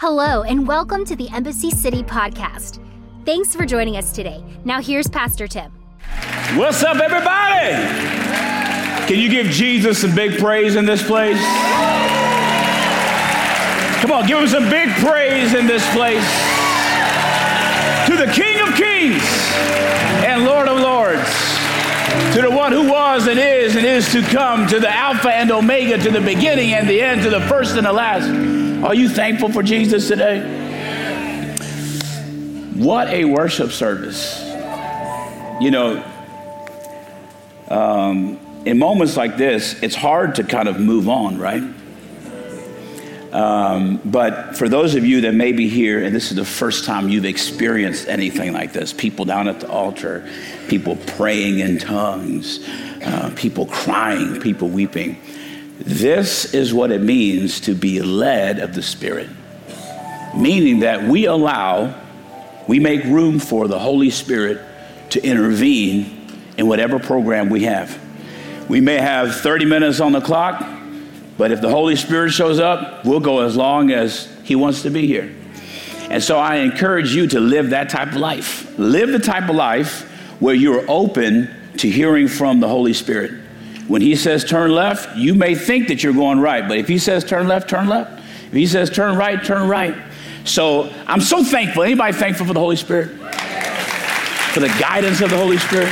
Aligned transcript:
Hello, 0.00 0.44
and 0.44 0.66
welcome 0.66 1.04
to 1.04 1.14
the 1.14 1.28
Embassy 1.28 1.70
City 1.70 2.02
podcast. 2.02 2.82
Thanks 3.26 3.54
for 3.54 3.66
joining 3.66 3.98
us 3.98 4.12
today. 4.12 4.42
Now, 4.64 4.80
here's 4.80 5.06
Pastor 5.06 5.46
Tim. 5.46 5.70
What's 6.54 6.82
up, 6.82 6.96
everybody? 6.96 7.74
Can 9.06 9.18
you 9.18 9.28
give 9.28 9.48
Jesus 9.48 10.00
some 10.00 10.14
big 10.14 10.38
praise 10.38 10.76
in 10.76 10.86
this 10.86 11.06
place? 11.06 11.36
Come 14.00 14.12
on, 14.12 14.26
give 14.26 14.38
him 14.38 14.48
some 14.48 14.70
big 14.70 14.88
praise 15.04 15.52
in 15.52 15.66
this 15.66 15.84
place. 15.92 16.24
To 18.06 18.16
the 18.16 18.32
King 18.32 18.66
of 18.66 18.74
Kings 18.76 19.22
and 20.24 20.46
Lord 20.46 20.66
of 20.66 20.80
Lords, 20.80 21.28
to 22.34 22.40
the 22.40 22.50
one 22.50 22.72
who 22.72 22.90
was 22.90 23.26
and 23.26 23.38
is 23.38 23.76
and 23.76 23.84
is 23.84 24.10
to 24.12 24.22
come, 24.22 24.66
to 24.68 24.80
the 24.80 24.88
Alpha 24.88 25.28
and 25.28 25.50
Omega, 25.50 25.98
to 25.98 26.10
the 26.10 26.22
beginning 26.22 26.72
and 26.72 26.88
the 26.88 27.02
end, 27.02 27.20
to 27.24 27.28
the 27.28 27.42
first 27.42 27.76
and 27.76 27.84
the 27.84 27.92
last. 27.92 28.59
Are 28.82 28.94
you 28.94 29.10
thankful 29.10 29.52
for 29.52 29.62
Jesus 29.62 30.08
today? 30.08 30.40
What 32.76 33.08
a 33.08 33.26
worship 33.26 33.72
service. 33.72 34.40
You 35.60 35.70
know, 35.70 36.04
um, 37.68 38.40
in 38.64 38.78
moments 38.78 39.18
like 39.18 39.36
this, 39.36 39.82
it's 39.82 39.94
hard 39.94 40.36
to 40.36 40.44
kind 40.44 40.66
of 40.66 40.80
move 40.80 41.10
on, 41.10 41.36
right? 41.36 41.62
Um, 43.34 44.00
but 44.02 44.56
for 44.56 44.66
those 44.66 44.94
of 44.94 45.04
you 45.04 45.20
that 45.20 45.34
may 45.34 45.52
be 45.52 45.68
here 45.68 46.02
and 46.02 46.16
this 46.16 46.30
is 46.30 46.38
the 46.38 46.44
first 46.46 46.86
time 46.86 47.10
you've 47.10 47.26
experienced 47.26 48.08
anything 48.08 48.54
like 48.54 48.72
this 48.72 48.94
people 48.94 49.26
down 49.26 49.46
at 49.46 49.60
the 49.60 49.68
altar, 49.68 50.26
people 50.68 50.96
praying 50.96 51.58
in 51.58 51.78
tongues, 51.78 52.66
uh, 53.04 53.30
people 53.36 53.66
crying, 53.66 54.40
people 54.40 54.70
weeping 54.70 55.20
this 55.80 56.52
is 56.52 56.74
what 56.74 56.92
it 56.92 57.00
means 57.00 57.60
to 57.60 57.74
be 57.74 58.02
led 58.02 58.58
of 58.58 58.74
the 58.74 58.82
Spirit, 58.82 59.28
meaning 60.36 60.80
that 60.80 61.04
we 61.04 61.24
allow, 61.24 61.94
we 62.68 62.78
make 62.78 63.02
room 63.04 63.38
for 63.38 63.66
the 63.66 63.78
Holy 63.78 64.10
Spirit 64.10 64.60
to 65.10 65.24
intervene 65.24 66.26
in 66.58 66.68
whatever 66.68 66.98
program 66.98 67.48
we 67.48 67.64
have. 67.64 67.98
We 68.68 68.80
may 68.80 68.98
have 68.98 69.36
30 69.36 69.64
minutes 69.64 70.00
on 70.00 70.12
the 70.12 70.20
clock, 70.20 70.64
but 71.38 71.50
if 71.50 71.62
the 71.62 71.70
Holy 71.70 71.96
Spirit 71.96 72.30
shows 72.30 72.60
up, 72.60 73.04
we'll 73.06 73.20
go 73.20 73.40
as 73.40 73.56
long 73.56 73.90
as 73.90 74.30
He 74.44 74.54
wants 74.54 74.82
to 74.82 74.90
be 74.90 75.06
here. 75.06 75.34
And 76.10 76.22
so 76.22 76.38
I 76.38 76.56
encourage 76.56 77.14
you 77.14 77.26
to 77.28 77.40
live 77.40 77.70
that 77.70 77.88
type 77.88 78.08
of 78.08 78.16
life. 78.16 78.78
Live 78.78 79.10
the 79.10 79.18
type 79.18 79.48
of 79.48 79.56
life 79.56 80.02
where 80.40 80.54
you're 80.54 80.84
open 80.90 81.48
to 81.78 81.88
hearing 81.88 82.28
from 82.28 82.60
the 82.60 82.68
Holy 82.68 82.92
Spirit. 82.92 83.39
When 83.90 84.02
He 84.02 84.14
says 84.14 84.44
turn 84.44 84.70
left, 84.70 85.16
you 85.16 85.34
may 85.34 85.56
think 85.56 85.88
that 85.88 86.04
you're 86.04 86.12
going 86.12 86.38
right, 86.38 86.68
but 86.68 86.78
if 86.78 86.86
He 86.86 86.96
says 86.96 87.24
turn 87.24 87.48
left, 87.48 87.68
turn 87.68 87.88
left. 87.88 88.22
If 88.46 88.52
He 88.52 88.68
says 88.68 88.88
turn 88.88 89.16
right, 89.18 89.44
turn 89.44 89.68
right. 89.68 89.96
So 90.44 90.92
I'm 91.08 91.20
so 91.20 91.42
thankful. 91.42 91.82
Anybody 91.82 92.12
thankful 92.12 92.46
for 92.46 92.52
the 92.52 92.60
Holy 92.60 92.76
Spirit? 92.76 93.08
For 94.52 94.60
the 94.60 94.68
guidance 94.78 95.20
of 95.20 95.30
the 95.30 95.36
Holy 95.36 95.58
Spirit? 95.58 95.88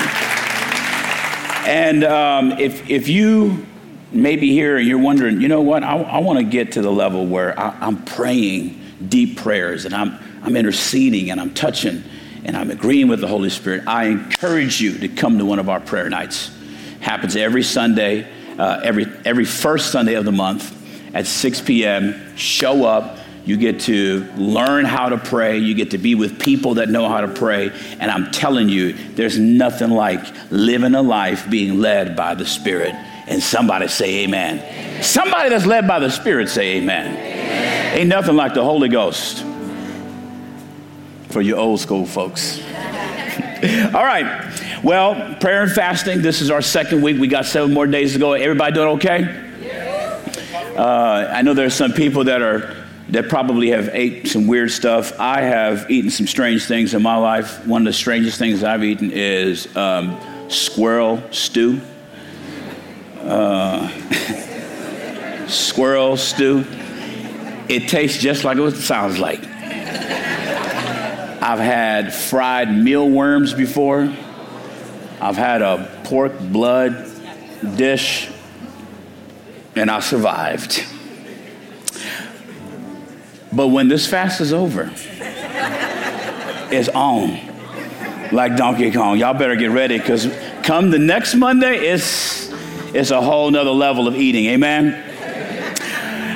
And 1.66 2.04
um, 2.04 2.52
if, 2.52 2.88
if 2.88 3.08
you 3.08 3.66
may 4.12 4.36
be 4.36 4.52
here 4.52 4.76
and 4.76 4.86
you're 4.86 5.00
wondering, 5.00 5.40
you 5.40 5.48
know 5.48 5.62
what, 5.62 5.82
I, 5.82 5.96
I 5.96 6.20
want 6.20 6.38
to 6.38 6.44
get 6.44 6.70
to 6.72 6.82
the 6.82 6.92
level 6.92 7.26
where 7.26 7.58
I, 7.58 7.76
I'm 7.80 8.04
praying 8.04 8.80
deep 9.08 9.38
prayers 9.38 9.86
and 9.86 9.92
I'm, 9.92 10.20
I'm 10.44 10.54
interceding 10.54 11.32
and 11.32 11.40
I'm 11.40 11.52
touching 11.52 12.04
and 12.44 12.56
I'm 12.56 12.70
agreeing 12.70 13.08
with 13.08 13.20
the 13.20 13.26
Holy 13.26 13.50
Spirit, 13.50 13.88
I 13.88 14.04
encourage 14.04 14.80
you 14.80 14.98
to 14.98 15.08
come 15.08 15.38
to 15.38 15.44
one 15.44 15.58
of 15.58 15.68
our 15.68 15.80
prayer 15.80 16.08
nights. 16.08 16.52
Happens 17.00 17.36
every 17.36 17.62
Sunday, 17.62 18.26
uh, 18.58 18.80
every, 18.82 19.06
every 19.24 19.44
first 19.44 19.92
Sunday 19.92 20.14
of 20.14 20.24
the 20.24 20.32
month 20.32 20.74
at 21.14 21.26
6 21.26 21.60
p.m. 21.62 22.36
Show 22.36 22.84
up. 22.84 23.18
You 23.44 23.56
get 23.56 23.80
to 23.80 24.30
learn 24.36 24.84
how 24.84 25.08
to 25.08 25.16
pray. 25.16 25.58
You 25.58 25.74
get 25.74 25.92
to 25.92 25.98
be 25.98 26.14
with 26.14 26.38
people 26.38 26.74
that 26.74 26.90
know 26.90 27.08
how 27.08 27.22
to 27.22 27.28
pray. 27.28 27.70
And 27.98 28.10
I'm 28.10 28.30
telling 28.30 28.68
you, 28.68 28.92
there's 28.92 29.38
nothing 29.38 29.90
like 29.90 30.20
living 30.50 30.94
a 30.94 31.00
life 31.00 31.48
being 31.48 31.80
led 31.80 32.14
by 32.14 32.34
the 32.34 32.44
Spirit. 32.44 32.94
And 33.26 33.42
somebody 33.42 33.88
say 33.88 34.24
amen. 34.24 34.58
amen. 34.58 35.02
Somebody 35.02 35.48
that's 35.48 35.66
led 35.66 35.88
by 35.88 35.98
the 35.98 36.10
Spirit 36.10 36.50
say 36.50 36.76
amen. 36.76 37.14
amen. 37.14 37.98
Ain't 37.98 38.08
nothing 38.08 38.36
like 38.36 38.52
the 38.52 38.62
Holy 38.62 38.88
Ghost 38.88 39.44
for 41.30 41.40
you 41.40 41.56
old 41.56 41.80
school 41.80 42.06
folks. 42.06 42.58
All 43.94 44.04
right. 44.04 44.67
Well, 44.82 45.34
prayer 45.40 45.62
and 45.64 45.72
fasting. 45.72 46.22
This 46.22 46.40
is 46.40 46.52
our 46.52 46.62
second 46.62 47.02
week. 47.02 47.18
We 47.18 47.26
got 47.26 47.46
seven 47.46 47.74
more 47.74 47.86
days 47.86 48.12
to 48.12 48.20
go. 48.20 48.34
Everybody 48.34 48.74
doing 48.74 48.88
okay? 48.96 49.44
Uh, 50.76 51.28
I 51.32 51.42
know 51.42 51.52
there's 51.52 51.74
some 51.74 51.92
people 51.92 52.24
that 52.24 52.42
are 52.42 52.76
that 53.08 53.28
probably 53.28 53.70
have 53.70 53.88
ate 53.92 54.28
some 54.28 54.46
weird 54.46 54.70
stuff. 54.70 55.18
I 55.18 55.40
have 55.40 55.90
eaten 55.90 56.10
some 56.10 56.28
strange 56.28 56.66
things 56.66 56.94
in 56.94 57.02
my 57.02 57.16
life. 57.16 57.66
One 57.66 57.82
of 57.82 57.86
the 57.86 57.92
strangest 57.92 58.38
things 58.38 58.62
I've 58.62 58.84
eaten 58.84 59.10
is 59.10 59.74
um, 59.76 60.20
squirrel 60.48 61.22
stew. 61.32 61.80
Uh, 63.22 63.88
squirrel 65.48 66.16
stew. 66.16 66.64
It 67.68 67.88
tastes 67.88 68.22
just 68.22 68.44
like 68.44 68.58
it 68.58 68.76
sounds 68.76 69.18
like. 69.18 69.40
I've 71.40 71.58
had 71.58 72.14
fried 72.14 72.72
mealworms 72.72 73.54
before. 73.54 74.14
I've 75.20 75.36
had 75.36 75.62
a 75.62 76.00
pork 76.04 76.38
blood 76.38 77.10
dish, 77.76 78.30
and 79.74 79.90
I 79.90 80.00
survived. 80.00 80.84
But 83.52 83.68
when 83.68 83.88
this 83.88 84.06
fast 84.06 84.40
is 84.40 84.52
over, 84.52 84.92
it's 86.70 86.88
on 86.90 87.40
like 88.32 88.56
Donkey 88.56 88.92
Kong. 88.92 89.18
Y'all 89.18 89.34
better 89.34 89.56
get 89.56 89.70
ready 89.70 89.98
because 89.98 90.28
come 90.62 90.90
the 90.90 90.98
next 90.98 91.34
Monday, 91.34 91.78
it's, 91.78 92.50
it's 92.94 93.10
a 93.10 93.20
whole 93.20 93.50
nother 93.50 93.70
level 93.70 94.06
of 94.06 94.14
eating. 94.14 94.46
Amen? 94.46 95.07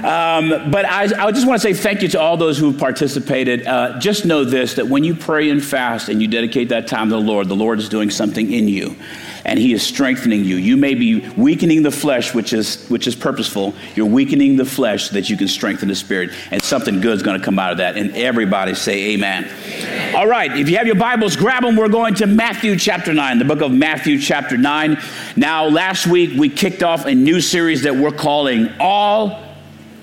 Um, 0.05 0.71
but 0.71 0.85
I, 0.85 1.27
I, 1.27 1.31
just 1.31 1.47
want 1.47 1.63
to 1.63 1.69
say 1.69 1.75
thank 1.75 2.03
you 2.03 2.09
to 2.09 2.21
all 2.21 2.37
those 2.37 2.59
who 2.59 2.73
have 2.73 2.81
participated. 2.81 3.67
Uh, 3.67 4.01
just 4.01 4.25
know 4.25 4.43
this 4.43 4.75
that 4.75 4.89
when 4.89 5.05
you 5.05 5.15
pray 5.15 5.49
and 5.49 5.65
fast 5.65 6.09
and 6.09 6.21
you 6.21 6.27
dedicate 6.27 6.71
that 6.71 6.89
time 6.89 7.09
to 7.11 7.15
the 7.15 7.21
Lord, 7.21 7.49
the 7.49 7.55
Lord 7.55 7.79
is 7.79 7.89
doing 7.89 8.11
something 8.11 8.53
in 8.53 8.67
you 8.67 8.97
and 9.45 9.59
he 9.59 9.73
is 9.73 9.83
strengthening 9.83 10.45
you. 10.45 10.57
You 10.57 10.77
may 10.77 10.95
be 10.95 11.21
weakening 11.37 11.83
the 11.83 11.91
flesh, 11.91 12.35
which 12.35 12.53
is 12.53 12.87
which 12.89 13.07
is 13.07 13.15
purposeful. 13.15 13.75
You're 13.95 14.07
weakening 14.07 14.57
the 14.57 14.65
flesh 14.65 15.09
so 15.09 15.15
that 15.15 15.29
you 15.31 15.37
can 15.37 15.49
strengthen 15.49 15.89
the 15.89 15.95
spirit, 15.95 16.31
and 16.51 16.63
something 16.63 17.01
good 17.01 17.15
is 17.15 17.23
going 17.23 17.39
to 17.39 17.45
come 17.45 17.59
out 17.59 17.73
of 17.73 17.79
that. 17.79 17.97
And 17.97 18.15
everybody 18.17 18.75
say 18.75 19.13
amen. 19.13 19.45
amen. 19.45 20.15
All 20.15 20.27
right, 20.27 20.57
if 20.57 20.69
you 20.69 20.77
have 20.77 20.87
your 20.87 20.97
Bibles, 20.97 21.37
grab 21.37 21.63
them. 21.63 21.77
We're 21.77 21.89
going 21.89 22.15
to 22.17 22.27
Matthew 22.27 22.77
chapter 22.77 23.13
9, 23.13 23.39
the 23.39 23.45
book 23.45 23.63
of 23.63 23.73
Matthew 23.73 24.21
chapter 24.21 24.57
9. 24.57 24.99
Now, 25.37 25.67
last 25.67 26.07
week 26.07 26.39
we 26.39 26.49
kicked 26.49 26.83
off 26.83 27.07
a 27.07 27.15
new 27.15 27.41
series 27.41 27.83
that 27.83 27.97
we're 27.97 28.13
calling 28.13 28.69
All 28.79 29.52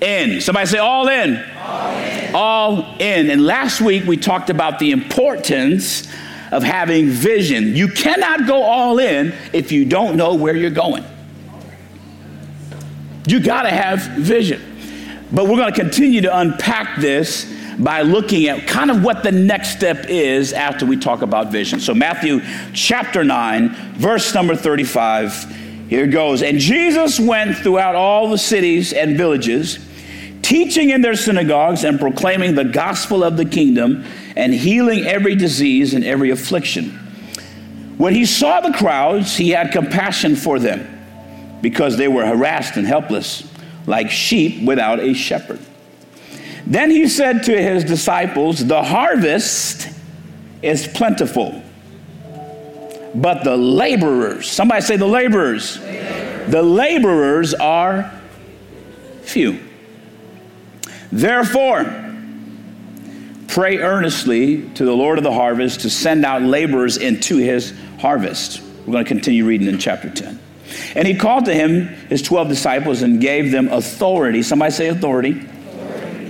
in. 0.02 0.40
Somebody 0.40 0.66
say 0.66 0.78
all 0.78 1.08
in. 1.08 1.44
All 1.56 1.90
in. 1.90 2.34
All 2.34 2.96
in. 2.98 3.30
And 3.30 3.44
last 3.44 3.80
week 3.80 4.04
we 4.04 4.16
talked 4.16 4.50
about 4.50 4.78
the 4.78 4.90
importance 4.90 6.08
of 6.50 6.62
having 6.62 7.08
vision. 7.08 7.76
You 7.76 7.88
cannot 7.88 8.46
go 8.46 8.62
all 8.62 8.98
in 8.98 9.34
if 9.52 9.72
you 9.72 9.84
don't 9.84 10.16
know 10.16 10.34
where 10.34 10.56
you're 10.56 10.70
going. 10.70 11.04
You 13.26 13.40
got 13.40 13.62
to 13.62 13.70
have 13.70 14.00
vision. 14.00 14.60
But 15.32 15.44
we're 15.44 15.56
going 15.56 15.72
to 15.72 15.80
continue 15.80 16.22
to 16.22 16.36
unpack 16.36 17.00
this 17.00 17.52
by 17.78 18.02
looking 18.02 18.48
at 18.48 18.66
kind 18.66 18.90
of 18.90 19.04
what 19.04 19.22
the 19.22 19.30
next 19.30 19.76
step 19.76 20.06
is 20.08 20.52
after 20.52 20.84
we 20.84 20.96
talk 20.96 21.22
about 21.22 21.52
vision. 21.52 21.78
So, 21.80 21.94
Matthew 21.94 22.40
chapter 22.72 23.22
9, 23.22 23.68
verse 23.94 24.34
number 24.34 24.56
35, 24.56 25.56
here 25.88 26.04
it 26.04 26.08
goes. 26.08 26.42
And 26.42 26.58
Jesus 26.58 27.20
went 27.20 27.56
throughout 27.56 27.94
all 27.94 28.28
the 28.28 28.38
cities 28.38 28.92
and 28.92 29.16
villages 29.16 29.78
teaching 30.50 30.90
in 30.90 31.00
their 31.00 31.14
synagogues 31.14 31.84
and 31.84 32.00
proclaiming 32.00 32.56
the 32.56 32.64
gospel 32.64 33.22
of 33.22 33.36
the 33.36 33.44
kingdom 33.44 34.04
and 34.34 34.52
healing 34.52 35.06
every 35.06 35.36
disease 35.36 35.94
and 35.94 36.04
every 36.04 36.30
affliction. 36.30 36.90
When 37.98 38.16
he 38.16 38.26
saw 38.26 38.60
the 38.60 38.76
crowds, 38.76 39.36
he 39.36 39.50
had 39.50 39.70
compassion 39.70 40.34
for 40.34 40.58
them 40.58 40.88
because 41.62 41.96
they 41.96 42.08
were 42.08 42.26
harassed 42.26 42.76
and 42.76 42.84
helpless, 42.84 43.48
like 43.86 44.10
sheep 44.10 44.66
without 44.66 44.98
a 44.98 45.14
shepherd. 45.14 45.60
Then 46.66 46.90
he 46.90 47.06
said 47.06 47.44
to 47.44 47.62
his 47.62 47.84
disciples, 47.84 48.66
The 48.66 48.82
harvest 48.82 49.88
is 50.62 50.88
plentiful, 50.88 51.62
but 53.14 53.44
the 53.44 53.56
laborers, 53.56 54.50
somebody 54.50 54.80
say 54.80 54.96
the 54.96 55.06
laborers, 55.06 55.78
the 55.78 56.62
laborers 56.62 57.54
are 57.54 58.10
few. 59.22 59.69
Therefore, 61.12 61.84
pray 63.48 63.78
earnestly 63.78 64.68
to 64.70 64.84
the 64.84 64.94
Lord 64.94 65.18
of 65.18 65.24
the 65.24 65.32
harvest 65.32 65.80
to 65.80 65.90
send 65.90 66.24
out 66.24 66.42
laborers 66.42 66.96
into 66.96 67.36
his 67.36 67.74
harvest. 67.98 68.62
We're 68.86 68.92
going 68.92 69.04
to 69.04 69.08
continue 69.08 69.44
reading 69.44 69.66
in 69.66 69.78
chapter 69.78 70.08
10. 70.08 70.38
And 70.94 71.06
he 71.06 71.14
called 71.14 71.46
to 71.46 71.54
him 71.54 71.86
his 72.08 72.22
12 72.22 72.48
disciples 72.48 73.02
and 73.02 73.20
gave 73.20 73.50
them 73.50 73.68
authority. 73.68 74.42
Somebody 74.42 74.72
say 74.72 74.88
authority. 74.88 75.46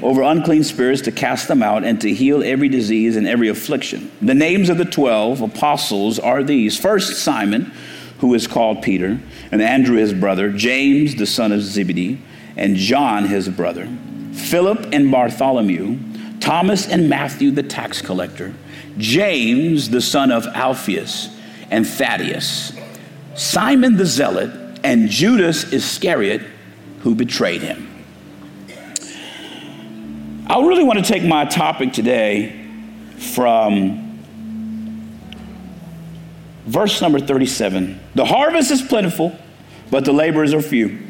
over 0.03 0.23
unclean 0.23 0.65
spirits 0.65 1.03
to 1.03 1.13
cast 1.13 1.49
them 1.49 1.63
out 1.63 1.85
and 1.85 2.01
to 2.01 2.13
heal 2.13 2.43
every 2.43 2.69
disease 2.69 3.17
and 3.17 3.27
every 3.29 3.49
affliction. 3.49 4.11
The 4.23 4.35
names 4.35 4.71
of 4.71 4.79
the 4.79 4.85
12 4.85 5.43
apostles 5.43 6.19
are 6.19 6.43
these 6.43 6.79
First, 6.79 7.23
Simon, 7.23 7.73
who 8.19 8.33
is 8.35 8.47
called 8.47 8.83
Peter, 8.83 9.21
and 9.53 9.63
Andrew 9.63 9.97
his 9.97 10.15
brother, 10.15 10.51
James 10.51 11.17
the 11.17 11.27
son 11.27 11.53
of 11.53 11.61
Zebedee, 11.63 12.21
and 12.57 12.77
John 12.77 13.27
his 13.27 13.49
brother, 13.49 13.89
Philip 14.41 14.89
and 14.93 15.11
Bartholomew, 15.11 15.99
Thomas 16.41 16.89
and 16.89 17.09
Matthew 17.09 17.51
the 17.51 17.63
tax 17.63 18.01
collector, 18.01 18.55
James 18.99 19.91
the 19.91 20.01
son 20.01 20.33
of 20.33 20.47
Alphaeus, 20.47 21.37
and 21.71 21.87
Thaddeus, 21.87 22.73
Simon 23.35 23.97
the 23.97 24.07
zealot, 24.07 24.51
and 24.83 25.09
Judas 25.09 25.73
Iscariot, 25.73 26.43
who 27.01 27.15
betrayed 27.15 27.63
him. 27.63 27.87
I 30.49 30.61
really 30.61 30.83
want 30.83 30.99
to 30.99 31.05
take 31.05 31.23
my 31.23 31.45
topic 31.45 31.93
today 31.93 32.67
from 33.19 34.19
verse 36.67 37.01
number 37.01 37.21
37. 37.21 38.01
The 38.15 38.25
harvest 38.25 38.71
is 38.71 38.83
plentiful, 38.83 39.37
but 39.91 40.05
the 40.05 40.13
laborers 40.13 40.53
are 40.53 40.63
few. 40.63 41.10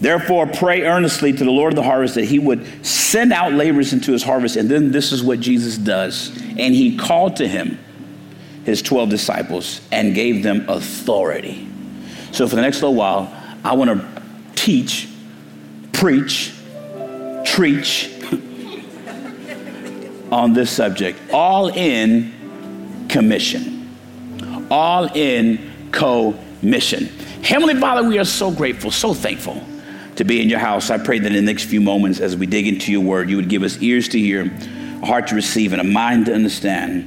Therefore, 0.00 0.46
pray 0.46 0.82
earnestly 0.82 1.32
to 1.32 1.44
the 1.44 1.50
Lord 1.50 1.74
of 1.74 1.76
the 1.76 1.82
harvest 1.82 2.14
that 2.14 2.24
he 2.24 2.38
would 2.38 2.86
send 2.86 3.32
out 3.32 3.52
laborers 3.52 3.92
into 3.92 4.12
his 4.12 4.22
harvest. 4.22 4.56
And 4.56 4.68
then 4.68 4.92
this 4.92 5.12
is 5.12 5.22
what 5.22 5.40
Jesus 5.40 5.76
does. 5.76 6.30
And 6.58 6.74
he 6.74 6.96
called 6.96 7.36
to 7.36 7.46
him 7.46 7.78
his 8.64 8.80
12 8.80 9.10
disciples 9.10 9.82
and 9.92 10.14
gave 10.14 10.42
them 10.42 10.66
authority. 10.68 11.68
So, 12.32 12.48
for 12.48 12.56
the 12.56 12.62
next 12.62 12.76
little 12.76 12.94
while, 12.94 13.34
I 13.62 13.74
want 13.74 13.90
to 13.90 14.22
teach, 14.54 15.06
preach, 15.92 16.54
preach 17.44 18.10
on 20.32 20.54
this 20.54 20.70
subject. 20.70 21.18
All 21.30 21.68
in 21.68 23.06
commission. 23.08 23.98
All 24.70 25.14
in 25.14 25.90
co-mission. 25.92 27.06
Heavenly 27.42 27.74
Father, 27.74 28.08
we 28.08 28.18
are 28.18 28.24
so 28.24 28.50
grateful, 28.50 28.90
so 28.90 29.12
thankful 29.12 29.62
to 30.20 30.24
be 30.24 30.42
in 30.42 30.50
your 30.50 30.58
house. 30.58 30.90
I 30.90 30.98
pray 30.98 31.18
that 31.18 31.26
in 31.26 31.32
the 31.32 31.40
next 31.40 31.64
few 31.64 31.80
moments, 31.80 32.20
as 32.20 32.36
we 32.36 32.44
dig 32.44 32.66
into 32.66 32.92
your 32.92 33.00
word, 33.00 33.30
you 33.30 33.36
would 33.36 33.48
give 33.48 33.62
us 33.62 33.80
ears 33.80 34.06
to 34.08 34.18
hear, 34.18 34.52
a 35.02 35.06
heart 35.06 35.28
to 35.28 35.34
receive, 35.34 35.72
and 35.72 35.80
a 35.80 35.84
mind 35.84 36.26
to 36.26 36.34
understand 36.34 37.04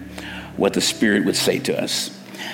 what 0.57 0.73
the 0.73 0.81
Spirit 0.81 1.23
would 1.23 1.35
say 1.35 1.59
to 1.59 1.79
us. 1.79 2.09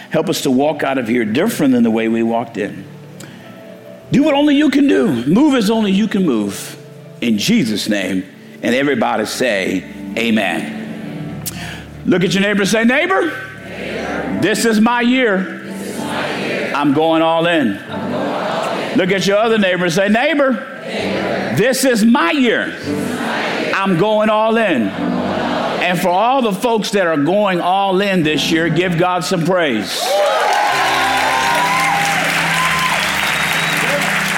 Help 0.09 0.27
us 0.27 0.41
to 0.41 0.51
walk 0.51 0.83
out 0.83 0.97
of 0.97 1.07
here 1.07 1.23
different 1.23 1.71
than 1.71 1.83
the 1.83 1.91
way 1.91 2.09
we 2.09 2.23
walked 2.23 2.57
in. 2.57 2.83
Do 4.11 4.21
what 4.23 4.33
only 4.33 4.53
you 4.55 4.69
can 4.69 4.89
do. 4.89 5.25
Move 5.27 5.55
as 5.55 5.69
only 5.69 5.93
you 5.93 6.09
can 6.09 6.25
move. 6.25 6.75
In 7.21 7.37
Jesus' 7.37 7.87
name. 7.87 8.25
And 8.61 8.75
everybody 8.75 9.25
say, 9.27 9.85
Amen. 10.17 11.41
Look 12.05 12.25
at 12.25 12.33
your 12.33 12.41
neighbor 12.41 12.65
say, 12.65 12.83
neighbor, 12.83 13.21
neighbor. 13.21 14.39
This, 14.41 14.59
is 14.59 14.65
this 14.65 14.75
is 14.75 14.81
my 14.81 14.99
year. 14.99 16.73
I'm 16.75 16.93
going 16.93 17.21
all 17.21 17.45
in. 17.45 18.08
Look 18.99 19.11
at 19.11 19.25
your 19.25 19.37
other 19.37 19.57
neighbor 19.57 19.85
and 19.85 19.93
say, 19.93 20.09
neighbor, 20.09 20.51
neighbor. 20.81 21.55
This, 21.55 21.77
is 21.77 21.83
this 21.83 22.01
is 22.01 22.05
my 22.05 22.31
year. 22.31 22.77
I'm 23.73 23.97
going 23.97 24.29
all 24.29 24.57
in. 24.57 24.89
And 24.89 25.97
for 25.97 26.09
all 26.09 26.41
the 26.41 26.51
folks 26.51 26.91
that 26.91 27.07
are 27.07 27.15
going 27.15 27.61
all 27.61 28.01
in 28.01 28.23
this 28.23 28.51
year, 28.51 28.67
give 28.67 28.97
God 28.97 29.23
some 29.23 29.45
praise. 29.45 30.01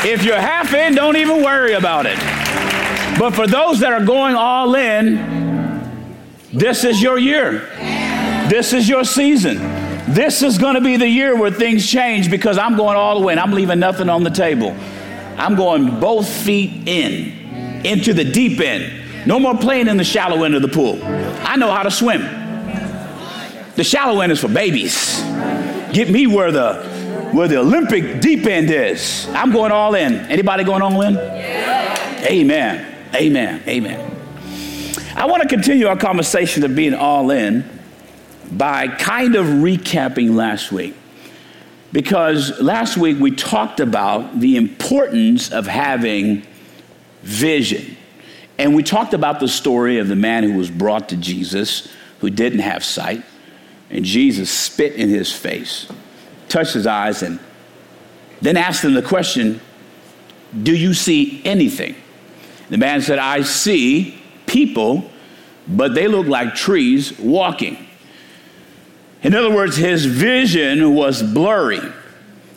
If 0.05 0.23
you're 0.23 0.39
half 0.39 0.75
in, 0.75 0.93
don't 0.93 1.17
even 1.17 1.43
worry 1.43 1.73
about 1.73 2.05
it. 2.05 2.19
But 3.17 3.31
for 3.31 3.47
those 3.47 3.79
that 3.79 3.91
are 3.91 4.05
going 4.05 4.35
all 4.35 4.75
in, 4.75 5.81
this 6.53 6.83
is 6.83 7.01
your 7.01 7.17
year. 7.17 7.67
This 8.47 8.73
is 8.73 8.87
your 8.87 9.05
season. 9.05 9.80
This 10.13 10.43
is 10.43 10.57
going 10.57 10.75
to 10.75 10.81
be 10.81 10.97
the 10.97 11.07
year 11.07 11.37
where 11.37 11.51
things 11.51 11.89
change 11.89 12.29
because 12.29 12.57
I'm 12.57 12.75
going 12.75 12.97
all 12.97 13.17
the 13.17 13.25
way 13.25 13.31
and 13.31 13.39
I'm 13.39 13.51
leaving 13.51 13.79
nothing 13.79 14.09
on 14.09 14.23
the 14.25 14.29
table. 14.29 14.75
I'm 15.37 15.55
going 15.55 16.01
both 16.01 16.27
feet 16.27 16.85
in, 16.85 17.85
into 17.85 18.13
the 18.13 18.25
deep 18.25 18.59
end. 18.59 19.25
No 19.25 19.39
more 19.39 19.57
playing 19.57 19.87
in 19.87 19.95
the 19.95 20.03
shallow 20.03 20.43
end 20.43 20.55
of 20.55 20.63
the 20.63 20.67
pool. 20.67 20.99
I 21.01 21.55
know 21.55 21.71
how 21.71 21.83
to 21.83 21.91
swim. 21.91 22.21
The 23.75 23.85
shallow 23.85 24.19
end 24.19 24.33
is 24.33 24.41
for 24.41 24.49
babies. 24.49 25.21
Get 25.93 26.09
me 26.09 26.27
where 26.27 26.51
the 26.51 26.91
where 27.31 27.47
the 27.47 27.59
Olympic 27.59 28.19
deep 28.19 28.45
end 28.45 28.69
is. 28.69 29.29
I'm 29.29 29.53
going 29.53 29.71
all 29.71 29.95
in. 29.95 30.13
Anybody 30.13 30.65
going 30.65 30.81
all 30.81 31.01
in? 31.03 31.13
Yeah. 31.13 32.25
Amen. 32.27 33.13
Amen. 33.15 33.63
Amen. 33.65 34.17
I 35.15 35.25
want 35.25 35.41
to 35.41 35.47
continue 35.47 35.87
our 35.87 35.95
conversation 35.95 36.65
of 36.65 36.75
being 36.75 36.93
all 36.93 37.31
in 37.31 37.63
by 38.51 38.87
kind 38.87 39.35
of 39.35 39.45
recapping 39.45 40.35
last 40.35 40.71
week. 40.71 40.95
Because 41.91 42.59
last 42.61 42.97
week 42.97 43.19
we 43.19 43.31
talked 43.31 43.79
about 43.79 44.39
the 44.39 44.55
importance 44.55 45.51
of 45.51 45.67
having 45.67 46.45
vision. 47.21 47.97
And 48.57 48.75
we 48.75 48.83
talked 48.83 49.13
about 49.13 49.39
the 49.39 49.47
story 49.47 49.97
of 49.97 50.07
the 50.07 50.15
man 50.15 50.43
who 50.43 50.53
was 50.53 50.69
brought 50.69 51.09
to 51.09 51.17
Jesus 51.17 51.91
who 52.19 52.29
didn't 52.29 52.59
have 52.59 52.83
sight. 52.83 53.23
And 53.89 54.05
Jesus 54.05 54.49
spit 54.49 54.93
in 54.93 55.09
his 55.09 55.33
face, 55.33 55.87
touched 56.47 56.73
his 56.73 56.87
eyes, 56.87 57.23
and 57.23 57.39
then 58.41 58.55
asked 58.55 58.83
him 58.83 58.93
the 58.93 59.01
question 59.01 59.59
Do 60.63 60.75
you 60.75 60.93
see 60.93 61.41
anything? 61.43 61.95
The 62.69 62.77
man 62.77 63.01
said, 63.01 63.19
I 63.19 63.41
see 63.41 64.21
people, 64.45 65.11
but 65.67 65.93
they 65.93 66.07
look 66.07 66.27
like 66.27 66.55
trees 66.55 67.17
walking. 67.19 67.85
In 69.23 69.35
other 69.35 69.53
words, 69.53 69.77
his 69.77 70.05
vision 70.05 70.95
was 70.95 71.21
blurry. 71.21 71.81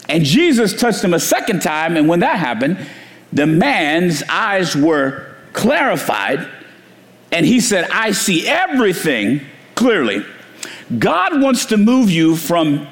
And 0.09 0.25
Jesus 0.25 0.79
touched 0.79 1.03
him 1.03 1.15
a 1.15 1.21
second 1.21 1.63
time, 1.63 1.97
and 1.97 2.09
when 2.09 2.21
that 2.21 2.39
happened, 2.39 2.87
the 3.33 3.47
man's 3.47 4.23
eyes 4.29 4.77
were 4.77 5.35
clarified, 5.53 6.49
and 7.33 7.45
he 7.45 7.61
said, 7.61 7.89
I 7.91 8.13
see 8.13 8.47
everything 8.47 9.41
clearly. 9.75 10.25
God 10.99 11.41
wants 11.41 11.67
to 11.67 11.77
move 11.77 12.11
you 12.11 12.37
from 12.37 12.87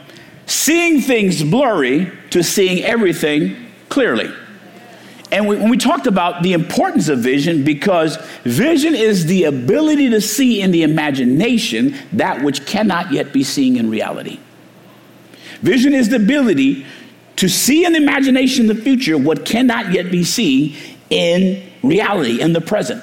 seeing 0.47 1.01
things 1.01 1.43
blurry 1.43 2.11
to 2.31 2.43
seeing 2.43 2.83
everything 2.83 3.57
clearly. 3.89 4.33
And 5.33 5.49
we, 5.49 5.57
when 5.57 5.71
we 5.71 5.79
talked 5.79 6.07
about 6.07 6.43
the 6.43 6.53
importance 6.53 7.09
of 7.09 7.21
vision, 7.21 7.65
because 7.65 8.19
vision 8.45 8.95
is 8.95 9.25
the 9.25 9.45
ability 9.45 10.11
to 10.11 10.21
see 10.21 10.61
in 10.61 10.73
the 10.73 10.83
imagination 10.83 11.97
that 12.13 12.43
which 12.43 12.67
cannot 12.67 13.11
yet 13.11 13.33
be 13.33 13.43
seen 13.43 13.79
in 13.79 13.89
reality. 13.89 14.39
Vision 15.63 15.95
is 15.95 16.11
the 16.11 16.17
ability 16.17 16.85
to 17.37 17.49
see 17.49 17.87
in 17.87 17.95
the 17.95 17.99
imagination 17.99 18.67
the 18.67 18.75
future 18.75 19.17
what 19.17 19.47
cannot 19.47 19.91
yet 19.91 20.11
be 20.11 20.23
seen 20.23 20.77
in 21.09 21.67
reality, 21.83 22.43
in 22.43 22.53
the 22.53 22.61
present. 22.61 23.03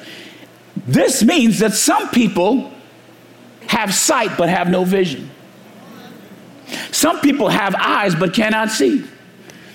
This 0.86 1.24
means 1.24 1.57
that 1.59 1.74
some 1.74 2.09
people 2.09 2.71
have 3.67 3.91
sight 3.91 4.38
but 4.38 4.50
have 4.50 4.69
no 4.69 4.83
vision. 4.83 5.31
Some 6.91 7.21
people 7.21 7.50
have 7.50 7.74
eyes 7.74 8.13
but 8.13 8.36
cannot 8.36 8.69
see. 8.69 9.03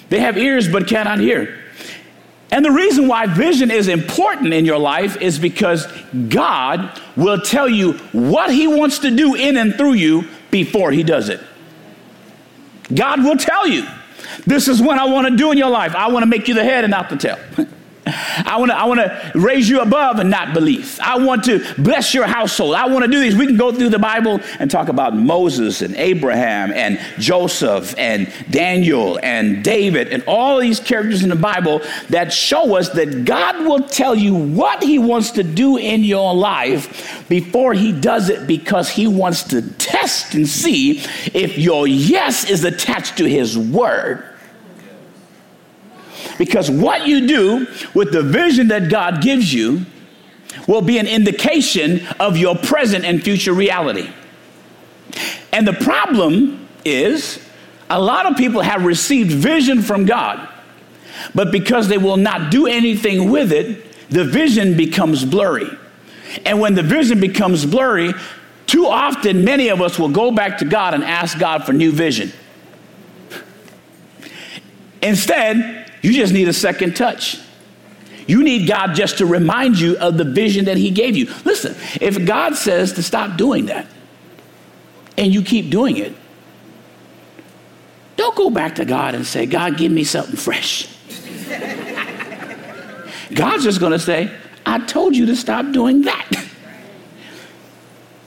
They 0.08 0.20
have 0.20 0.38
ears 0.38 0.68
but 0.68 0.86
cannot 0.86 1.18
hear. 1.18 1.63
And 2.54 2.64
the 2.64 2.70
reason 2.70 3.08
why 3.08 3.26
vision 3.26 3.72
is 3.72 3.88
important 3.88 4.54
in 4.54 4.64
your 4.64 4.78
life 4.78 5.20
is 5.20 5.40
because 5.40 5.88
God 6.28 7.00
will 7.16 7.40
tell 7.40 7.68
you 7.68 7.94
what 8.12 8.54
He 8.54 8.68
wants 8.68 9.00
to 9.00 9.10
do 9.10 9.34
in 9.34 9.56
and 9.56 9.74
through 9.74 9.94
you 9.94 10.28
before 10.52 10.92
He 10.92 11.02
does 11.02 11.30
it. 11.30 11.40
God 12.94 13.24
will 13.24 13.36
tell 13.36 13.66
you, 13.66 13.84
this 14.46 14.68
is 14.68 14.80
what 14.80 14.98
I 14.98 15.06
want 15.06 15.26
to 15.26 15.36
do 15.36 15.50
in 15.50 15.58
your 15.58 15.68
life. 15.68 15.96
I 15.96 16.06
want 16.06 16.22
to 16.22 16.28
make 16.28 16.46
you 16.46 16.54
the 16.54 16.62
head 16.62 16.84
and 16.84 16.92
not 16.92 17.10
the 17.10 17.16
tail. 17.16 17.38
I 18.06 18.56
want 18.58 18.70
to 18.70 18.76
I 18.76 18.84
want 18.84 19.00
to 19.00 19.32
raise 19.34 19.68
you 19.68 19.80
above 19.80 20.18
and 20.18 20.30
not 20.30 20.52
beneath. 20.52 21.00
I 21.00 21.18
want 21.18 21.44
to 21.44 21.64
bless 21.78 22.12
your 22.12 22.26
household. 22.26 22.74
I 22.74 22.86
want 22.86 23.04
to 23.04 23.10
do 23.10 23.18
these. 23.20 23.34
We 23.34 23.46
can 23.46 23.56
go 23.56 23.72
through 23.72 23.88
the 23.88 23.98
Bible 23.98 24.40
and 24.58 24.70
talk 24.70 24.88
about 24.88 25.16
Moses 25.16 25.80
and 25.80 25.94
Abraham 25.96 26.72
and 26.72 26.98
Joseph 27.18 27.94
and 27.96 28.30
Daniel 28.50 29.18
and 29.22 29.64
David 29.64 30.08
and 30.08 30.22
all 30.26 30.58
these 30.58 30.80
characters 30.80 31.22
in 31.22 31.30
the 31.30 31.36
Bible 31.36 31.80
that 32.10 32.32
show 32.32 32.76
us 32.76 32.90
that 32.90 33.24
God 33.24 33.66
will 33.66 33.88
tell 33.88 34.14
you 34.14 34.34
what 34.34 34.82
he 34.82 34.98
wants 34.98 35.30
to 35.32 35.42
do 35.42 35.78
in 35.78 36.04
your 36.04 36.34
life 36.34 37.26
before 37.28 37.72
he 37.72 37.92
does 37.92 38.28
it 38.28 38.46
because 38.46 38.90
he 38.90 39.06
wants 39.06 39.44
to 39.44 39.62
test 39.74 40.34
and 40.34 40.46
see 40.46 40.98
if 41.32 41.56
your 41.56 41.86
yes 41.86 42.50
is 42.50 42.64
attached 42.64 43.16
to 43.16 43.24
his 43.24 43.56
word. 43.56 44.33
Because 46.38 46.70
what 46.70 47.06
you 47.06 47.26
do 47.26 47.66
with 47.94 48.12
the 48.12 48.22
vision 48.22 48.68
that 48.68 48.90
God 48.90 49.22
gives 49.22 49.52
you 49.52 49.86
will 50.66 50.82
be 50.82 50.98
an 50.98 51.06
indication 51.06 52.06
of 52.18 52.36
your 52.36 52.56
present 52.56 53.04
and 53.04 53.22
future 53.22 53.52
reality. 53.52 54.08
And 55.52 55.66
the 55.66 55.72
problem 55.72 56.68
is, 56.84 57.38
a 57.90 58.00
lot 58.00 58.26
of 58.26 58.36
people 58.36 58.60
have 58.60 58.84
received 58.84 59.30
vision 59.30 59.82
from 59.82 60.06
God, 60.06 60.48
but 61.34 61.52
because 61.52 61.88
they 61.88 61.98
will 61.98 62.16
not 62.16 62.50
do 62.50 62.66
anything 62.66 63.30
with 63.30 63.52
it, 63.52 64.10
the 64.10 64.24
vision 64.24 64.76
becomes 64.76 65.24
blurry. 65.24 65.68
And 66.44 66.60
when 66.60 66.74
the 66.74 66.82
vision 66.82 67.20
becomes 67.20 67.64
blurry, 67.64 68.12
too 68.66 68.86
often 68.86 69.44
many 69.44 69.68
of 69.68 69.80
us 69.80 69.98
will 69.98 70.08
go 70.08 70.30
back 70.30 70.58
to 70.58 70.64
God 70.64 70.94
and 70.94 71.04
ask 71.04 71.38
God 71.38 71.64
for 71.64 71.72
new 71.72 71.92
vision. 71.92 72.32
Instead, 75.02 75.83
you 76.04 76.12
just 76.12 76.34
need 76.34 76.48
a 76.48 76.52
second 76.52 76.94
touch. 76.94 77.40
You 78.26 78.44
need 78.44 78.68
God 78.68 78.94
just 78.94 79.16
to 79.18 79.26
remind 79.26 79.80
you 79.80 79.96
of 79.96 80.18
the 80.18 80.24
vision 80.24 80.66
that 80.66 80.76
He 80.76 80.90
gave 80.90 81.16
you. 81.16 81.32
Listen, 81.46 81.74
if 81.98 82.26
God 82.26 82.56
says 82.56 82.92
to 82.92 83.02
stop 83.02 83.38
doing 83.38 83.66
that 83.66 83.86
and 85.16 85.32
you 85.32 85.40
keep 85.40 85.70
doing 85.70 85.96
it, 85.96 86.14
don't 88.16 88.36
go 88.36 88.50
back 88.50 88.74
to 88.74 88.84
God 88.84 89.14
and 89.14 89.26
say, 89.26 89.46
God, 89.46 89.78
give 89.78 89.90
me 89.90 90.04
something 90.04 90.36
fresh. 90.36 90.94
God's 93.32 93.64
just 93.64 93.80
going 93.80 93.92
to 93.92 93.98
say, 93.98 94.30
I 94.66 94.80
told 94.80 95.16
you 95.16 95.24
to 95.24 95.36
stop 95.36 95.72
doing 95.72 96.02
that. 96.02 96.30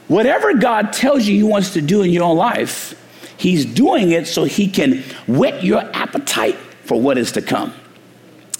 Whatever 0.07 0.55
God 0.55 0.93
tells 0.93 1.27
you 1.27 1.35
He 1.35 1.43
wants 1.43 1.73
to 1.73 1.81
do 1.83 2.01
in 2.01 2.09
your 2.09 2.33
life, 2.33 2.99
He's 3.37 3.65
doing 3.65 4.09
it 4.09 4.25
so 4.25 4.45
He 4.45 4.67
can 4.67 5.03
whet 5.27 5.63
your 5.63 5.81
appetite 5.95 6.57
for 6.87 6.99
what 6.99 7.17
is 7.17 7.31
to 7.33 7.41
come. 7.41 7.73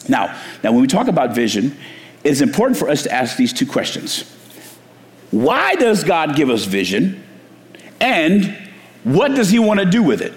Now, 0.10 0.38
now 0.64 0.72
when 0.72 0.82
we 0.82 0.88
talk 0.88 1.08
about 1.08 1.34
vision, 1.34 1.78
it 2.24 2.32
is 2.32 2.42
important 2.42 2.78
for 2.78 2.90
us 2.90 3.04
to 3.04 3.12
ask 3.12 3.38
these 3.38 3.54
two 3.54 3.66
questions. 3.66 4.24
Why 5.32 5.76
does 5.76 6.04
God 6.04 6.36
give 6.36 6.50
us 6.50 6.66
vision? 6.66 7.24
And 8.00 8.58
what 9.04 9.36
does 9.36 9.50
he 9.50 9.60
want 9.60 9.80
to 9.80 9.86
do 9.86 10.04
with 10.04 10.22
it? 10.22 10.34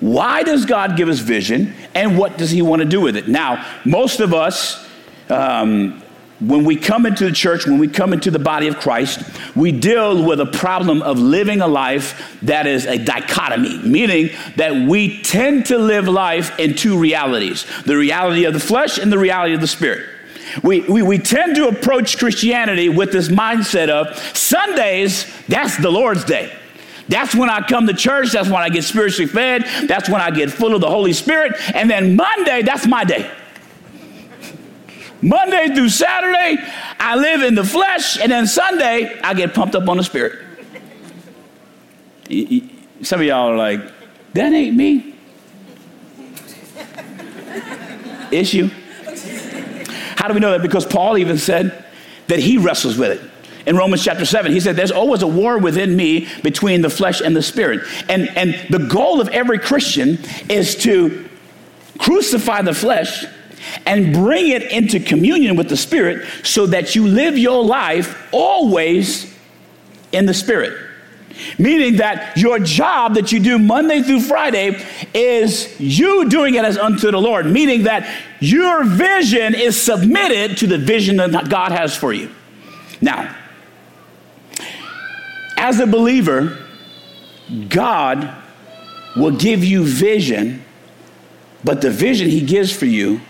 Why 0.00 0.42
does 0.42 0.66
God 0.66 0.96
give 0.96 1.08
us 1.08 1.20
vision? 1.20 1.74
And 1.94 2.18
what 2.18 2.36
does 2.36 2.50
he 2.50 2.62
want 2.62 2.80
to 2.80 2.88
do 2.88 3.00
with 3.00 3.16
it? 3.16 3.28
Now, 3.28 3.66
most 3.84 4.20
of 4.20 4.34
us, 4.34 4.86
um, 5.30 6.02
when 6.40 6.64
we 6.64 6.76
come 6.76 7.06
into 7.06 7.24
the 7.24 7.32
church, 7.32 7.66
when 7.66 7.78
we 7.78 7.86
come 7.86 8.12
into 8.12 8.30
the 8.30 8.38
body 8.38 8.66
of 8.66 8.76
Christ, 8.76 9.22
we 9.54 9.70
deal 9.70 10.24
with 10.26 10.40
a 10.40 10.46
problem 10.46 11.00
of 11.02 11.18
living 11.18 11.60
a 11.60 11.68
life 11.68 12.36
that 12.42 12.66
is 12.66 12.86
a 12.86 12.98
dichotomy, 12.98 13.78
meaning 13.78 14.30
that 14.56 14.88
we 14.88 15.22
tend 15.22 15.66
to 15.66 15.78
live 15.78 16.08
life 16.08 16.58
in 16.58 16.74
two 16.74 16.98
realities 16.98 17.66
the 17.84 17.96
reality 17.96 18.44
of 18.44 18.52
the 18.52 18.60
flesh 18.60 18.98
and 18.98 19.12
the 19.12 19.18
reality 19.18 19.54
of 19.54 19.60
the 19.60 19.66
spirit. 19.66 20.08
We, 20.62 20.80
we, 20.80 21.02
we 21.02 21.18
tend 21.18 21.56
to 21.56 21.68
approach 21.68 22.18
Christianity 22.18 22.88
with 22.88 23.12
this 23.12 23.28
mindset 23.28 23.88
of 23.88 24.16
Sundays, 24.36 25.26
that's 25.48 25.76
the 25.78 25.90
Lord's 25.90 26.24
day. 26.24 26.52
That's 27.08 27.34
when 27.34 27.50
I 27.50 27.60
come 27.60 27.86
to 27.86 27.92
church. 27.92 28.32
That's 28.32 28.48
when 28.48 28.62
I 28.62 28.70
get 28.70 28.82
spiritually 28.84 29.30
fed. 29.30 29.64
That's 29.88 30.08
when 30.08 30.20
I 30.22 30.30
get 30.30 30.50
full 30.50 30.74
of 30.74 30.80
the 30.80 30.88
Holy 30.88 31.12
Spirit. 31.12 31.52
And 31.74 31.90
then 31.90 32.16
Monday, 32.16 32.62
that's 32.62 32.86
my 32.86 33.04
day. 33.04 33.30
Monday 35.24 35.74
through 35.74 35.88
Saturday, 35.88 36.62
I 37.00 37.16
live 37.16 37.42
in 37.42 37.54
the 37.54 37.64
flesh, 37.64 38.20
and 38.20 38.30
then 38.30 38.46
Sunday, 38.46 39.18
I 39.20 39.32
get 39.32 39.54
pumped 39.54 39.74
up 39.74 39.88
on 39.88 39.96
the 39.96 40.04
spirit. 40.04 40.38
Some 43.02 43.20
of 43.20 43.26
y'all 43.26 43.48
are 43.48 43.56
like, 43.56 43.80
that 44.34 44.52
ain't 44.52 44.76
me. 44.76 45.14
Issue. 48.30 48.68
How 50.16 50.28
do 50.28 50.34
we 50.34 50.40
know 50.40 50.50
that? 50.52 50.60
Because 50.60 50.84
Paul 50.84 51.16
even 51.16 51.38
said 51.38 51.86
that 52.26 52.40
he 52.40 52.58
wrestles 52.58 52.98
with 52.98 53.12
it. 53.12 53.30
In 53.66 53.78
Romans 53.78 54.04
chapter 54.04 54.26
7, 54.26 54.52
he 54.52 54.60
said, 54.60 54.76
There's 54.76 54.90
always 54.90 55.22
a 55.22 55.26
war 55.26 55.56
within 55.56 55.96
me 55.96 56.28
between 56.42 56.82
the 56.82 56.90
flesh 56.90 57.22
and 57.22 57.34
the 57.34 57.42
spirit. 57.42 57.80
And, 58.10 58.28
and 58.36 58.54
the 58.68 58.78
goal 58.78 59.22
of 59.22 59.28
every 59.28 59.58
Christian 59.58 60.18
is 60.50 60.76
to 60.82 61.26
crucify 61.98 62.60
the 62.60 62.74
flesh 62.74 63.24
and 63.86 64.12
bring 64.12 64.48
it 64.48 64.62
into 64.70 65.00
communion 65.00 65.56
with 65.56 65.68
the 65.68 65.76
Spirit 65.76 66.26
so 66.42 66.66
that 66.66 66.94
you 66.94 67.06
live 67.06 67.38
your 67.38 67.64
life 67.64 68.28
always 68.32 69.34
in 70.12 70.26
the 70.26 70.34
Spirit. 70.34 70.84
Meaning 71.58 71.96
that 71.96 72.36
your 72.36 72.58
job 72.58 73.14
that 73.14 73.32
you 73.32 73.40
do 73.40 73.58
Monday 73.58 74.02
through 74.02 74.20
Friday 74.20 74.80
is 75.12 75.78
you 75.80 76.28
doing 76.28 76.54
it 76.54 76.64
as 76.64 76.78
unto 76.78 77.10
the 77.10 77.20
Lord. 77.20 77.46
Meaning 77.46 77.84
that 77.84 78.08
your 78.40 78.84
vision 78.84 79.54
is 79.54 79.80
submitted 79.80 80.56
to 80.58 80.66
the 80.66 80.78
vision 80.78 81.16
that 81.16 81.48
God 81.48 81.72
has 81.72 81.96
for 81.96 82.12
you. 82.12 82.30
Now, 83.00 83.34
as 85.56 85.80
a 85.80 85.86
believer, 85.86 86.58
God 87.68 88.34
will 89.16 89.36
give 89.36 89.64
you 89.64 89.84
vision, 89.84 90.64
but 91.62 91.80
the 91.80 91.90
vision 91.90 92.28
He 92.28 92.40
gives 92.40 92.74
for 92.74 92.86
you 92.86 93.20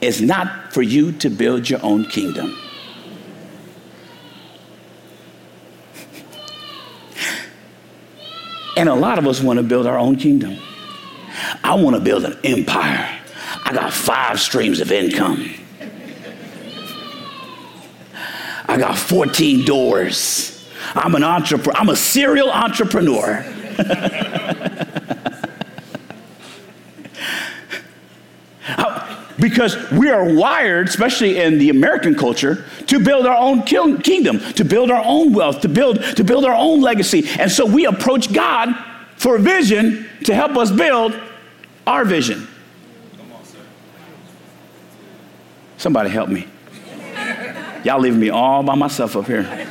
is 0.00 0.20
not 0.20 0.72
for 0.72 0.82
you 0.82 1.12
to 1.12 1.28
build 1.28 1.68
your 1.68 1.82
own 1.82 2.04
kingdom. 2.04 2.56
And 8.76 8.88
a 8.88 8.94
lot 8.94 9.18
of 9.18 9.26
us 9.26 9.42
want 9.42 9.58
to 9.58 9.62
build 9.62 9.86
our 9.86 9.98
own 9.98 10.16
kingdom. 10.16 10.56
I 11.62 11.74
want 11.74 11.96
to 11.96 12.00
build 12.00 12.24
an 12.24 12.38
empire. 12.44 13.20
I 13.64 13.72
got 13.74 13.92
five 13.92 14.40
streams 14.40 14.80
of 14.80 14.90
income. 14.90 15.50
I 18.66 18.78
got 18.78 18.96
14 18.96 19.64
doors. 19.64 20.66
I'm 20.94 21.14
an 21.14 21.24
entrepreneur. 21.24 21.78
I'm 21.78 21.88
a 21.88 21.96
serial 21.96 22.50
entrepreneur. 22.50 23.44
because 29.40 29.90
we 29.90 30.10
are 30.10 30.34
wired, 30.34 30.88
especially 30.88 31.38
in 31.38 31.58
the 31.58 31.70
American 31.70 32.14
culture, 32.14 32.64
to 32.86 33.00
build 33.00 33.26
our 33.26 33.36
own 33.36 33.62
kingdom, 33.62 34.40
to 34.54 34.64
build 34.64 34.90
our 34.90 35.02
own 35.04 35.32
wealth, 35.32 35.60
to 35.62 35.68
build, 35.68 36.02
to 36.16 36.24
build 36.24 36.44
our 36.44 36.54
own 36.54 36.80
legacy. 36.80 37.28
And 37.38 37.50
so 37.50 37.64
we 37.64 37.86
approach 37.86 38.32
God 38.32 38.74
for 39.16 39.36
a 39.36 39.38
vision 39.38 40.08
to 40.24 40.34
help 40.34 40.56
us 40.56 40.70
build 40.70 41.18
our 41.86 42.04
vision. 42.04 42.46
Somebody 45.78 46.10
help 46.10 46.28
me. 46.28 46.46
Y'all 47.84 48.00
leaving 48.00 48.20
me 48.20 48.28
all 48.28 48.62
by 48.62 48.74
myself 48.74 49.16
up 49.16 49.26
here. 49.26 49.66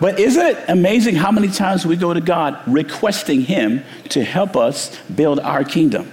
But 0.00 0.20
isn't 0.20 0.46
it 0.46 0.64
amazing 0.68 1.16
how 1.16 1.30
many 1.32 1.48
times 1.48 1.84
we 1.84 1.96
go 1.96 2.14
to 2.14 2.20
God 2.20 2.60
requesting 2.66 3.42
Him 3.42 3.84
to 4.10 4.22
help 4.22 4.56
us 4.56 4.96
build 5.08 5.40
our 5.40 5.64
kingdom? 5.64 6.12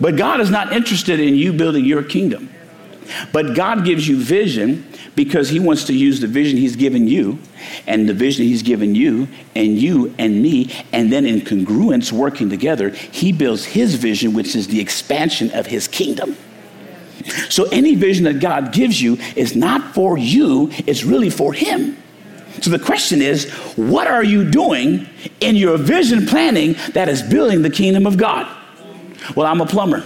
But 0.00 0.16
God 0.16 0.40
is 0.40 0.50
not 0.50 0.72
interested 0.72 1.20
in 1.20 1.34
you 1.34 1.52
building 1.52 1.84
your 1.84 2.02
kingdom. 2.02 2.50
But 3.32 3.54
God 3.54 3.84
gives 3.84 4.06
you 4.06 4.16
vision 4.18 4.86
because 5.14 5.48
He 5.48 5.58
wants 5.58 5.84
to 5.84 5.94
use 5.94 6.20
the 6.20 6.26
vision 6.26 6.58
He's 6.58 6.76
given 6.76 7.08
you 7.08 7.38
and 7.86 8.08
the 8.08 8.14
vision 8.14 8.44
He's 8.44 8.62
given 8.62 8.94
you 8.94 9.28
and 9.54 9.78
you 9.78 10.14
and 10.18 10.42
me. 10.42 10.72
And 10.92 11.12
then 11.12 11.24
in 11.24 11.40
congruence, 11.40 12.12
working 12.12 12.50
together, 12.50 12.90
He 12.90 13.32
builds 13.32 13.64
His 13.64 13.94
vision, 13.94 14.34
which 14.34 14.54
is 14.54 14.68
the 14.68 14.80
expansion 14.80 15.50
of 15.52 15.66
His 15.66 15.88
kingdom. 15.88 16.36
So 17.48 17.64
any 17.72 17.94
vision 17.94 18.24
that 18.24 18.40
God 18.40 18.72
gives 18.72 19.00
you 19.00 19.18
is 19.34 19.56
not 19.56 19.94
for 19.94 20.18
you, 20.18 20.70
it's 20.86 21.04
really 21.04 21.30
for 21.30 21.52
Him. 21.52 21.96
So 22.60 22.70
the 22.70 22.78
question 22.78 23.20
is, 23.20 23.50
what 23.76 24.06
are 24.06 24.24
you 24.24 24.48
doing 24.48 25.06
in 25.40 25.56
your 25.56 25.76
vision 25.76 26.26
planning 26.26 26.74
that 26.92 27.08
is 27.08 27.22
building 27.22 27.62
the 27.62 27.70
kingdom 27.70 28.06
of 28.06 28.16
God? 28.16 28.46
Well, 29.34 29.46
I'm 29.46 29.60
a 29.60 29.66
plumber. 29.66 30.04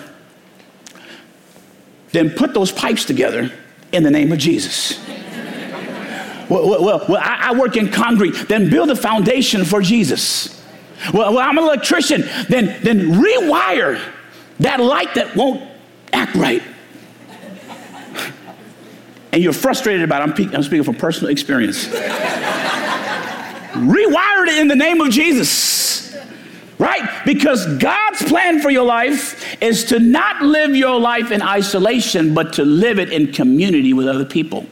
Then 2.13 2.31
put 2.31 2.55
those 2.55 2.73
pipes 2.73 3.05
together 3.05 3.53
in 3.93 4.03
the 4.03 4.11
name 4.11 4.33
of 4.33 4.39
Jesus. 4.39 4.99
well, 6.49 6.69
well, 6.69 7.05
well, 7.09 7.21
I, 7.23 7.51
I, 7.51 7.55
work 7.55 7.77
in 7.77 7.91
concrete. 7.91 8.33
Then 8.49 8.71
build 8.71 8.91
a 8.91 8.97
foundation 8.97 9.65
for 9.65 9.81
Jesus. 9.81 10.61
Well, 11.13 11.35
well, 11.35 11.49
I'm 11.49 11.57
an 11.59 11.65
electrician. 11.65 12.23
Then, 12.49 12.83
then 12.83 13.13
rewire 13.13 14.01
that 14.61 14.81
light 14.81 15.15
that 15.15 15.37
won't 15.37 15.63
act 16.13 16.35
right. 16.35 16.63
And 19.33 19.43
you're 19.43 19.53
frustrated 19.53 20.03
about 20.03 20.29
it. 20.29 20.41
I'm, 20.41 20.55
I'm 20.57 20.63
speaking 20.63 20.83
from 20.83 20.97
personal 20.97 21.31
experience. 21.31 21.87
Rewire 23.73 24.49
it 24.49 24.59
in 24.59 24.67
the 24.67 24.75
name 24.75 25.01
of 25.01 25.11
Jesus 25.11 26.00
right? 26.81 27.23
Because 27.27 27.67
God's 27.77 28.23
plan 28.23 28.61
for 28.61 28.71
your 28.71 28.87
life 28.87 29.63
is 29.63 29.85
to 29.85 30.01
not 30.01 30.41
live 30.41 30.75
your 30.75 30.99
life 30.99 31.31
in 31.31 31.43
isolation, 31.43 32.33
but 32.33 32.55
to 32.55 32.65
live 32.65 32.99
it 32.99 33.13
in 33.13 33.33
community 33.33 33.93
with 33.93 34.09
other 34.09 34.25
people. 34.25 34.65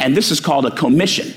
And 0.00 0.16
this 0.16 0.32
is 0.32 0.40
called 0.40 0.66
a 0.66 0.72
commission. 0.72 1.32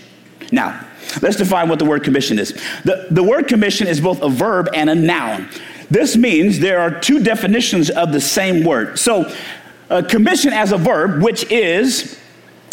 Now, 0.52 0.84
let's 1.22 1.36
define 1.36 1.70
what 1.70 1.78
the 1.78 1.86
word 1.86 2.04
commission 2.04 2.40
is. 2.40 2.54
The, 2.84 3.08
the 3.12 3.22
word 3.22 3.48
commission 3.48 3.86
is 3.86 4.02
both 4.02 4.20
a 4.24 4.30
verb 4.30 4.68
and 4.74 4.90
a 4.90 4.96
noun. 4.96 5.48
This 5.92 6.18
means 6.18 6.58
there 6.58 6.80
are 6.80 7.00
two 7.00 7.24
definitions 7.24 7.92
of 7.92 8.12
the 8.12 8.22
same 8.22 8.66
word. 8.66 8.98
So, 8.98 9.32
a 9.92 10.02
commission 10.02 10.54
as 10.54 10.72
a 10.72 10.78
verb, 10.78 11.22
which 11.22 11.52
is 11.52 12.20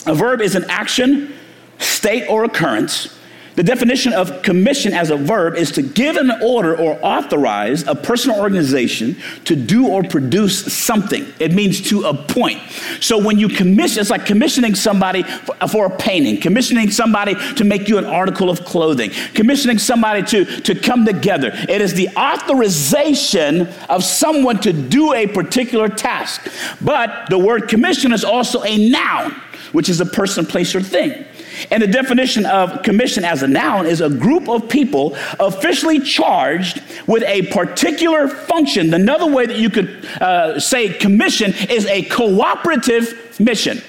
a 0.07 0.15
verb 0.15 0.41
is 0.41 0.55
an 0.55 0.65
action, 0.71 1.35
state, 1.79 2.27
or 2.29 2.45
occurrence 2.45 3.15
The 3.61 3.65
definition 3.65 4.15
of 4.15 4.41
commission 4.41 4.95
as 4.95 5.11
a 5.11 5.19
verb 5.19 5.55
is 5.55 5.71
to 5.73 5.83
give 5.83 6.17
an 6.17 6.31
order 6.43 6.75
or 6.75 6.99
authorize 7.03 7.87
a 7.87 7.95
person 7.95 8.31
or 8.31 8.41
organization 8.41 9.17
to 9.45 9.55
do 9.55 9.87
or 9.87 10.03
produce 10.03 10.73
something. 10.73 11.31
It 11.39 11.53
means 11.53 11.83
to 11.91 12.05
appoint. 12.05 12.59
So 13.01 13.23
when 13.23 13.39
you 13.39 13.51
commission, 13.51 14.01
it's 14.01 14.09
like 14.09 14.25
commissioning 14.25 14.75
somebody 14.75 15.25
for, 15.25 15.55
for 15.69 15.85
a 15.85 15.91
painting, 15.91 16.41
commissioning 16.41 16.91
somebody 16.91 17.35
to 17.57 17.65
make 17.65 17.87
you 17.87 17.99
an 17.99 18.07
article 18.07 18.49
of 18.49 18.65
clothing, 18.65 19.11
commissioning 19.35 19.77
somebody 19.77 20.23
to, 20.23 20.47
to 20.63 20.75
come 20.75 21.05
together. 21.05 21.51
It 21.69 21.83
is 21.83 21.93
the 21.93 22.09
authorization 22.17 23.69
of 23.91 24.05
someone 24.05 24.61
to 24.61 24.73
do 24.73 25.13
a 25.13 25.27
particular 25.27 25.91
task. 25.91 26.49
But 26.81 27.29
the 27.29 27.39
word 27.39 27.69
commission 27.69 28.15
is 28.15 28.25
also 28.25 28.63
a 28.63 28.89
noun, 28.89 29.33
which 29.73 29.91
is 29.91 30.01
a 30.01 30.07
person, 30.07 30.47
place, 30.47 30.75
or 30.75 30.81
thing. 30.81 31.27
And 31.71 31.83
the 31.83 31.87
definition 31.87 32.47
of 32.47 32.83
commission 32.83 33.25
as 33.25 33.43
a 33.43 33.49
noun 33.49 33.87
is 33.87 34.01
a 34.01 34.09
group 34.09 34.49
of 34.49 34.69
people 34.69 35.17
officially 35.39 36.01
charged 36.01 36.83
with 37.07 37.23
a 37.25 37.43
particular 37.53 38.29
function. 38.29 38.93
Another 38.95 39.27
way 39.27 39.47
that 39.47 39.59
you 39.59 39.71
could 39.71 40.05
uh, 40.21 40.59
say 40.59 40.93
commission 40.93 41.53
is 41.69 41.87
a 41.87 42.03
cooperative 42.03 43.39
mission. 43.41 43.83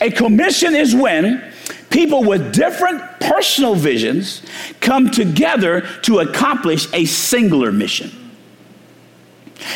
A 0.00 0.10
commission 0.10 0.74
is 0.74 0.94
when 0.94 1.52
people 1.90 2.24
with 2.24 2.54
different 2.54 3.02
personal 3.20 3.74
visions 3.74 4.42
come 4.80 5.10
together 5.10 5.82
to 6.02 6.20
accomplish 6.20 6.92
a 6.92 7.04
singular 7.04 7.70
mission. 7.70 8.21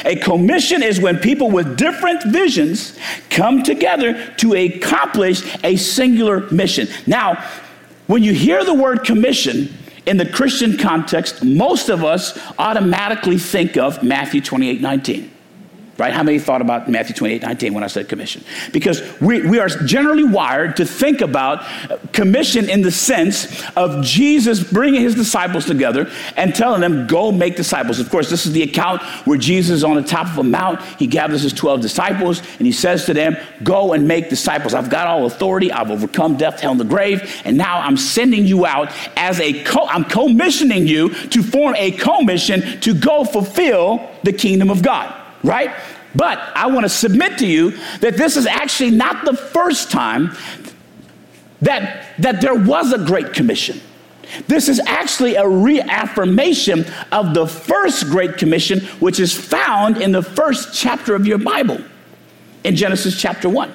A 0.05 0.17
commission 0.17 0.83
is 0.83 1.01
when 1.01 1.19
people 1.19 1.51
with 1.51 1.77
different 1.77 2.25
visions 2.25 2.99
come 3.31 3.63
together 3.63 4.35
to 4.39 4.55
accomplish 4.55 5.43
a 5.65 5.77
singular 5.77 6.49
mission. 6.51 6.89
Now, 7.07 7.45
when 8.07 8.23
you 8.23 8.33
hear 8.33 8.65
the 8.65 8.75
word 8.75 9.05
commission 9.05 9.75
in 10.07 10.17
the 10.17 10.27
Christian 10.27 10.79
context, 10.79 11.45
most 11.45 11.89
of 11.89 12.05
us 12.05 12.39
automatically 12.59 13.39
think 13.39 13.77
of 13.77 14.03
Matthew 14.03 14.41
28 14.41 14.81
19 14.81 15.31
right? 15.99 16.13
How 16.13 16.23
many 16.23 16.39
thought 16.39 16.61
about 16.61 16.89
Matthew 16.89 17.15
28, 17.15 17.43
19 17.43 17.75
when 17.75 17.83
I 17.83 17.87
said 17.87 18.09
commission? 18.09 18.45
Because 18.73 19.03
we, 19.21 19.47
we 19.49 19.59
are 19.59 19.69
generally 19.69 20.25
wired 20.25 20.77
to 20.77 20.85
think 20.85 21.21
about 21.21 21.65
commission 22.13 22.69
in 22.69 22.83
the 22.83 22.91
sense 22.91 23.65
of 23.77 24.05
Jesus 24.05 24.63
bringing 24.63 25.01
his 25.01 25.15
disciples 25.15 25.65
together 25.65 26.11
and 26.37 26.55
telling 26.55 26.81
them, 26.81 27.07
go 27.07 27.33
make 27.33 27.57
disciples. 27.57 27.99
Of 27.99 28.11
course, 28.11 28.29
this 28.29 28.47
is 28.47 28.53
the 28.53 28.63
account 28.63 29.03
where 29.27 29.39
Jesus 29.39 29.77
is 29.77 29.85
on 29.85 29.97
the 29.97 30.03
top 30.03 30.27
of 30.27 30.39
a 30.39 30.43
mount. 30.43 30.83
He 30.99 31.07
gathers 31.07 31.43
his 31.43 31.53
12 31.53 31.81
disciples 31.81 32.41
and 32.59 32.67
he 32.67 32.73
says 32.73 33.07
to 33.07 33.15
them, 33.15 33.37
go 33.63 33.93
and 33.93 34.07
make 34.07 34.29
disciples. 34.29 34.75
I've 34.75 34.91
got 34.91 35.07
all 35.07 35.27
authority. 35.27 35.73
I've 35.73 35.91
overcome 35.91 36.37
death, 36.37 36.61
hell, 36.61 36.73
and 36.73 36.81
the 36.81 36.85
grave. 36.85 37.41
And 37.45 37.57
now 37.57 37.81
I'm 37.81 37.97
sending 37.97 38.45
you 38.45 38.67
out 38.67 38.93
as 39.17 39.41
a 39.41 39.65
co, 39.65 39.87
I'm 39.87 40.05
commissioning 40.05 40.87
you 40.87 41.11
to 41.29 41.43
form 41.43 41.75
a 41.77 41.93
commission 41.93 42.81
to 42.81 42.95
go 42.95 43.25
fulfill 43.25 44.11
the 44.23 44.33
kingdom 44.33 44.71
of 44.71 44.83
God 44.83 45.26
right? 45.43 45.75
But 46.15 46.39
I 46.55 46.67
want 46.67 46.85
to 46.85 46.89
submit 46.89 47.39
to 47.39 47.47
you 47.47 47.73
that 48.01 48.17
this 48.17 48.37
is 48.37 48.47
actually 48.47 48.91
not 48.91 49.25
the 49.25 49.37
first 49.37 49.91
time 49.91 50.35
that, 51.61 52.07
that 52.19 52.41
there 52.41 52.55
was 52.55 52.93
a 52.93 52.99
Great 52.99 53.33
Commission. 53.33 53.81
This 54.49 54.69
is 54.69 54.81
actually 54.81 55.37
a 55.37 55.47
reaffirmation 55.47 56.85
of 57.13 57.35
the 57.35 57.47
first 57.47 58.07
Great 58.07 58.39
Commission, 58.39 58.81
which 58.99 59.21
is 59.21 59.35
found 59.35 59.99
in 59.99 60.13
the 60.13 60.23
first 60.23 60.75
chapter 60.75 61.15
of 61.15 61.27
your 61.27 61.39
Bible, 61.39 61.79
in 62.65 62.77
Genesis 62.77 63.21
chapter 63.21 63.49
1. 63.49 63.73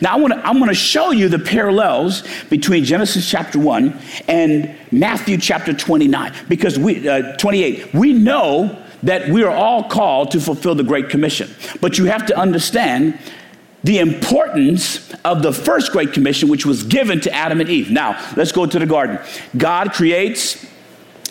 Now, 0.00 0.14
I 0.14 0.16
want 0.16 0.34
to, 0.34 0.46
I'm 0.46 0.58
going 0.58 0.68
to 0.68 0.74
show 0.74 1.10
you 1.10 1.28
the 1.28 1.38
parallels 1.38 2.22
between 2.48 2.84
Genesis 2.84 3.28
chapter 3.28 3.58
1 3.58 3.98
and 4.28 4.74
Matthew 4.92 5.36
chapter 5.36 5.72
29, 5.72 6.32
because 6.48 6.78
we, 6.78 7.08
uh, 7.08 7.36
28. 7.36 7.92
We 7.92 8.12
know 8.12 8.83
that 9.04 9.28
we 9.28 9.42
are 9.42 9.54
all 9.54 9.84
called 9.84 10.32
to 10.32 10.40
fulfill 10.40 10.74
the 10.74 10.82
Great 10.82 11.08
Commission. 11.08 11.50
But 11.80 11.98
you 11.98 12.06
have 12.06 12.26
to 12.26 12.36
understand 12.36 13.18
the 13.84 13.98
importance 13.98 15.12
of 15.24 15.42
the 15.42 15.52
first 15.52 15.92
Great 15.92 16.12
Commission, 16.12 16.48
which 16.48 16.64
was 16.66 16.82
given 16.82 17.20
to 17.20 17.32
Adam 17.32 17.60
and 17.60 17.68
Eve. 17.68 17.90
Now, 17.90 18.18
let's 18.34 18.50
go 18.50 18.64
to 18.66 18.78
the 18.78 18.86
garden. 18.86 19.18
God 19.56 19.92
creates 19.92 20.66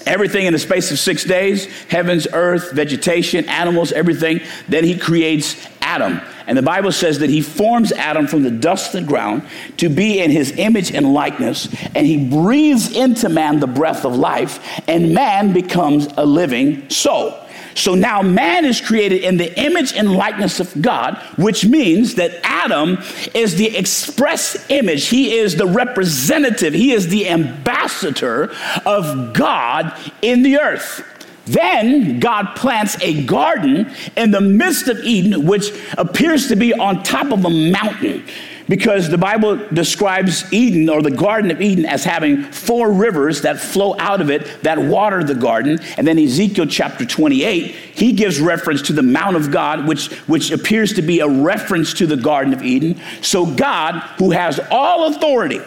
everything 0.05 0.45
in 0.45 0.53
the 0.53 0.59
space 0.59 0.91
of 0.91 0.99
six 0.99 1.23
days 1.23 1.65
heavens, 1.88 2.27
earth, 2.31 2.71
vegetation, 2.71 3.49
animals, 3.49 3.91
everything. 3.91 4.41
Then 4.67 4.83
he 4.83 4.97
creates 4.97 5.67
Adam. 5.81 6.21
And 6.45 6.57
the 6.57 6.62
Bible 6.63 6.91
says 6.91 7.19
that 7.19 7.29
he 7.29 7.41
forms 7.41 7.91
Adam 7.93 8.27
from 8.27 8.43
the 8.43 8.51
dust 8.51 8.93
of 8.93 9.01
the 9.01 9.07
ground 9.07 9.43
to 9.77 9.89
be 9.89 10.19
in 10.19 10.29
his 10.29 10.51
image 10.57 10.91
and 10.91 11.13
likeness. 11.13 11.67
And 11.95 12.05
he 12.05 12.29
breathes 12.29 12.95
into 12.95 13.29
man 13.29 13.59
the 13.59 13.67
breath 13.67 14.05
of 14.05 14.15
life, 14.15 14.81
and 14.88 15.13
man 15.13 15.53
becomes 15.53 16.07
a 16.17 16.25
living 16.25 16.89
soul. 16.89 17.39
So 17.75 17.95
now 17.95 18.21
man 18.21 18.65
is 18.65 18.81
created 18.81 19.23
in 19.23 19.38
the 19.38 19.57
image 19.59 19.93
and 19.93 20.13
likeness 20.13 20.59
of 20.59 20.81
God, 20.81 21.17
which 21.38 21.65
means 21.65 22.15
that 22.15 22.39
Adam 22.43 22.99
is 23.33 23.55
the 23.55 23.75
express 23.75 24.65
image. 24.69 25.07
He 25.07 25.36
is 25.36 25.55
the 25.55 25.65
representative, 25.65 26.73
he 26.73 26.91
is 26.91 27.07
the 27.07 27.29
ambassador 27.29 28.53
of 28.86 29.33
God 29.33 29.97
in 30.21 30.43
the 30.43 30.59
earth. 30.59 31.03
Then 31.45 32.19
God 32.19 32.55
plants 32.55 32.97
a 33.01 33.25
garden 33.25 33.91
in 34.15 34.31
the 34.31 34.39
midst 34.39 34.88
of 34.88 34.99
Eden, 34.99 35.45
which 35.45 35.71
appears 35.97 36.47
to 36.47 36.55
be 36.55 36.73
on 36.73 37.03
top 37.03 37.31
of 37.31 37.43
a 37.43 37.49
mountain 37.49 38.23
because 38.67 39.10
the 39.10 39.17
Bible 39.17 39.58
describes 39.69 40.52
Eden 40.54 40.89
or 40.89 41.02
the 41.02 41.12
Garden 41.12 41.52
of 41.52 41.62
Eden 41.62 41.86
as 41.86 42.04
having 42.04 42.43
four 42.43 42.91
rivers 42.91 43.41
that 43.41 43.60
flow 43.60 43.95
out 43.99 44.21
of 44.21 44.30
it 44.30 44.63
that 44.63 44.80
water 44.80 45.23
the 45.23 45.36
garden. 45.36 45.80
And 45.97 46.08
then 46.08 46.17
Ezekiel 46.17 46.65
chapter 46.67 47.06
28, 47.06 47.71
he 47.71 48.13
gives 48.13 48.39
reference 48.39 48.82
to 48.84 48.93
the 48.93 49.04
Mount 49.04 49.36
of 49.36 49.52
God, 49.52 49.88
which, 49.88 50.08
which 50.28 50.52
appears 50.52 50.93
to 50.93 51.02
be 51.02 51.19
a 51.19 51.28
reference 51.28 51.93
to 51.95 52.08
the 52.08 52.17
Garden 52.17 52.54
of 52.54 52.63
Eden. 52.63 52.99
So 53.21 53.45
God, 53.45 53.99
who 54.17 54.32
has 54.32 54.60
all 54.71 55.08
authority 55.08 55.60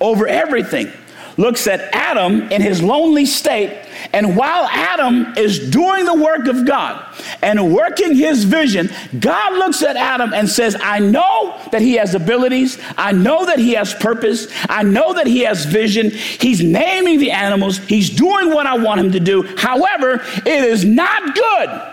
over 0.00 0.26
everything, 0.26 0.90
looks 1.36 1.66
at 1.66 1.80
Adam 1.94 2.42
in 2.52 2.62
his 2.62 2.82
lonely 2.82 3.26
state. 3.26 3.86
And 4.12 4.36
while 4.36 4.66
Adam 4.66 5.36
is 5.36 5.70
doing 5.70 6.04
the 6.04 6.14
work 6.14 6.46
of 6.46 6.66
God 6.66 7.04
and 7.42 7.74
working 7.74 8.14
his 8.14 8.44
vision, 8.44 8.90
God 9.18 9.54
looks 9.54 9.82
at 9.82 9.96
Adam 9.96 10.32
and 10.32 10.48
says, 10.48 10.76
I 10.80 11.00
know 11.00 11.58
that 11.72 11.82
he 11.82 11.94
has 11.94 12.14
abilities. 12.14 12.78
I 12.96 13.12
know 13.12 13.46
that 13.46 13.58
he 13.58 13.72
has 13.72 13.94
purpose. 13.94 14.46
I 14.68 14.82
know 14.82 15.14
that 15.14 15.26
he 15.26 15.40
has 15.40 15.64
vision. 15.64 16.10
He's 16.10 16.62
naming 16.62 17.18
the 17.18 17.30
animals. 17.30 17.78
He's 17.78 18.10
doing 18.10 18.50
what 18.50 18.66
I 18.66 18.76
want 18.76 19.00
him 19.00 19.12
to 19.12 19.20
do. 19.20 19.42
However, 19.56 20.22
it 20.36 20.64
is 20.64 20.84
not 20.84 21.34
good 21.34 21.90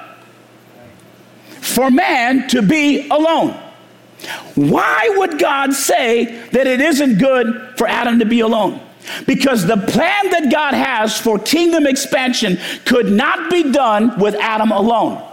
for 1.61 1.89
man 1.89 2.47
to 2.49 2.61
be 2.61 3.07
alone. 3.09 3.57
Why 4.55 5.13
would 5.17 5.39
God 5.39 5.73
say 5.73 6.25
that 6.49 6.67
it 6.67 6.81
isn't 6.81 7.17
good 7.17 7.77
for 7.77 7.87
Adam 7.87 8.19
to 8.19 8.25
be 8.25 8.41
alone? 8.41 8.79
Because 9.25 9.65
the 9.65 9.77
plan 9.77 10.29
that 10.29 10.49
God 10.51 10.73
has 10.73 11.19
for 11.19 11.39
kingdom 11.39 11.87
expansion 11.87 12.59
could 12.85 13.11
not 13.11 13.49
be 13.49 13.71
done 13.71 14.19
with 14.19 14.35
Adam 14.35 14.71
alone. 14.71 15.27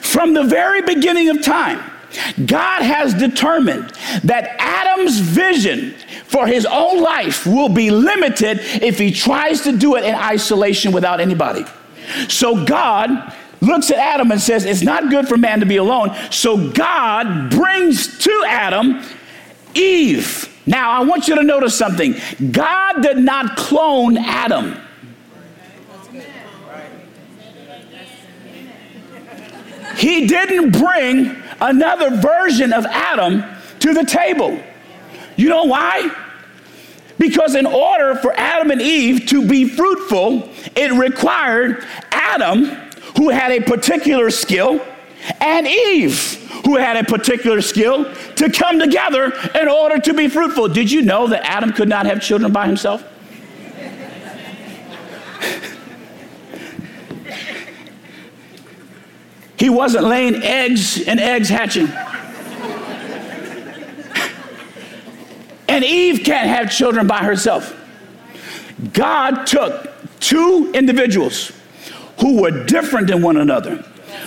From 0.00 0.34
the 0.34 0.44
very 0.44 0.82
beginning 0.82 1.28
of 1.28 1.42
time, 1.42 1.82
God 2.46 2.82
has 2.82 3.12
determined 3.14 3.90
that 4.24 4.56
Adam's 4.58 5.18
vision 5.18 5.94
for 6.24 6.46
his 6.46 6.66
own 6.66 7.02
life 7.02 7.46
will 7.46 7.68
be 7.68 7.90
limited 7.90 8.58
if 8.82 8.98
he 8.98 9.10
tries 9.10 9.62
to 9.62 9.76
do 9.76 9.96
it 9.96 10.04
in 10.04 10.14
isolation 10.14 10.92
without 10.92 11.20
anybody. 11.20 11.64
So 12.28 12.64
God 12.64 13.32
looks 13.60 13.90
at 13.90 13.98
Adam 13.98 14.30
and 14.30 14.40
says, 14.40 14.64
It's 14.64 14.82
not 14.82 15.10
good 15.10 15.28
for 15.28 15.36
man 15.36 15.60
to 15.60 15.66
be 15.66 15.76
alone. 15.76 16.14
So 16.30 16.70
God 16.70 17.50
brings 17.50 18.18
to 18.18 18.44
Adam 18.46 19.02
Eve. 19.76 20.52
Now, 20.66 20.90
I 20.90 21.04
want 21.04 21.28
you 21.28 21.36
to 21.36 21.42
notice 21.42 21.76
something. 21.76 22.14
God 22.50 23.02
did 23.02 23.18
not 23.18 23.56
clone 23.56 24.16
Adam. 24.16 24.76
He 29.96 30.26
didn't 30.26 30.72
bring 30.72 31.36
another 31.60 32.16
version 32.16 32.72
of 32.72 32.84
Adam 32.86 33.44
to 33.80 33.94
the 33.94 34.04
table. 34.04 34.60
You 35.36 35.48
know 35.48 35.64
why? 35.64 36.14
Because 37.18 37.54
in 37.54 37.66
order 37.66 38.14
for 38.16 38.32
Adam 38.38 38.70
and 38.70 38.82
Eve 38.82 39.26
to 39.28 39.46
be 39.46 39.66
fruitful, 39.68 40.50
it 40.74 40.92
required 40.92 41.86
Adam, 42.10 42.64
who 43.16 43.30
had 43.30 43.52
a 43.52 43.60
particular 43.60 44.30
skill, 44.30 44.84
and 45.40 45.66
Eve, 45.66 46.34
who 46.64 46.76
had 46.76 46.96
a 46.96 47.04
particular 47.04 47.60
skill, 47.60 48.12
to 48.36 48.50
come 48.50 48.78
together 48.78 49.32
in 49.54 49.68
order 49.68 49.98
to 49.98 50.14
be 50.14 50.28
fruitful. 50.28 50.68
Did 50.68 50.90
you 50.90 51.02
know 51.02 51.26
that 51.28 51.44
Adam 51.44 51.72
could 51.72 51.88
not 51.88 52.06
have 52.06 52.22
children 52.22 52.52
by 52.52 52.66
himself? 52.66 53.04
he 59.58 59.70
wasn't 59.70 60.04
laying 60.04 60.42
eggs 60.42 61.02
and 61.06 61.18
eggs 61.18 61.48
hatching. 61.48 61.88
And 65.68 65.84
Eve 65.84 66.22
can't 66.24 66.48
have 66.48 66.70
children 66.70 67.06
by 67.06 67.18
herself. 67.18 67.74
God 68.92 69.46
took 69.46 69.90
two 70.20 70.70
individuals 70.74 71.52
who 72.20 72.40
were 72.42 72.64
different 72.64 73.08
than 73.08 73.22
one 73.22 73.36
another 73.36 73.84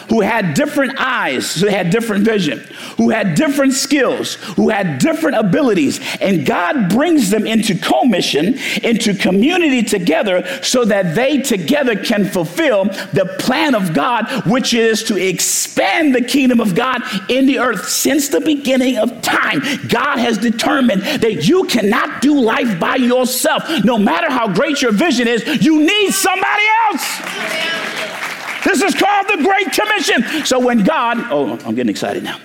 who 0.09 0.21
had 0.21 0.53
different 0.53 0.99
eyes, 0.99 1.49
so 1.49 1.65
they 1.65 1.71
had 1.71 1.89
different 1.89 2.25
vision, 2.25 2.59
who 2.97 3.09
had 3.09 3.35
different 3.35 3.73
skills, 3.73 4.35
who 4.55 4.69
had 4.69 4.99
different 4.99 5.37
abilities. 5.37 5.99
And 6.19 6.45
God 6.45 6.89
brings 6.89 7.29
them 7.29 7.45
into 7.45 7.75
commission, 7.75 8.57
into 8.83 9.13
community 9.13 9.83
together, 9.83 10.45
so 10.63 10.85
that 10.85 11.15
they 11.15 11.41
together 11.41 11.95
can 11.95 12.25
fulfill 12.25 12.85
the 12.85 13.35
plan 13.39 13.75
of 13.75 13.93
God, 13.93 14.27
which 14.47 14.73
is 14.73 15.03
to 15.03 15.15
expand 15.15 16.13
the 16.15 16.21
kingdom 16.21 16.59
of 16.59 16.75
God 16.75 17.01
in 17.29 17.45
the 17.45 17.59
earth. 17.59 17.87
Since 17.87 18.29
the 18.29 18.41
beginning 18.41 18.97
of 18.97 19.21
time, 19.21 19.61
God 19.87 20.17
has 20.17 20.37
determined 20.37 21.01
that 21.01 21.47
you 21.47 21.65
cannot 21.65 22.21
do 22.21 22.39
life 22.39 22.79
by 22.79 22.95
yourself. 22.95 23.63
No 23.83 23.97
matter 23.97 24.29
how 24.29 24.51
great 24.51 24.81
your 24.81 24.91
vision 24.91 25.27
is, 25.27 25.45
you 25.63 25.79
need 25.79 26.11
somebody 26.11 26.63
else. 26.87 27.68
This 28.69 28.83
is 28.83 28.93
called 28.93 29.27
the 29.27 29.37
Great 29.37 29.71
Commission. 29.71 30.45
So 30.45 30.59
when 30.59 30.83
God, 30.83 31.17
oh, 31.31 31.57
I'm 31.65 31.73
getting 31.73 31.89
excited 31.89 32.23
now. 32.23 32.39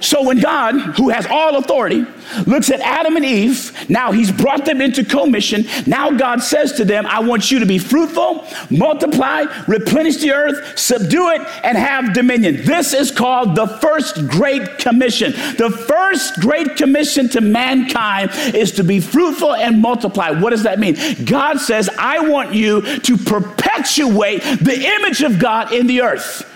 So 0.00 0.22
when 0.22 0.40
God, 0.40 0.74
who 0.96 1.10
has 1.10 1.26
all 1.26 1.56
authority, 1.56 2.06
looks 2.46 2.70
at 2.70 2.80
Adam 2.80 3.16
and 3.16 3.24
Eve, 3.24 3.88
now 3.88 4.12
he's 4.12 4.32
brought 4.32 4.64
them 4.64 4.80
into 4.80 5.04
commission. 5.04 5.66
Now 5.86 6.10
God 6.10 6.42
says 6.42 6.72
to 6.74 6.84
them, 6.84 7.06
I 7.06 7.20
want 7.20 7.50
you 7.50 7.58
to 7.58 7.66
be 7.66 7.78
fruitful, 7.78 8.46
multiply, 8.70 9.44
replenish 9.66 10.18
the 10.18 10.32
earth, 10.32 10.78
subdue 10.78 11.30
it, 11.30 11.40
and 11.64 11.76
have 11.76 12.14
dominion. 12.14 12.64
This 12.64 12.94
is 12.94 13.10
called 13.10 13.54
the 13.54 13.66
first 13.66 14.28
great 14.28 14.78
commission. 14.78 15.32
The 15.32 15.70
first 15.70 16.40
great 16.40 16.76
commission 16.76 17.28
to 17.30 17.40
mankind 17.40 18.30
is 18.54 18.72
to 18.72 18.84
be 18.84 19.00
fruitful 19.00 19.54
and 19.54 19.80
multiply. 19.80 20.30
What 20.30 20.50
does 20.50 20.62
that 20.62 20.78
mean? 20.78 20.96
God 21.24 21.60
says, 21.60 21.90
I 21.98 22.28
want 22.28 22.54
you 22.54 23.00
to 23.00 23.16
perpetuate 23.16 24.38
the 24.38 24.98
image 24.98 25.22
of 25.22 25.38
God 25.38 25.72
in 25.72 25.86
the 25.86 26.00
earth. 26.02 26.46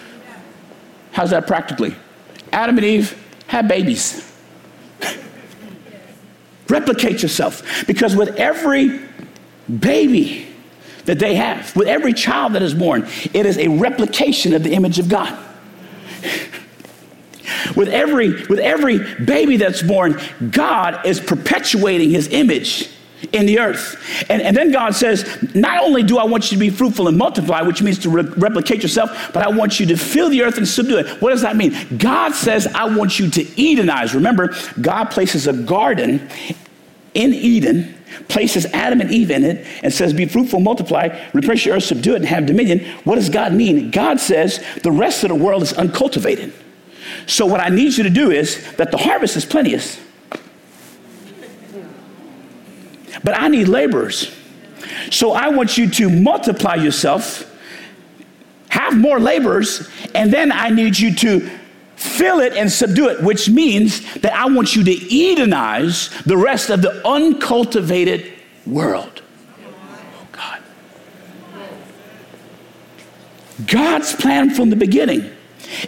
How's 1.13 1.31
that 1.31 1.47
practically? 1.47 1.95
Adam 2.53 2.77
and 2.79 2.85
Eve 2.85 3.21
have 3.47 3.69
babies. 3.69 4.31
Replicate 6.69 7.23
yourself. 7.23 7.87
Because 7.87 8.17
with 8.17 8.37
every 8.37 9.01
baby 9.81 10.49
that 11.05 11.19
they 11.19 11.35
have, 11.35 11.75
with 11.77 11.89
every 11.89 12.13
child 12.13 12.55
that 12.55 12.63
is 12.63 12.75
born, 12.75 13.07
it 13.33 13.47
is 13.47 13.59
a 13.59 13.69
replication 13.69 14.55
of 14.55 14.63
the 14.63 14.73
image 14.73 14.99
of 14.99 15.09
God. 15.09 15.39
with 17.77 17.89
every, 17.89 18.47
with 18.47 18.59
every 18.59 18.99
baby 19.25 19.57
that's 19.57 19.83
born, 19.83 20.21
God 20.51 21.05
is 21.05 21.21
perpetuating 21.21 22.11
his 22.11 22.29
image 22.29 22.91
in 23.33 23.47
the 23.47 23.59
earth. 23.59 24.03
And, 24.29 24.43
and 24.43 24.57
then 24.57 24.71
God 24.73 24.95
says, 24.95 25.25
Not 25.55 25.83
only 25.83 26.03
do 26.03 26.19
I 26.19 26.25
want 26.25 26.51
you 26.51 26.57
to 26.57 26.61
be 26.61 26.71
fruitful 26.71 27.09
and 27.09 27.17
multiply, 27.17 27.63
which 27.63 27.83
means 27.83 27.99
to 28.01 28.11
re- 28.11 28.23
replicate 28.37 28.83
yourself, 28.83 29.31
but 29.33 29.43
I 29.43 29.49
want 29.49 29.81
you 29.81 29.87
to 29.87 29.97
fill 29.97 30.31
the 30.31 30.43
earth 30.43 30.59
and 30.59 30.67
subdue 30.67 30.99
it. 30.99 31.23
What 31.23 31.31
does 31.31 31.43
that 31.43 31.57
mean? 31.57 31.75
God 31.99 32.35
says, 32.35 32.67
I 32.67 32.95
want 32.97 33.19
you 33.19 33.31
to 33.31 33.45
Edenize. 33.45 34.15
Remember, 34.15 34.55
God 34.81 35.07
places 35.07 35.47
a 35.47 35.53
garden 35.53 36.29
in 37.15 37.33
Eden, 37.33 37.95
places 38.29 38.67
Adam 38.67 39.01
and 39.01 39.11
Eve 39.11 39.31
in 39.31 39.45
it, 39.45 39.67
and 39.83 39.93
says, 39.93 40.13
Be 40.13 40.27
fruitful, 40.27 40.61
multiply, 40.61 41.29
replenish 41.33 41.65
the 41.65 41.73
earth, 41.73 41.85
subdue 41.85 42.15
it, 42.15 42.17
and 42.17 42.27
have 42.27 42.47
dominion. 42.47 42.81
What 43.05 43.17
does 43.17 43.29
God 43.29 43.53
mean? 43.53 43.91
God 43.91 44.21
says, 44.21 44.65
The 44.83 44.93
rest 44.93 45.25
of 45.25 45.31
the 45.31 45.37
world 45.37 45.63
is 45.63 45.73
uncultivated. 45.73 46.53
So, 47.27 47.47
what 47.47 47.61
I 47.61 47.69
need 47.69 47.97
you 47.97 48.05
to 48.05 48.11
do 48.11 48.31
is 48.31 48.73
that 48.77 48.91
the 48.91 48.99
harvest 48.99 49.37
is 49.37 49.45
plenteous 49.45 50.01
but 53.23 53.39
I 53.39 53.49
need 53.49 53.69
laborers. 53.69 54.35
So 55.11 55.33
I 55.33 55.49
want 55.49 55.79
you 55.79 55.89
to 55.91 56.11
multiply 56.11 56.75
yourself, 56.75 57.51
have 58.71 58.97
more 58.97 59.21
laborers, 59.21 59.89
and 60.15 60.33
then 60.33 60.51
I 60.53 60.71
need 60.71 60.99
you 60.99 61.15
to 61.17 61.51
fill 61.97 62.41
it 62.41 62.53
and 62.55 62.71
subdue 62.71 63.09
it, 63.09 63.23
which 63.23 63.49
means 63.49 64.15
that 64.17 64.33
I 64.35 64.47
want 64.47 64.77
you 64.77 64.85
to 64.85 64.95
Edenize 64.95 66.23
the 66.25 66.37
rest 66.37 66.71
of 66.71 66.83
the 66.83 67.07
uncultivated 67.07 68.33
world. 68.67 69.23
Oh, 69.61 70.27
God. 70.33 70.63
God's 73.67 74.15
plan 74.15 74.51
from 74.51 74.71
the 74.71 74.77
beginning 74.77 75.31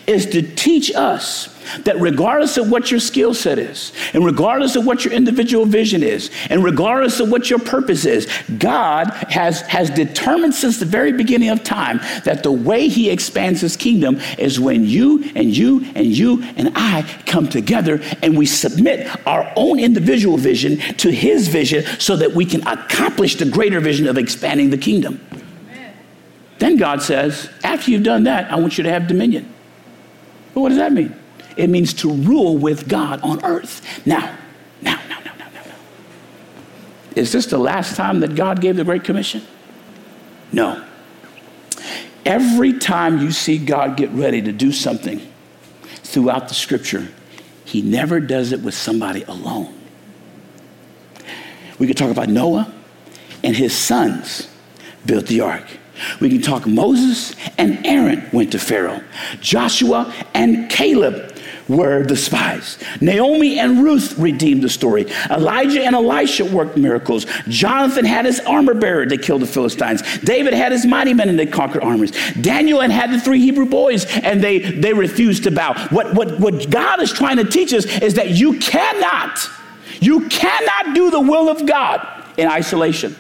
is 0.07 0.27
to 0.27 0.43
teach 0.43 0.93
us 0.95 1.56
that 1.85 1.99
regardless 2.01 2.57
of 2.57 2.71
what 2.71 2.91
your 2.91 3.01
skill 3.01 3.35
set 3.35 3.59
is, 3.59 3.93
and 4.13 4.25
regardless 4.25 4.77
of 4.77 4.87
what 4.87 5.05
your 5.05 5.13
individual 5.13 5.67
vision 5.67 6.03
is, 6.03 6.31
and 6.51 6.63
regardless 6.65 7.21
of 7.21 7.31
what 7.31 7.51
your 7.51 7.59
purpose 7.59 8.05
is, 8.05 8.27
God 8.59 9.11
has, 9.31 9.61
has 9.63 9.91
determined 9.91 10.55
since 10.55 10.79
the 10.79 10.87
very 10.87 11.13
beginning 11.13 11.51
of 11.51 11.65
time 11.65 11.99
that 12.25 12.43
the 12.43 12.53
way 12.53 12.89
He 12.89 13.11
expands 13.11 13.61
His 13.61 13.77
kingdom 13.77 14.21
is 14.39 14.61
when 14.61 14.85
you 14.85 15.25
and 15.35 15.57
you 15.57 15.85
and 15.95 16.07
you 16.07 16.43
and 16.57 16.73
I 16.75 17.03
come 17.27 17.49
together 17.49 18.01
and 18.23 18.37
we 18.37 18.47
submit 18.47 19.09
our 19.27 19.53
own 19.57 19.79
individual 19.79 20.37
vision 20.37 20.79
to 20.97 21.11
His 21.11 21.49
vision 21.49 21.85
so 21.99 22.17
that 22.17 22.33
we 22.33 22.45
can 22.45 22.67
accomplish 22.67 23.37
the 23.37 23.47
greater 23.47 23.81
vision 23.81 24.07
of 24.07 24.19
expanding 24.19 24.71
the 24.71 24.79
kingdom. 24.79 25.21
Then 26.59 26.77
God 26.77 27.03
says, 27.03 27.51
after 27.63 27.91
you've 27.91 28.03
done 28.03 28.25
that, 28.25 28.51
I 28.51 28.57
want 28.57 28.79
you 28.79 28.85
to 28.85 28.91
have 28.91 29.07
dominion. 29.07 29.53
But 30.55 30.61
what 30.61 30.69
does 30.71 30.79
that 30.79 30.93
mean? 30.93 31.15
It 31.57 31.71
means 31.71 31.95
to 31.95 32.13
rule 32.13 32.59
with 32.59 32.89
God 32.89 33.21
on 33.23 33.45
earth. 33.45 34.07
Now, 34.07 34.37
now, 34.83 35.01
now, 35.09 35.21
now, 35.25 35.33
now, 35.39 35.49
now, 35.55 35.65
now. 35.65 35.75
Is 37.15 37.33
this 37.33 37.47
the 37.47 37.59
last 37.59 37.97
time 37.97 38.21
that 38.21 38.35
God 38.35 38.61
gave 38.61 38.77
the 38.77 38.85
Great 38.85 39.05
Commission? 39.05 39.43
No. 40.53 40.85
Every 42.25 42.79
time 42.79 43.21
you 43.21 43.31
see 43.31 43.57
God 43.57 43.97
get 43.97 44.11
ready 44.11 44.43
to 44.43 44.53
do 44.53 44.73
something 44.73 45.21
throughout 46.03 46.49
the 46.49 46.55
scripture, 46.55 47.09
he 47.65 47.83
never 47.83 48.21
does 48.21 48.53
it 48.53 48.61
with 48.61 48.75
somebody 48.75 49.23
alone. 49.25 49.73
We 51.79 51.87
could 51.87 51.97
talk 51.97 52.11
about 52.11 52.29
Noah 52.29 52.73
and 53.43 53.57
his 53.57 53.77
sons 53.77 54.49
built 55.05 55.27
the 55.27 55.41
ark. 55.41 55.65
We 56.21 56.29
can 56.29 56.43
talk 56.43 56.67
Moses 56.67 57.35
and 57.59 57.85
Aaron 57.87 58.29
went 58.33 58.53
to 58.53 58.59
Pharaoh. 58.59 59.03
Joshua 59.41 60.13
and 60.35 60.71
Caleb 60.71 61.36
were 61.69 62.05
the 62.05 62.17
spies. 62.17 62.79
Naomi 63.01 63.59
and 63.59 63.83
Ruth 63.83 64.19
redeemed 64.19 64.63
the 64.63 64.69
story. 64.69 65.07
Elijah 65.31 65.83
and 65.83 65.95
Elisha 65.95 66.45
worked 66.45 66.77
miracles. 66.77 67.27
Jonathan 67.49 68.05
had 68.05 68.25
his 68.25 68.41
armor 68.41 68.75
bearer 68.75 69.07
that 69.07 69.23
killed 69.23 69.43
the 69.43 69.47
Philistines. 69.47 70.03
David 70.21 70.55
had 70.55 70.73
his 70.73 70.87
mighty 70.87 71.15
men 71.15 71.29
and 71.29 71.39
they 71.39 71.47
conquered 71.47 71.83
armies. 71.83 72.13
Daniel 72.41 72.83
and 72.83 72.93
had 72.93 73.11
the 73.11 73.21
three 73.21 73.41
Hebrew 73.41 73.67
boys 73.67 74.07
and 74.07 74.43
they, 74.43 74.59
they 74.59 74.93
refused 74.93 75.45
to 75.45 75.51
bow. 75.51 75.75
What, 75.91 76.15
what, 76.15 76.39
what 76.39 76.71
God 76.71 77.03
is 77.03 77.13
trying 77.13 77.37
to 77.39 77.45
teach 77.45 77.73
us 77.73 77.85
is 78.01 78.15
that 78.15 78.31
you 78.31 78.59
cannot, 78.59 79.39
you 80.01 80.29
cannot 80.29 80.95
do 80.95 81.11
the 81.11 81.21
will 81.21 81.49
of 81.49 81.67
God 81.67 82.07
in 82.37 82.49
isolation. 82.49 83.17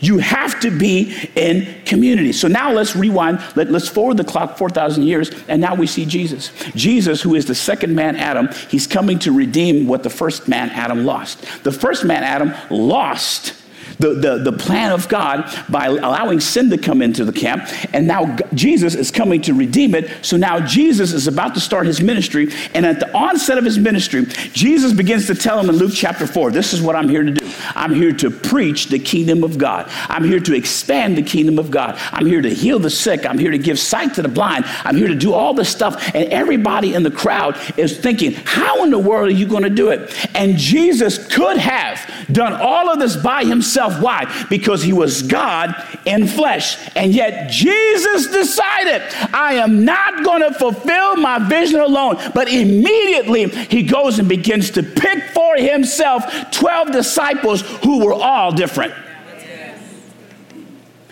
You 0.00 0.18
have 0.18 0.60
to 0.60 0.70
be 0.70 1.14
in 1.34 1.82
community. 1.84 2.32
So 2.32 2.48
now 2.48 2.72
let's 2.72 2.96
rewind, 2.96 3.40
let, 3.54 3.68
us 3.68 3.88
forward 3.88 4.16
the 4.16 4.24
clock 4.24 4.56
4,000 4.56 5.02
years, 5.02 5.30
and 5.48 5.60
now 5.60 5.74
we 5.74 5.86
see 5.86 6.04
Jesus. 6.04 6.50
Jesus, 6.74 7.22
who 7.22 7.34
is 7.34 7.46
the 7.46 7.54
second 7.54 7.94
man 7.94 8.16
Adam, 8.16 8.48
he's 8.68 8.86
coming 8.86 9.18
to 9.20 9.32
redeem 9.32 9.86
what 9.86 10.02
the 10.02 10.10
first 10.10 10.48
man 10.48 10.70
Adam 10.70 11.04
lost. 11.04 11.42
The 11.64 11.72
first 11.72 12.04
man 12.04 12.22
Adam 12.22 12.54
lost 12.70 13.54
the, 13.98 14.14
the, 14.14 14.50
the 14.50 14.52
plan 14.52 14.92
of 14.92 15.08
God 15.08 15.52
by 15.68 15.86
allowing 15.86 16.40
sin 16.40 16.70
to 16.70 16.78
come 16.78 17.02
into 17.02 17.24
the 17.24 17.32
camp. 17.32 17.68
And 17.92 18.06
now 18.06 18.36
Jesus 18.54 18.94
is 18.94 19.10
coming 19.10 19.42
to 19.42 19.54
redeem 19.54 19.94
it. 19.94 20.10
So 20.22 20.36
now 20.36 20.60
Jesus 20.60 21.12
is 21.12 21.26
about 21.26 21.54
to 21.54 21.60
start 21.60 21.86
his 21.86 22.00
ministry. 22.00 22.48
And 22.74 22.84
at 22.86 23.00
the 23.00 23.12
onset 23.16 23.58
of 23.58 23.64
his 23.64 23.78
ministry, 23.78 24.24
Jesus 24.52 24.92
begins 24.92 25.26
to 25.26 25.34
tell 25.34 25.58
him 25.58 25.68
in 25.68 25.76
Luke 25.76 25.92
chapter 25.94 26.26
4 26.26 26.50
this 26.50 26.72
is 26.72 26.82
what 26.82 26.96
I'm 26.96 27.08
here 27.08 27.22
to 27.22 27.32
do. 27.32 27.50
I'm 27.74 27.94
here 27.94 28.12
to 28.12 28.30
preach 28.30 28.86
the 28.86 28.98
kingdom 28.98 29.44
of 29.44 29.58
God. 29.58 29.86
I'm 30.08 30.24
here 30.24 30.40
to 30.40 30.54
expand 30.54 31.16
the 31.16 31.22
kingdom 31.22 31.58
of 31.58 31.70
God. 31.70 31.98
I'm 32.12 32.26
here 32.26 32.42
to 32.42 32.52
heal 32.52 32.78
the 32.78 32.90
sick. 32.90 33.26
I'm 33.26 33.38
here 33.38 33.50
to 33.50 33.58
give 33.58 33.78
sight 33.78 34.14
to 34.14 34.22
the 34.22 34.28
blind. 34.28 34.64
I'm 34.84 34.96
here 34.96 35.08
to 35.08 35.14
do 35.14 35.32
all 35.32 35.54
this 35.54 35.68
stuff. 35.68 36.14
And 36.14 36.32
everybody 36.32 36.94
in 36.94 37.02
the 37.02 37.10
crowd 37.10 37.58
is 37.76 37.98
thinking, 37.98 38.32
how 38.32 38.84
in 38.84 38.90
the 38.90 38.98
world 38.98 39.28
are 39.28 39.32
you 39.32 39.46
going 39.46 39.62
to 39.62 39.70
do 39.70 39.90
it? 39.90 40.14
And 40.34 40.56
Jesus 40.56 41.26
could 41.28 41.58
have 41.58 41.98
done 42.32 42.52
all 42.54 42.88
of 42.90 42.98
this 42.98 43.16
by 43.16 43.44
himself 43.44 43.85
himself. 43.86 44.02
Why? 44.02 44.46
Because 44.48 44.82
he 44.82 44.92
was 44.92 45.22
God 45.22 45.74
in 46.04 46.26
flesh. 46.26 46.78
And 46.94 47.12
yet 47.14 47.50
Jesus 47.50 48.28
decided, 48.28 49.02
I 49.34 49.54
am 49.54 49.84
not 49.84 50.24
going 50.24 50.42
to 50.42 50.52
fulfill 50.58 51.16
my 51.16 51.38
vision 51.38 51.80
alone. 51.80 52.16
But 52.34 52.48
immediately 52.48 53.48
he 53.48 53.82
goes 53.82 54.18
and 54.18 54.28
begins 54.28 54.70
to 54.72 54.82
pick 54.82 55.24
for 55.30 55.56
himself 55.56 56.50
12 56.52 56.92
disciples 56.92 57.62
who 57.82 58.04
were 58.04 58.14
all 58.14 58.52
different. 58.52 58.94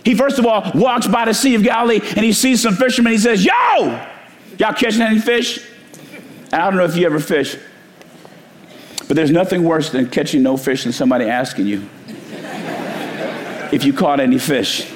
He 0.05 0.15
first 0.15 0.39
of 0.39 0.45
all 0.45 0.71
walks 0.75 1.07
by 1.07 1.25
the 1.25 1.33
Sea 1.33 1.55
of 1.55 1.63
Galilee 1.63 1.99
and 2.03 2.25
he 2.25 2.35
sees 2.35 2.61
some 2.61 2.75
fishermen. 2.75 3.13
He 3.13 3.19
says, 3.19 3.43
Yo, 3.43 3.53
y'all 4.59 4.75
catching 4.75 5.01
any 5.01 5.19
fish? 5.19 5.67
And 6.53 6.61
I 6.61 6.69
don't 6.69 6.77
know 6.77 6.85
if 6.85 6.95
you 6.95 7.07
ever 7.07 7.21
fish. 7.21 7.57
But 8.99 9.09
But 9.09 9.17
there's 9.17 9.31
nothing 9.31 9.65
worse 9.65 9.89
than 9.91 10.11
catching 10.11 10.43
no 10.43 10.59
fish 10.59 10.85
and 10.85 10.95
somebody 10.95 11.25
asking 11.25 11.69
you 11.69 11.89
if 13.75 13.85
you 13.85 13.93
caught 13.93 14.21
any 14.21 14.39
fish. 14.39 14.89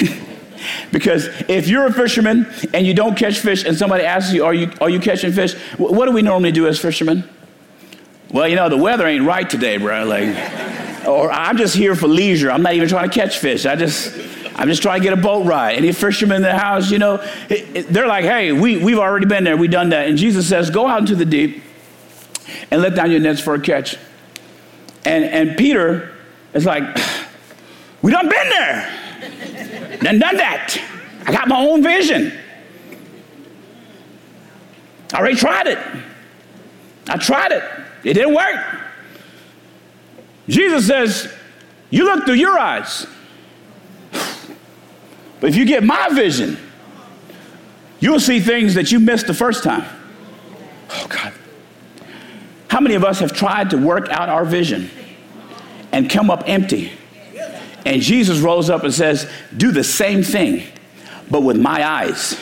because 0.92 1.26
if 1.48 1.66
you're 1.66 1.86
a 1.86 1.92
fisherman 1.92 2.46
and 2.72 2.86
you 2.86 2.94
don't 2.94 3.16
catch 3.16 3.40
fish 3.40 3.64
and 3.64 3.76
somebody 3.76 4.04
asks 4.04 4.32
you, 4.32 4.44
Are 4.44 4.54
you, 4.54 4.70
are 4.80 4.88
you 4.88 5.00
catching 5.00 5.32
fish? 5.32 5.54
What 5.76 6.06
do 6.06 6.12
we 6.12 6.22
normally 6.22 6.52
do 6.52 6.68
as 6.68 6.78
fishermen? 6.78 7.28
Well, 8.30 8.46
you 8.48 8.56
know, 8.56 8.68
the 8.68 8.78
weather 8.78 9.06
ain't 9.06 9.26
right 9.26 9.48
today, 9.48 9.76
bro. 9.78 10.04
Like, 10.04 10.28
or 11.06 11.30
I'm 11.30 11.58
just 11.58 11.74
here 11.74 11.96
for 11.96 12.06
leisure. 12.06 12.50
I'm 12.50 12.62
not 12.62 12.74
even 12.74 12.88
trying 12.88 13.10
to 13.10 13.14
catch 13.14 13.38
fish. 13.38 13.66
I 13.66 13.74
just, 13.74 14.16
I'm 14.54 14.68
just 14.68 14.80
trying 14.80 15.00
to 15.00 15.04
get 15.04 15.12
a 15.12 15.20
boat 15.20 15.44
ride. 15.44 15.76
Any 15.76 15.92
fishermen 15.92 16.36
in 16.36 16.42
the 16.42 16.56
house, 16.56 16.90
you 16.90 16.98
know, 16.98 17.16
they're 17.48 18.06
like, 18.06 18.24
hey, 18.24 18.52
we, 18.52 18.82
we've 18.82 18.98
already 18.98 19.26
been 19.26 19.42
there. 19.42 19.56
We've 19.56 19.70
done 19.70 19.90
that. 19.90 20.08
And 20.08 20.16
Jesus 20.16 20.48
says, 20.48 20.70
go 20.70 20.86
out 20.86 21.00
into 21.00 21.16
the 21.16 21.24
deep 21.24 21.62
and 22.70 22.80
let 22.80 22.94
down 22.94 23.10
your 23.10 23.20
nets 23.20 23.40
for 23.40 23.54
a 23.54 23.60
catch. 23.60 23.96
And, 25.04 25.24
and 25.24 25.58
Peter 25.58 26.14
is 26.54 26.64
like, 26.64 26.84
we 28.02 28.10
done 28.10 28.28
been 28.28 28.48
there. 28.50 29.98
done 30.02 30.18
done 30.18 30.36
that. 30.36 30.76
I 31.24 31.32
got 31.32 31.48
my 31.48 31.60
own 31.60 31.82
vision. 31.82 32.36
I 35.12 35.18
already 35.18 35.36
tried 35.36 35.68
it. 35.68 35.78
I 37.08 37.16
tried 37.16 37.52
it. 37.52 37.62
It 38.04 38.14
didn't 38.14 38.34
work. 38.34 38.64
Jesus 40.48 40.86
says, 40.86 41.32
You 41.90 42.04
look 42.04 42.24
through 42.24 42.34
your 42.34 42.58
eyes. 42.58 43.06
But 45.40 45.50
if 45.50 45.56
you 45.56 45.64
get 45.64 45.82
my 45.82 46.08
vision, 46.10 46.56
you'll 48.00 48.20
see 48.20 48.40
things 48.40 48.74
that 48.74 48.92
you 48.92 49.00
missed 49.00 49.26
the 49.26 49.34
first 49.34 49.64
time. 49.64 49.84
Oh, 50.90 51.06
God. 51.08 51.32
How 52.68 52.80
many 52.80 52.94
of 52.94 53.04
us 53.04 53.18
have 53.18 53.32
tried 53.32 53.70
to 53.70 53.76
work 53.76 54.08
out 54.08 54.28
our 54.28 54.44
vision 54.44 54.88
and 55.90 56.08
come 56.08 56.30
up 56.30 56.44
empty? 56.46 56.92
And 57.84 58.00
Jesus 58.00 58.40
rose 58.40 58.70
up 58.70 58.84
and 58.84 58.94
says, 58.94 59.30
Do 59.56 59.72
the 59.72 59.84
same 59.84 60.22
thing, 60.22 60.64
but 61.30 61.42
with 61.42 61.58
my 61.58 61.84
eyes. 61.84 62.38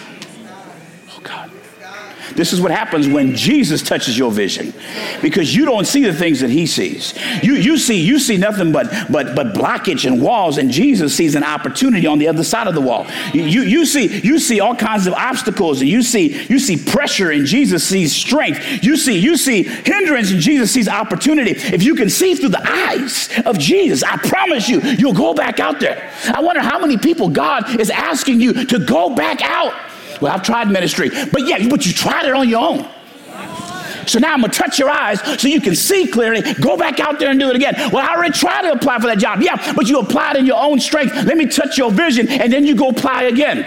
This 2.35 2.53
is 2.53 2.61
what 2.61 2.71
happens 2.71 3.09
when 3.09 3.35
Jesus 3.35 3.83
touches 3.83 4.17
your 4.17 4.31
vision 4.31 4.73
because 5.23 5.55
you 5.55 5.65
don't 5.65 5.87
see 5.87 6.05
the 6.05 6.13
things 6.13 6.41
that 6.41 6.51
he 6.51 6.67
sees. 6.67 7.15
You, 7.43 7.55
you 7.55 7.77
see 7.77 8.01
you 8.01 8.19
see 8.19 8.37
nothing 8.37 8.73
but, 8.73 8.91
but, 9.11 9.35
but 9.35 9.55
blockage 9.55 10.07
and 10.07 10.23
walls 10.23 10.59
and 10.59 10.71
Jesus 10.71 11.15
sees 11.15 11.35
an 11.35 11.45
opportunity 11.45 12.07
on 12.07 12.19
the 12.19 12.29
other 12.29 12.45
side 12.45 12.67
of 12.67 12.75
the 12.75 12.81
wall. 12.81 13.07
You, 13.33 13.63
you, 13.63 13.87
see, 13.87 14.21
you 14.21 14.39
see 14.39 14.61
all 14.61 14.75
kinds 14.75 15.07
of 15.07 15.15
obstacles 15.15 15.81
and 15.81 15.91
you 15.91 16.03
see, 16.03 16.45
you 16.47 16.59
see 16.59 16.77
pressure 16.77 17.31
and 17.31 17.47
Jesus 17.47 17.87
sees 17.87 18.15
strength. 18.15 18.83
You 18.83 18.97
see, 18.97 19.19
you 19.19 19.37
see 19.37 19.63
hindrance 19.63 20.31
and 20.31 20.41
Jesus 20.41 20.71
sees 20.71 20.89
opportunity. 20.89 21.53
If 21.53 21.83
you 21.83 21.95
can 21.95 22.11
see 22.11 22.35
through 22.35 22.51
the 22.51 22.67
eyes 22.67 23.29
of 23.45 23.59
Jesus, 23.59 24.03
I 24.03 24.17
promise 24.17 24.69
you, 24.69 24.81
you'll 24.81 25.13
go 25.13 25.35
back 25.35 25.61
out 25.61 25.81
there. 25.81 26.11
I 26.27 26.41
wonder 26.41 26.61
how 26.61 26.79
many 26.79 26.97
people 26.97 27.29
God 27.29 27.81
is 27.81 27.91
asking 27.91 28.41
you 28.41 28.65
to 28.67 28.79
go 28.79 29.15
back 29.15 29.43
out 29.43 29.90
well, 30.21 30.33
I've 30.33 30.43
tried 30.43 30.71
ministry, 30.71 31.11
but 31.33 31.47
yeah, 31.47 31.69
but 31.69 31.87
you 31.87 31.93
tried 31.93 32.27
it 32.27 32.35
on 32.35 32.49
your 32.49 32.61
own. 32.61 32.89
So 34.07 34.19
now 34.19 34.33
I'm 34.33 34.41
gonna 34.41 34.53
touch 34.53 34.79
your 34.79 34.91
eyes 34.91 35.21
so 35.41 35.47
you 35.47 35.61
can 35.61 35.77
see 35.77 36.07
clearly. 36.07 36.41
Go 36.55 36.77
back 36.77 36.99
out 37.01 37.19
there 37.19 37.31
and 37.31 37.39
do 37.39 37.49
it 37.49 37.57
again. 37.57 37.75
Well, 37.93 37.99
I 37.99 38.15
already 38.15 38.33
tried 38.33 38.63
to 38.63 38.73
apply 38.73 38.99
for 38.99 39.07
that 39.07 39.19
job. 39.19 39.41
Yeah, 39.41 39.73
but 39.75 39.89
you 39.89 40.01
applied 40.01 40.37
in 40.37 40.47
your 40.47 40.61
own 40.61 40.81
strength. 40.81 41.15
Let 41.15 41.37
me 41.37 41.47
touch 41.47 41.79
your 41.79 41.91
vision, 41.91 42.29
and 42.29 42.53
then 42.53 42.67
you 42.67 42.75
go 42.75 42.89
apply 42.89 43.25
again. 43.25 43.67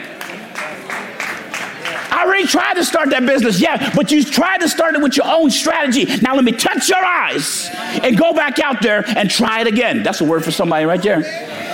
I 2.11 2.25
already 2.25 2.45
tried 2.45 2.75
to 2.75 2.85
start 2.85 3.09
that 3.09 3.25
business. 3.25 3.59
Yeah, 3.59 3.93
but 3.95 4.11
you 4.11 4.23
tried 4.23 4.59
to 4.59 4.69
start 4.69 4.95
it 4.95 5.01
with 5.01 5.17
your 5.17 5.25
own 5.27 5.49
strategy. 5.49 6.05
Now 6.21 6.35
let 6.35 6.43
me 6.43 6.51
touch 6.51 6.87
your 6.89 7.03
eyes 7.03 7.69
and 8.03 8.17
go 8.17 8.33
back 8.33 8.59
out 8.59 8.81
there 8.81 9.03
and 9.17 9.29
try 9.29 9.61
it 9.61 9.67
again. 9.67 10.03
That's 10.03 10.21
a 10.21 10.25
word 10.25 10.43
for 10.43 10.51
somebody 10.51 10.85
right 10.85 11.01
there. 11.01 11.72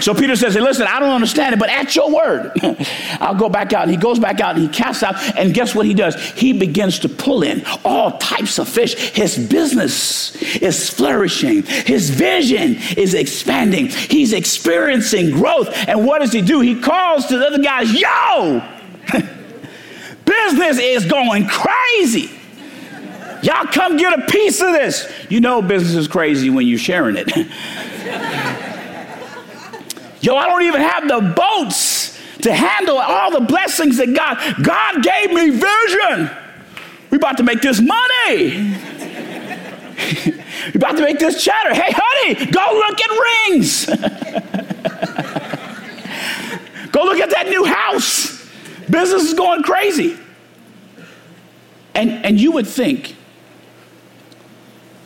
So 0.00 0.14
Peter 0.14 0.36
says, 0.36 0.54
Hey, 0.54 0.60
listen, 0.60 0.86
I 0.86 1.00
don't 1.00 1.10
understand 1.10 1.54
it, 1.54 1.58
but 1.58 1.68
at 1.68 1.94
your 1.96 2.12
word, 2.12 2.52
I'll 3.20 3.34
go 3.34 3.48
back 3.48 3.72
out. 3.72 3.82
And 3.82 3.90
he 3.90 3.96
goes 3.96 4.18
back 4.18 4.40
out 4.40 4.56
and 4.56 4.64
he 4.64 4.68
casts 4.68 5.02
out. 5.02 5.16
And 5.36 5.54
guess 5.54 5.74
what 5.74 5.86
he 5.86 5.94
does? 5.94 6.14
He 6.32 6.52
begins 6.52 6.98
to 7.00 7.08
pull 7.08 7.42
in 7.42 7.64
all 7.84 8.18
types 8.18 8.58
of 8.58 8.68
fish. 8.68 8.94
His 8.94 9.38
business 9.38 10.36
is 10.56 10.90
flourishing, 10.90 11.62
his 11.62 12.10
vision 12.10 12.76
is 12.96 13.14
expanding, 13.14 13.88
he's 13.88 14.32
experiencing 14.32 15.30
growth. 15.30 15.68
And 15.88 16.04
what 16.04 16.20
does 16.20 16.32
he 16.32 16.42
do? 16.42 16.60
He 16.60 16.80
calls 16.80 17.26
to 17.26 17.38
the 17.38 17.46
other 17.46 17.62
guys, 17.62 17.92
Yo, 17.92 18.62
business 20.24 20.78
is 20.78 21.04
going 21.06 21.46
crazy. 21.48 22.30
Y'all 23.42 23.66
come 23.66 23.96
get 23.96 24.18
a 24.18 24.26
piece 24.26 24.60
of 24.60 24.72
this. 24.72 25.12
You 25.30 25.40
know, 25.40 25.62
business 25.62 25.94
is 25.94 26.08
crazy 26.08 26.50
when 26.50 26.66
you're 26.66 26.78
sharing 26.78 27.16
it. 27.18 28.62
Yo, 30.26 30.34
I 30.34 30.48
don't 30.48 30.62
even 30.62 30.80
have 30.80 31.06
the 31.06 31.20
boats 31.20 32.18
to 32.42 32.52
handle 32.52 32.98
all 32.98 33.30
the 33.30 33.42
blessings 33.42 33.98
that 33.98 34.12
God, 34.12 34.36
God 34.60 35.00
gave 35.00 35.32
me 35.32 35.50
vision. 35.50 36.28
We 37.10 37.18
about 37.18 37.36
to 37.36 37.44
make 37.44 37.60
this 37.60 37.80
money. 37.80 38.40
we 40.26 40.74
about 40.74 40.96
to 40.96 41.04
make 41.04 41.20
this 41.20 41.44
cheddar. 41.44 41.74
Hey, 41.74 41.94
honey, 41.96 42.34
go 42.50 42.60
look 42.74 43.00
at 43.00 43.10
rings. 43.46 43.86
go 46.90 47.04
look 47.04 47.20
at 47.20 47.30
that 47.30 47.46
new 47.48 47.64
house. 47.64 48.44
Business 48.90 49.22
is 49.22 49.34
going 49.34 49.62
crazy. 49.62 50.18
And, 51.94 52.24
and 52.24 52.40
you 52.40 52.50
would 52.50 52.66
think 52.66 53.14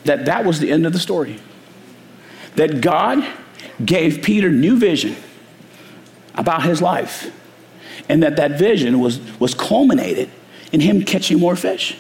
that 0.05 0.25
that 0.25 0.47
was 0.47 0.61
the 0.61 0.73
end 0.73 0.87
of 0.87 0.95
the 0.95 0.99
story. 0.99 1.39
That 2.57 2.81
God 2.81 3.23
gave 3.85 4.23
Peter 4.23 4.51
new 4.51 4.79
vision 4.79 5.17
about 6.35 6.63
his 6.63 6.81
life. 6.81 7.35
And 8.09 8.23
that 8.23 8.37
that 8.37 8.59
vision 8.59 8.99
was, 9.01 9.21
was 9.39 9.55
culminated 9.55 10.31
in 10.73 10.81
him 10.81 11.05
catching 11.05 11.39
more 11.39 11.57
fish. 11.57 11.97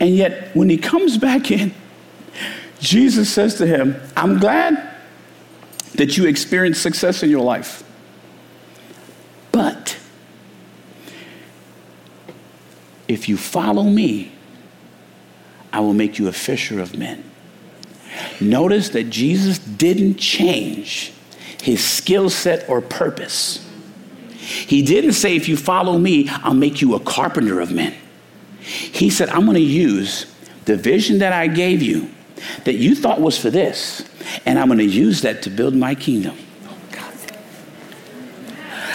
And 0.00 0.14
yet, 0.14 0.54
when 0.54 0.68
he 0.68 0.76
comes 0.76 1.16
back 1.16 1.50
in, 1.50 1.74
Jesus 2.80 3.32
says 3.32 3.54
to 3.56 3.66
him, 3.66 4.00
I'm 4.16 4.38
glad 4.38 4.94
that 5.94 6.16
you 6.16 6.26
experienced 6.26 6.82
success 6.82 7.22
in 7.22 7.30
your 7.30 7.42
life. 7.42 7.82
But 9.52 9.98
if 13.08 13.28
you 13.28 13.36
follow 13.36 13.84
me, 13.84 14.32
I 15.72 15.80
will 15.80 15.94
make 15.94 16.18
you 16.18 16.28
a 16.28 16.32
fisher 16.32 16.80
of 16.80 16.96
men. 16.96 17.24
Notice 18.40 18.90
that 18.90 19.04
Jesus 19.04 19.58
didn't 19.58 20.16
change 20.16 21.12
his 21.62 21.82
skill 21.82 22.30
set 22.30 22.68
or 22.68 22.80
purpose. 22.80 23.66
He 24.38 24.82
didn't 24.82 25.14
say, 25.14 25.34
if 25.34 25.48
you 25.48 25.56
follow 25.56 25.98
me, 25.98 26.28
I'll 26.28 26.54
make 26.54 26.80
you 26.80 26.94
a 26.94 27.00
carpenter 27.00 27.60
of 27.60 27.72
men. 27.72 27.94
He 28.60 29.10
said, 29.10 29.28
I'm 29.30 29.44
going 29.44 29.56
to 29.56 29.60
use 29.60 30.32
the 30.64 30.76
vision 30.76 31.18
that 31.18 31.32
I 31.32 31.46
gave 31.48 31.82
you 31.82 32.10
that 32.64 32.74
you 32.74 32.94
thought 32.94 33.20
was 33.20 33.38
for 33.38 33.50
this, 33.50 34.08
and 34.44 34.58
I'm 34.58 34.66
going 34.66 34.78
to 34.78 34.84
use 34.84 35.22
that 35.22 35.42
to 35.42 35.50
build 35.50 35.74
my 35.74 35.94
kingdom. 35.94 36.36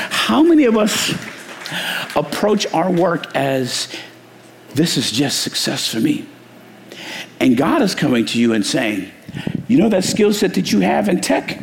How 0.10 0.44
many 0.44 0.66
of 0.66 0.78
us 0.78 1.12
approach 2.16 2.66
our 2.74 2.92
work 2.92 3.36
as 3.36 3.94
this 4.76 4.98
is 4.98 5.12
just 5.12 5.42
success 5.42 5.88
for 5.88 6.00
me? 6.00 6.26
And 7.40 7.58
God 7.58 7.82
is 7.82 7.96
coming 7.96 8.26
to 8.28 8.40
you 8.40 8.54
and 8.54 8.66
saying, 8.66 9.12
You 9.68 9.78
know 9.78 9.90
that 9.90 10.04
skill 10.04 10.34
set 10.34 10.54
that 10.56 10.72
you 10.72 10.82
have 10.82 11.08
in 11.08 11.22
tech? 11.22 11.60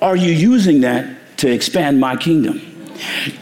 Are 0.00 0.16
you 0.16 0.32
using 0.32 0.80
that 0.80 1.38
to 1.38 1.52
expand 1.52 2.00
my 2.00 2.16
kingdom? 2.16 2.60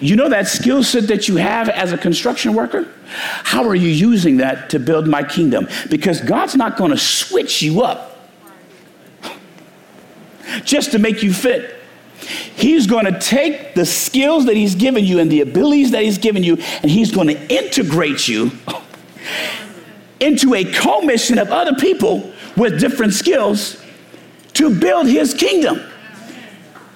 You 0.00 0.16
know 0.16 0.28
that 0.28 0.48
skill 0.48 0.82
set 0.82 1.08
that 1.08 1.28
you 1.28 1.36
have 1.36 1.68
as 1.68 1.92
a 1.92 1.98
construction 1.98 2.54
worker? 2.54 2.88
How 3.06 3.64
are 3.64 3.74
you 3.74 3.88
using 3.88 4.38
that 4.38 4.70
to 4.70 4.78
build 4.78 5.06
my 5.06 5.22
kingdom? 5.22 5.68
Because 5.90 6.20
God's 6.20 6.54
not 6.54 6.76
going 6.76 6.90
to 6.90 6.98
switch 6.98 7.62
you 7.62 7.82
up 7.82 8.18
just 10.64 10.92
to 10.92 10.98
make 10.98 11.22
you 11.22 11.32
fit. 11.32 11.76
He's 12.56 12.86
going 12.86 13.04
to 13.04 13.18
take 13.20 13.74
the 13.74 13.86
skills 13.86 14.46
that 14.46 14.56
He's 14.56 14.74
given 14.74 15.04
you 15.04 15.20
and 15.20 15.30
the 15.30 15.40
abilities 15.40 15.92
that 15.92 16.02
He's 16.02 16.18
given 16.18 16.42
you, 16.42 16.56
and 16.82 16.90
He's 16.90 17.12
going 17.12 17.28
to 17.28 17.54
integrate 17.54 18.26
you 18.26 18.50
into 20.20 20.54
a 20.54 20.64
commission 20.64 21.38
of 21.38 21.50
other 21.50 21.74
people 21.74 22.32
with 22.56 22.80
different 22.80 23.14
skills 23.14 23.82
to 24.54 24.74
build 24.74 25.06
his 25.06 25.34
kingdom. 25.34 25.80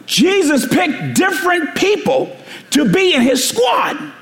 Jesus 0.06 0.66
picked 0.66 1.14
different 1.14 1.74
people 1.76 2.36
to 2.70 2.90
be 2.90 3.14
in 3.14 3.22
his 3.22 3.48
squad. 3.48 4.12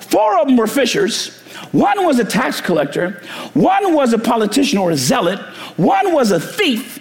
Four 0.00 0.38
of 0.38 0.46
them 0.46 0.56
were 0.56 0.66
fishers. 0.66 1.38
One 1.72 2.04
was 2.04 2.18
a 2.18 2.24
tax 2.24 2.60
collector. 2.60 3.22
One 3.54 3.94
was 3.94 4.12
a 4.12 4.18
politician 4.18 4.78
or 4.78 4.90
a 4.90 4.96
zealot. 4.96 5.38
One 5.76 6.12
was 6.12 6.30
a 6.30 6.40
thief. 6.40 6.98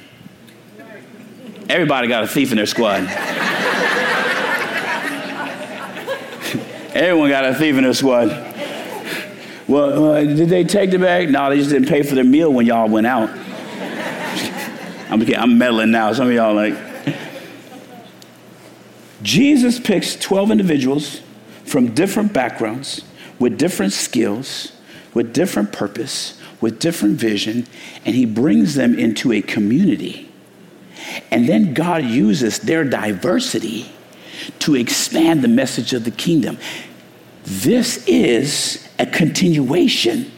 Everybody 1.69 2.07
got 2.07 2.23
a 2.23 2.27
thief 2.27 2.51
in 2.51 2.57
their 2.57 2.65
squad. 2.65 3.01
Everyone 6.93 7.29
got 7.29 7.45
a 7.45 7.55
thief 7.55 7.75
in 7.77 7.83
their 7.83 7.93
squad. 7.93 8.50
Well, 9.71 10.11
uh, 10.11 10.21
did 10.21 10.49
they 10.49 10.65
take 10.65 10.91
the 10.91 10.99
bag? 10.99 11.31
No, 11.31 11.49
they 11.49 11.57
just 11.57 11.69
didn't 11.69 11.87
pay 11.87 12.03
for 12.03 12.13
their 12.13 12.25
meal 12.25 12.51
when 12.51 12.65
y'all 12.65 12.89
went 12.89 13.07
out. 13.07 13.29
I'm, 15.09 15.21
I'm 15.35 15.57
meddling 15.57 15.91
now. 15.91 16.11
Some 16.11 16.27
of 16.27 16.33
y'all 16.33 16.53
like. 16.53 16.75
Jesus 19.21 19.79
picks 19.79 20.17
12 20.17 20.51
individuals 20.51 21.21
from 21.63 21.93
different 21.93 22.33
backgrounds, 22.33 23.03
with 23.39 23.57
different 23.57 23.93
skills, 23.93 24.73
with 25.13 25.33
different 25.33 25.71
purpose, 25.71 26.37
with 26.59 26.79
different 26.79 27.15
vision, 27.17 27.65
and 28.05 28.13
he 28.13 28.25
brings 28.25 28.75
them 28.75 28.99
into 28.99 29.31
a 29.31 29.41
community. 29.41 30.29
And 31.31 31.47
then 31.47 31.73
God 31.73 32.03
uses 32.03 32.59
their 32.59 32.83
diversity 32.83 33.89
to 34.59 34.75
expand 34.75 35.43
the 35.43 35.47
message 35.47 35.93
of 35.93 36.03
the 36.03 36.11
kingdom. 36.11 36.57
This 37.51 38.07
is 38.07 38.87
a 38.97 39.05
continuation 39.05 40.31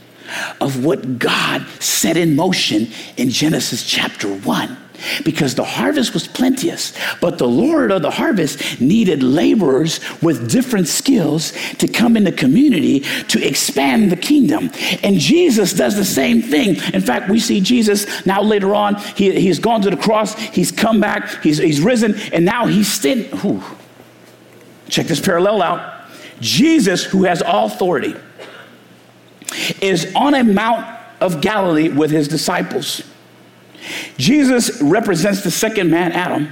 of 0.60 0.84
what 0.84 1.20
God 1.20 1.64
set 1.80 2.18
in 2.18 2.36
motion 2.36 2.88
in 3.18 3.30
Genesis 3.30 3.86
chapter 3.86 4.28
1 4.28 4.78
because 5.24 5.54
the 5.54 5.64
harvest 5.64 6.16
was 6.16 6.28
plenteous, 6.28 6.92
but 7.22 7.38
the 7.38 7.48
Lord 7.48 7.92
of 7.92 8.02
the 8.02 8.10
harvest 8.10 8.82
needed 8.82 9.22
laborers 9.22 10.00
with 10.24 10.50
different 10.50 10.88
skills 10.88 11.54
to 11.78 11.88
come 11.88 12.18
in 12.18 12.24
the 12.24 12.32
community 12.32 13.02
to 13.02 13.48
expand 13.48 14.12
the 14.12 14.18
kingdom. 14.18 14.72
And 15.04 15.20
Jesus 15.20 15.72
does 15.72 15.96
the 15.96 16.06
same 16.06 16.42
thing. 16.42 16.78
In 16.96 17.02
fact, 17.02 17.30
we 17.30 17.40
see 17.40 17.62
Jesus 17.62 18.26
now 18.26 18.42
later 18.42 18.74
on, 18.74 18.96
he, 18.96 19.40
he's 19.40 19.60
gone 19.60 19.84
to 19.84 19.92
the 19.92 19.98
cross, 19.98 20.34
he's 20.34 20.72
come 20.72 21.00
back, 21.00 21.44
he's, 21.44 21.60
he's 21.60 21.80
risen, 21.80 22.16
and 22.32 22.44
now 22.44 22.66
he's 22.66 22.92
standing. 22.92 23.62
Check 24.90 25.06
this 25.06 25.22
parallel 25.22 25.62
out. 25.62 25.93
Jesus, 26.44 27.06
who 27.06 27.24
has 27.24 27.42
all 27.42 27.68
authority, 27.68 28.16
is 29.82 30.14
on 30.14 30.36
a 30.36 30.44
mount 30.44 30.86
of 31.22 31.42
Galilee 31.42 31.90
with 31.90 32.12
his 32.12 32.28
disciples. 32.28 33.02
Jesus 34.18 34.82
represents 34.82 35.42
the 35.44 35.52
second 35.52 35.90
man, 35.90 36.12
Adam, 36.12 36.52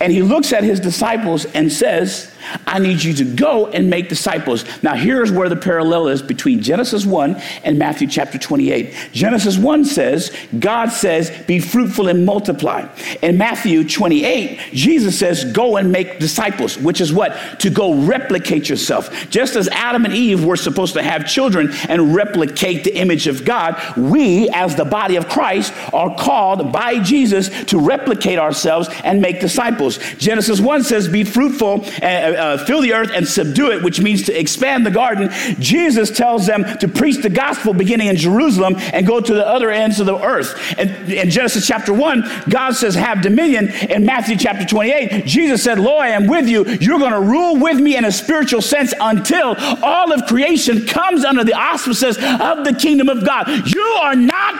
and 0.00 0.12
he 0.12 0.22
looks 0.22 0.52
at 0.52 0.62
his 0.62 0.78
disciples 0.78 1.46
and 1.46 1.72
says, 1.72 2.33
I 2.66 2.78
need 2.78 3.02
you 3.02 3.14
to 3.14 3.24
go 3.24 3.66
and 3.68 3.88
make 3.90 4.08
disciples. 4.08 4.64
Now, 4.82 4.94
here's 4.94 5.32
where 5.32 5.48
the 5.48 5.56
parallel 5.56 6.08
is 6.08 6.22
between 6.22 6.62
Genesis 6.62 7.06
1 7.06 7.36
and 7.64 7.78
Matthew 7.78 8.08
chapter 8.08 8.38
28. 8.38 8.94
Genesis 9.12 9.56
1 9.58 9.84
says, 9.84 10.34
God 10.58 10.90
says, 10.90 11.30
be 11.46 11.60
fruitful 11.60 12.08
and 12.08 12.26
multiply. 12.26 12.88
In 13.22 13.38
Matthew 13.38 13.88
28, 13.88 14.58
Jesus 14.72 15.18
says, 15.18 15.44
go 15.44 15.76
and 15.76 15.90
make 15.90 16.18
disciples, 16.18 16.78
which 16.78 17.00
is 17.00 17.12
what? 17.12 17.60
To 17.60 17.70
go 17.70 17.94
replicate 17.94 18.68
yourself. 18.68 19.28
Just 19.30 19.56
as 19.56 19.68
Adam 19.68 20.04
and 20.04 20.14
Eve 20.14 20.44
were 20.44 20.56
supposed 20.56 20.94
to 20.94 21.02
have 21.02 21.26
children 21.26 21.70
and 21.88 22.14
replicate 22.14 22.84
the 22.84 22.96
image 22.96 23.26
of 23.26 23.44
God, 23.44 23.80
we, 23.96 24.48
as 24.50 24.74
the 24.74 24.84
body 24.84 25.16
of 25.16 25.28
Christ, 25.28 25.72
are 25.92 26.14
called 26.16 26.72
by 26.72 27.00
Jesus 27.00 27.64
to 27.64 27.78
replicate 27.78 28.38
ourselves 28.38 28.88
and 29.04 29.20
make 29.20 29.40
disciples. 29.40 29.98
Genesis 30.18 30.60
1 30.60 30.84
says, 30.84 31.08
be 31.08 31.24
fruitful 31.24 31.84
and 32.02 32.33
uh, 32.34 32.64
fill 32.64 32.80
the 32.80 32.92
earth 32.92 33.10
and 33.14 33.26
subdue 33.26 33.70
it, 33.70 33.82
which 33.82 34.00
means 34.00 34.22
to 34.24 34.38
expand 34.38 34.84
the 34.84 34.90
garden. 34.90 35.30
Jesus 35.60 36.10
tells 36.10 36.46
them 36.46 36.64
to 36.78 36.88
preach 36.88 37.22
the 37.22 37.30
gospel 37.30 37.72
beginning 37.72 38.08
in 38.08 38.16
Jerusalem 38.16 38.74
and 38.92 39.06
go 39.06 39.20
to 39.20 39.34
the 39.34 39.46
other 39.46 39.70
ends 39.70 40.00
of 40.00 40.06
the 40.06 40.18
earth. 40.18 40.54
And 40.78 40.90
in 41.12 41.30
Genesis 41.30 41.66
chapter 41.66 41.92
1, 41.92 42.24
God 42.48 42.72
says, 42.72 42.94
have 42.94 43.22
dominion. 43.22 43.68
In 43.90 44.04
Matthew 44.04 44.36
chapter 44.36 44.64
28, 44.64 45.26
Jesus 45.26 45.62
said, 45.62 45.78
Lo, 45.78 45.96
I 45.96 46.08
am 46.08 46.26
with 46.26 46.48
you. 46.48 46.64
You're 46.64 46.98
going 46.98 47.12
to 47.12 47.20
rule 47.20 47.56
with 47.56 47.78
me 47.78 47.96
in 47.96 48.04
a 48.04 48.12
spiritual 48.12 48.62
sense 48.62 48.94
until 49.00 49.54
all 49.82 50.12
of 50.12 50.26
creation 50.26 50.86
comes 50.86 51.24
under 51.24 51.44
the 51.44 51.54
auspices 51.54 52.16
of 52.16 52.64
the 52.64 52.76
kingdom 52.78 53.08
of 53.08 53.24
God. 53.24 53.48
You 53.72 53.82
are 54.02 54.16
not 54.16 54.54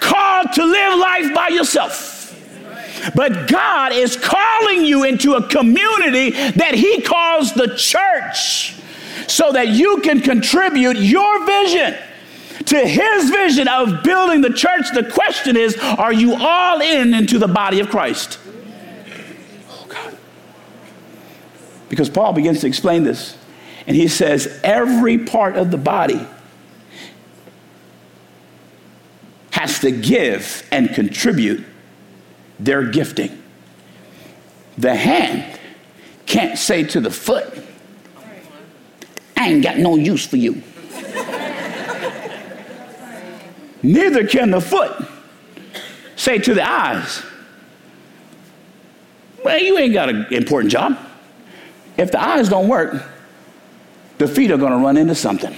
called 0.00 0.52
to 0.52 0.64
live 0.64 0.98
life 0.98 1.34
by 1.34 1.48
yourself. 1.48 2.13
But 3.14 3.48
God 3.48 3.92
is 3.92 4.16
calling 4.16 4.84
you 4.84 5.04
into 5.04 5.34
a 5.34 5.48
community 5.48 6.30
that 6.30 6.74
He 6.74 7.02
calls 7.02 7.52
the 7.52 7.74
church 7.76 8.74
so 9.26 9.52
that 9.52 9.68
you 9.68 10.00
can 10.02 10.20
contribute 10.20 10.96
your 10.96 11.46
vision 11.46 11.96
to 12.66 12.78
His 12.78 13.30
vision 13.30 13.68
of 13.68 14.02
building 14.02 14.40
the 14.40 14.52
church. 14.52 14.86
The 14.94 15.10
question 15.10 15.56
is 15.56 15.76
are 15.78 16.12
you 16.12 16.34
all 16.34 16.80
in 16.80 17.14
into 17.14 17.38
the 17.38 17.48
body 17.48 17.80
of 17.80 17.90
Christ? 17.90 18.38
Oh, 19.68 19.86
God. 19.88 20.16
Because 21.88 22.08
Paul 22.08 22.32
begins 22.32 22.60
to 22.60 22.66
explain 22.66 23.04
this, 23.04 23.36
and 23.86 23.96
he 23.96 24.08
says, 24.08 24.60
every 24.64 25.18
part 25.18 25.56
of 25.56 25.70
the 25.70 25.76
body 25.76 26.26
has 29.50 29.78
to 29.80 29.90
give 29.90 30.66
and 30.72 30.90
contribute 30.90 31.64
their 32.58 32.82
gifting. 32.82 33.42
The 34.78 34.94
hand 34.94 35.60
can't 36.26 36.58
say 36.58 36.84
to 36.84 37.00
the 37.00 37.10
foot, 37.10 37.46
I 39.36 39.48
ain't 39.48 39.62
got 39.62 39.78
no 39.78 39.96
use 39.96 40.26
for 40.26 40.36
you. 40.36 40.62
Neither 43.82 44.26
can 44.26 44.50
the 44.50 44.60
foot 44.62 45.06
say 46.16 46.38
to 46.38 46.54
the 46.54 46.66
eyes, 46.66 47.22
Well, 49.44 49.58
you 49.58 49.76
ain't 49.76 49.92
got 49.92 50.08
an 50.08 50.26
important 50.32 50.72
job. 50.72 50.98
If 51.98 52.10
the 52.10 52.22
eyes 52.22 52.48
don't 52.48 52.66
work, 52.66 53.04
the 54.18 54.26
feet 54.26 54.50
are 54.50 54.56
going 54.56 54.72
to 54.72 54.78
run 54.78 54.96
into 54.96 55.14
something. 55.14 55.54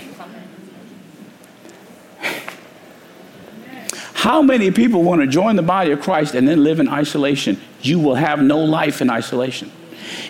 How 4.27 4.43
many 4.43 4.73
people 4.73 5.05
want 5.05 5.21
to 5.21 5.29
join 5.29 5.55
the 5.55 5.63
body 5.63 5.93
of 5.93 6.01
Christ 6.01 6.35
and 6.35 6.49
then 6.49 6.65
live 6.65 6.81
in 6.81 6.89
isolation? 6.89 7.61
You 7.81 8.01
will 8.01 8.17
have 8.17 8.43
no 8.43 8.59
life 8.59 9.01
in 9.01 9.09
isolation. 9.09 9.71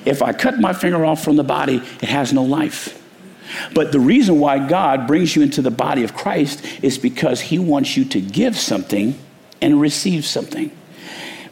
If 0.05 0.21
I 0.21 0.35
cut 0.35 0.61
my 0.61 0.75
finger 0.75 1.03
off 1.07 1.25
from 1.25 1.37
the 1.37 1.43
body, 1.43 1.77
it 1.77 2.11
has 2.11 2.31
no 2.31 2.43
life. 2.43 3.03
But 3.73 3.93
the 3.93 3.99
reason 3.99 4.39
why 4.39 4.69
God 4.69 5.07
brings 5.07 5.35
you 5.35 5.41
into 5.41 5.63
the 5.63 5.71
body 5.71 6.05
of 6.05 6.13
Christ 6.13 6.63
is 6.83 6.99
because 6.99 7.41
He 7.41 7.59
wants 7.59 7.97
you 7.97 8.05
to 8.05 8.21
give 8.21 8.59
something 8.59 9.19
and 9.63 9.81
receive 9.81 10.27
something. 10.27 10.71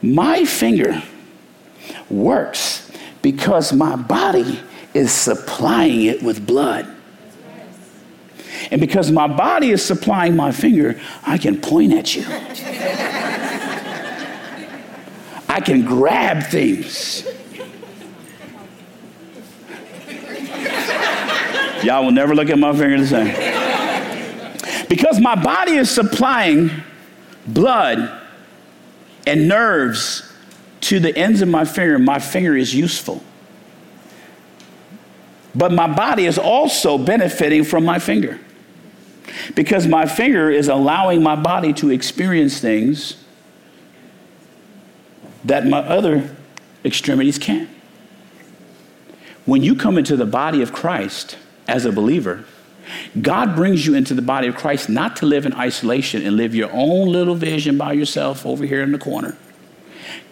My 0.02 0.44
finger 0.44 1.02
works 2.10 2.92
because 3.22 3.72
my 3.72 3.96
body 3.96 4.60
is 4.92 5.10
supplying 5.12 6.02
it 6.02 6.22
with 6.22 6.46
blood. 6.46 6.93
And 8.70 8.80
because 8.80 9.10
my 9.10 9.26
body 9.26 9.70
is 9.70 9.84
supplying 9.84 10.36
my 10.36 10.52
finger, 10.52 11.00
I 11.24 11.38
can 11.38 11.60
point 11.60 11.92
at 11.92 12.14
you. 12.14 12.24
I 15.48 15.60
can 15.60 15.84
grab 15.84 16.44
things. 16.44 17.26
Y'all 21.84 22.04
will 22.04 22.12
never 22.12 22.34
look 22.34 22.48
at 22.48 22.58
my 22.58 22.72
finger 22.72 22.98
the 22.98 23.06
same. 23.06 24.88
Because 24.88 25.20
my 25.20 25.34
body 25.34 25.72
is 25.72 25.90
supplying 25.90 26.70
blood 27.46 28.22
and 29.26 29.48
nerves 29.48 30.32
to 30.82 30.98
the 30.98 31.16
ends 31.16 31.40
of 31.42 31.48
my 31.48 31.64
finger, 31.64 31.98
my 31.98 32.18
finger 32.18 32.56
is 32.56 32.74
useful. 32.74 33.22
But 35.54 35.72
my 35.72 35.86
body 35.86 36.26
is 36.26 36.38
also 36.38 36.98
benefiting 36.98 37.64
from 37.64 37.84
my 37.84 37.98
finger 37.98 38.40
because 39.54 39.86
my 39.86 40.06
finger 40.06 40.50
is 40.50 40.68
allowing 40.68 41.22
my 41.22 41.36
body 41.36 41.72
to 41.74 41.90
experience 41.90 42.60
things 42.60 43.22
that 45.44 45.66
my 45.66 45.78
other 45.78 46.34
extremities 46.84 47.38
can't. 47.38 47.68
When 49.44 49.62
you 49.62 49.74
come 49.74 49.98
into 49.98 50.16
the 50.16 50.26
body 50.26 50.62
of 50.62 50.72
Christ 50.72 51.36
as 51.68 51.84
a 51.84 51.92
believer, 51.92 52.44
God 53.20 53.54
brings 53.54 53.86
you 53.86 53.94
into 53.94 54.14
the 54.14 54.22
body 54.22 54.46
of 54.48 54.56
Christ 54.56 54.88
not 54.88 55.16
to 55.16 55.26
live 55.26 55.46
in 55.46 55.54
isolation 55.54 56.26
and 56.26 56.36
live 56.36 56.54
your 56.54 56.70
own 56.72 57.08
little 57.08 57.34
vision 57.34 57.78
by 57.78 57.92
yourself 57.92 58.44
over 58.44 58.64
here 58.64 58.82
in 58.82 58.92
the 58.92 58.98
corner. 58.98 59.36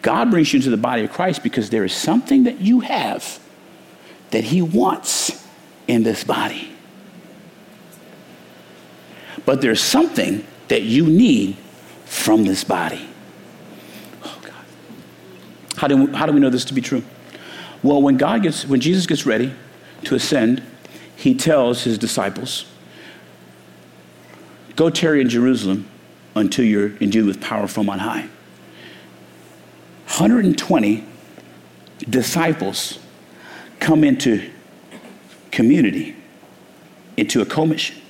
God 0.02 0.30
brings 0.30 0.52
you 0.52 0.58
into 0.58 0.70
the 0.70 0.76
body 0.76 1.04
of 1.04 1.12
Christ 1.12 1.42
because 1.42 1.70
there 1.70 1.84
is 1.84 1.94
something 1.94 2.44
that 2.44 2.60
you 2.60 2.80
have 2.80 3.38
that 4.30 4.44
He 4.44 4.60
wants 4.60 5.46
in 5.86 6.02
this 6.02 6.24
body. 6.24 6.71
But 9.44 9.60
there's 9.60 9.82
something 9.82 10.46
that 10.68 10.82
you 10.82 11.06
need 11.06 11.56
from 12.04 12.44
this 12.44 12.64
body. 12.64 13.08
Oh, 14.24 14.40
God. 14.42 14.52
How 15.76 15.88
do, 15.88 16.04
we, 16.04 16.12
how 16.12 16.26
do 16.26 16.32
we 16.32 16.40
know 16.40 16.50
this 16.50 16.64
to 16.66 16.74
be 16.74 16.80
true? 16.80 17.02
Well, 17.82 18.00
when 18.00 18.16
God 18.16 18.42
gets, 18.42 18.66
when 18.66 18.80
Jesus 18.80 19.06
gets 19.06 19.26
ready 19.26 19.52
to 20.04 20.14
ascend, 20.14 20.62
he 21.16 21.34
tells 21.34 21.84
his 21.84 21.98
disciples, 21.98 22.66
Go 24.76 24.88
tarry 24.90 25.20
in 25.20 25.28
Jerusalem 25.28 25.88
until 26.34 26.64
you're 26.64 26.96
endued 26.98 27.26
with 27.26 27.40
power 27.40 27.66
from 27.66 27.90
on 27.90 27.98
high. 27.98 28.28
120 30.06 31.04
disciples 32.08 32.98
come 33.80 34.04
into 34.04 34.50
community 35.50 36.16
into 37.16 37.40
a 37.40 37.46
commission. 37.46 38.01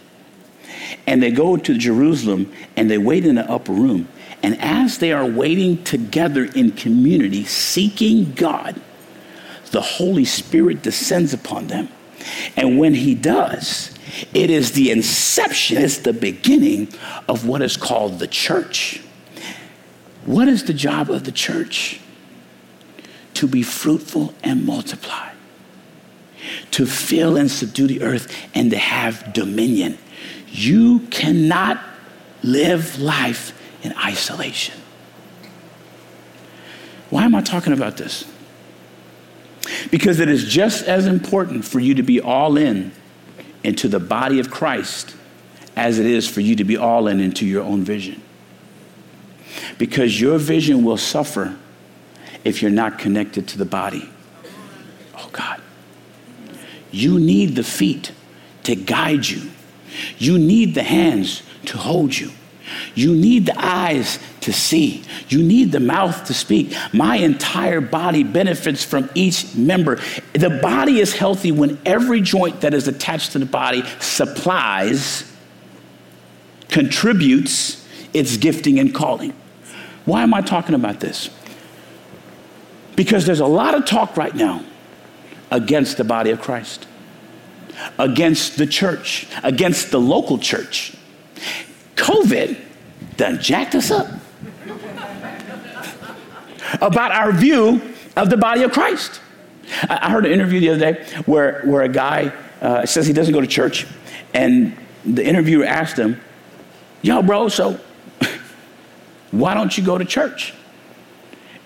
And 1.07 1.23
they 1.23 1.31
go 1.31 1.57
to 1.57 1.79
Jerusalem 1.79 2.53
and 2.77 2.91
they 2.91 2.99
wait 2.99 3.25
in 3.25 3.37
the 3.37 3.51
upper 3.51 3.73
room. 3.73 4.09
And 4.43 4.61
as 4.61 4.99
they 4.99 5.13
are 5.13 5.27
waiting 5.27 5.83
together 5.85 6.45
in 6.45 6.73
community, 6.73 7.45
seeking 7.45 8.33
God, 8.33 8.81
the 9.71 9.81
Holy 9.81 10.25
Spirit 10.25 10.83
descends 10.83 11.33
upon 11.33 11.69
them. 11.69 11.89
And 12.57 12.79
when 12.79 12.95
He 12.95 13.15
does, 13.15 13.95
it 14.35 14.51
is 14.51 14.73
the 14.73 14.91
inception, 14.91 15.79
it's 15.79 15.99
the 15.99 16.13
beginning 16.13 16.89
of 17.29 17.47
what 17.47 17.63
is 17.63 17.77
called 17.77 18.19
the 18.19 18.27
church. 18.27 19.01
What 20.25 20.49
is 20.49 20.65
the 20.65 20.75
job 20.75 21.11
of 21.11 21.25
the 21.25 21.33
church? 21.33 22.01
To 23.35 23.49
be 23.49 23.63
fruitful 23.63 24.35
and 24.45 24.65
multiply, 24.67 25.33
to 26.73 26.87
fill 26.87 27.37
and 27.37 27.51
subdue 27.51 27.87
the 27.87 28.03
earth, 28.03 28.33
and 28.55 28.71
to 28.71 28.77
have 28.77 29.33
dominion. 29.33 29.99
You 30.53 31.01
cannot 31.11 31.83
live 32.43 32.99
life 33.01 33.59
in 33.83 33.93
isolation. 33.95 34.75
Why 37.11 37.25
am 37.25 37.35
I 37.35 37.43
talking 37.43 37.73
about 37.73 37.97
this? 37.97 38.25
Because 39.91 40.21
it 40.21 40.29
is 40.29 40.45
just 40.45 40.85
as 40.85 41.07
important 41.07 41.65
for 41.65 41.81
you 41.81 41.95
to 41.95 42.03
be 42.03 42.21
all 42.21 42.57
in 42.57 42.93
into 43.63 43.89
the 43.89 44.01
body 44.01 44.41
of 44.41 44.51
Christ 44.51 45.15
as 45.77 45.99
it 45.99 46.07
is 46.07 46.29
for 46.29 46.41
you 46.41 46.57
to 46.57 46.65
be 46.65 46.77
all 46.77 47.07
in 47.09 47.21
into 47.21 47.47
your 47.47 47.63
own 47.63 47.83
vision. 47.83 48.23
Because 49.79 50.21
your 50.21 50.39
vision 50.39 50.85
will 50.85 50.97
suffer 50.97 51.57
if 52.45 52.63
you're 52.63 52.71
not 52.71 52.99
connected 52.99 53.47
to 53.49 53.59
the 53.59 53.65
body. 53.65 54.09
Oh, 55.17 55.29
God. 55.33 55.61
You 56.91 57.19
need 57.19 57.57
the 57.57 57.63
feet 57.63 58.13
to 58.65 58.75
guide 58.75 59.29
you, 59.29 59.51
you 60.19 60.39
need 60.39 60.75
the 60.75 60.83
hands 60.83 61.43
to 61.67 61.79
hold 61.79 62.17
you. 62.17 62.31
You 62.95 63.15
need 63.15 63.47
the 63.47 63.59
eyes 63.59 64.19
to 64.41 64.53
see. 64.53 65.03
You 65.29 65.43
need 65.43 65.73
the 65.73 65.81
mouth 65.81 66.25
to 66.27 66.35
speak. 66.35 66.75
My 66.93 67.17
entire 67.17 67.81
body 67.81 68.23
benefits 68.25 68.83
from 68.85 69.11
each 69.15 69.55
member. 69.55 70.01
The 70.33 70.59
body 70.63 71.01
is 71.01 71.15
healthy 71.15 71.53
when 71.53 71.79
every 71.85 72.21
joint 72.21 72.63
that 72.63 72.73
is 72.73 72.89
attached 72.89 73.33
to 73.33 73.39
the 73.39 73.47
body 73.47 73.83
supplies, 74.01 75.31
contributes 76.73 77.87
its 78.13 78.37
gifting 78.39 78.79
and 78.81 78.93
calling. 78.95 79.35
Why 80.05 80.23
am 80.23 80.35
I 80.35 80.41
talking 80.41 80.75
about 80.75 81.01
this? 81.01 81.31
Because 82.97 83.25
there's 83.27 83.41
a 83.41 83.47
lot 83.47 83.75
of 83.75 83.85
talk 83.85 84.17
right 84.17 84.35
now 84.35 84.65
against 85.51 85.99
the 85.99 86.05
body 86.05 86.31
of 86.31 86.41
Christ, 86.41 86.87
against 87.99 88.57
the 88.57 88.67
church, 88.67 89.27
against 89.43 89.91
the 89.91 90.01
local 90.01 90.39
church. 90.39 90.95
COVID 91.97 92.59
done 93.17 93.41
jacked 93.41 93.75
us 93.75 93.91
up 93.91 94.09
about 96.81 97.13
our 97.13 97.33
view 97.33 97.81
of 98.17 98.31
the 98.31 98.37
body 98.37 98.63
of 98.63 98.73
Christ. 98.73 99.21
I 99.89 100.11
heard 100.11 100.27
an 100.27 100.33
interview 100.33 100.61
the 100.61 100.71
other 100.71 100.93
day 100.93 101.07
where, 101.27 101.63
where 101.65 101.83
a 101.83 101.89
guy 101.89 102.33
uh, 102.61 102.87
says 102.87 103.07
he 103.07 103.13
doesn't 103.13 103.33
go 103.33 103.41
to 103.41 103.47
church, 103.47 103.87
and 104.35 104.77
the 105.05 105.25
interviewer 105.25 105.65
asked 105.65 105.99
him, 105.99 106.21
Yo, 107.01 107.23
bro, 107.23 107.49
so 107.49 107.81
why 109.31 109.55
don't 109.55 109.77
you 109.77 109.85
go 109.85 109.99
to 109.99 110.05
church? 110.05 110.55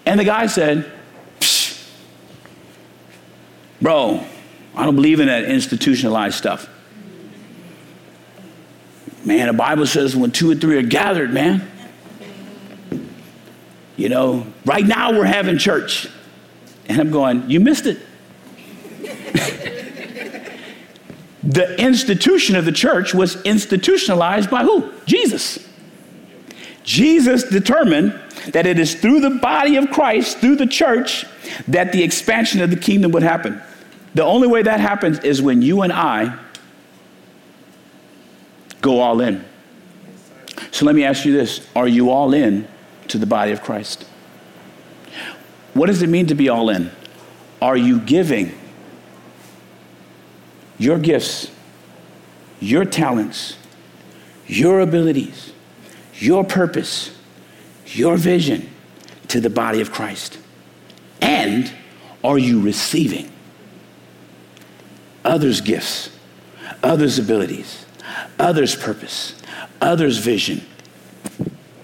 And 0.07 0.19
the 0.19 0.25
guy 0.25 0.47
said, 0.47 0.91
Bro, 3.81 4.25
I 4.77 4.85
don't 4.85 4.95
believe 4.95 5.21
in 5.21 5.27
that 5.29 5.45
institutionalized 5.45 6.37
stuff. 6.37 6.69
Man, 9.25 9.47
the 9.49 9.55
Bible 9.55 9.87
says 9.87 10.15
when 10.15 10.31
two 10.31 10.51
or 10.51 10.55
three 10.55 10.77
are 10.77 10.83
gathered, 10.83 11.33
man. 11.33 11.69
You 13.97 14.11
know, 14.11 14.47
right 14.67 14.85
now 14.85 15.13
we're 15.13 15.25
having 15.25 15.57
church. 15.59 16.09
And 16.89 17.01
I'm 17.01 17.11
going, 17.11 17.51
you 17.51 17.59
missed 17.59 17.87
it. 17.87 17.99
the 21.43 21.81
institution 21.81 22.55
of 22.55 22.67
the 22.67 22.73
church 22.73 23.15
was 23.15 23.43
institutionalized 23.43 24.51
by 24.51 24.63
who? 24.63 24.93
Jesus. 25.07 25.67
Jesus 26.85 27.43
determined 27.45 28.13
that 28.53 28.67
it 28.67 28.79
is 28.79 28.95
through 28.95 29.21
the 29.21 29.31
body 29.31 29.77
of 29.77 29.91
Christ, 29.91 30.39
through 30.39 30.57
the 30.57 30.67
church, 30.67 31.25
that 31.67 31.93
the 31.93 32.03
expansion 32.03 32.61
of 32.61 32.71
the 32.71 32.77
kingdom 32.77 33.11
would 33.13 33.25
happen. 33.25 33.61
The 34.17 34.25
only 34.25 34.49
way 34.49 34.63
that 34.63 34.81
happens 34.81 35.19
is 35.19 35.43
when 35.43 35.61
you 35.61 35.83
and 35.83 35.93
I 35.93 36.39
go 38.81 39.01
all 39.01 39.21
in. 39.21 39.45
So 40.71 40.87
let 40.87 40.95
me 40.95 41.05
ask 41.05 41.27
you 41.27 41.35
this 41.35 41.69
Are 41.77 41.87
you 41.87 42.09
all 42.09 42.33
in 42.33 42.67
to 43.09 43.19
the 43.19 43.27
body 43.27 43.53
of 43.53 43.63
Christ? 43.63 44.07
What 45.75 45.89
does 45.89 46.01
it 46.01 46.09
mean 46.09 46.29
to 46.29 46.35
be 46.35 46.49
all 46.49 46.71
in? 46.71 46.91
Are 47.61 47.77
you 47.77 48.01
giving 48.01 48.57
your 50.79 50.99
gifts, 50.99 51.51
your 52.59 52.87
talents, 52.87 53.59
your 54.47 54.81
abilities, 54.81 55.53
your 56.15 56.43
purpose, 56.43 57.15
your 57.89 58.17
vision 58.17 58.71
to 59.29 59.43
the 59.43 59.51
body 59.51 59.83
of 59.83 59.93
Christ? 59.93 60.39
And 61.21 61.71
are 62.25 62.39
you 62.39 62.63
receiving 62.63 63.31
others' 65.27 65.61
gifts, 65.61 66.11
others' 66.83 67.19
abilities, 67.19 67.85
others' 68.39 68.75
purpose, 68.75 69.35
others' 69.81 70.19
vision 70.19 70.65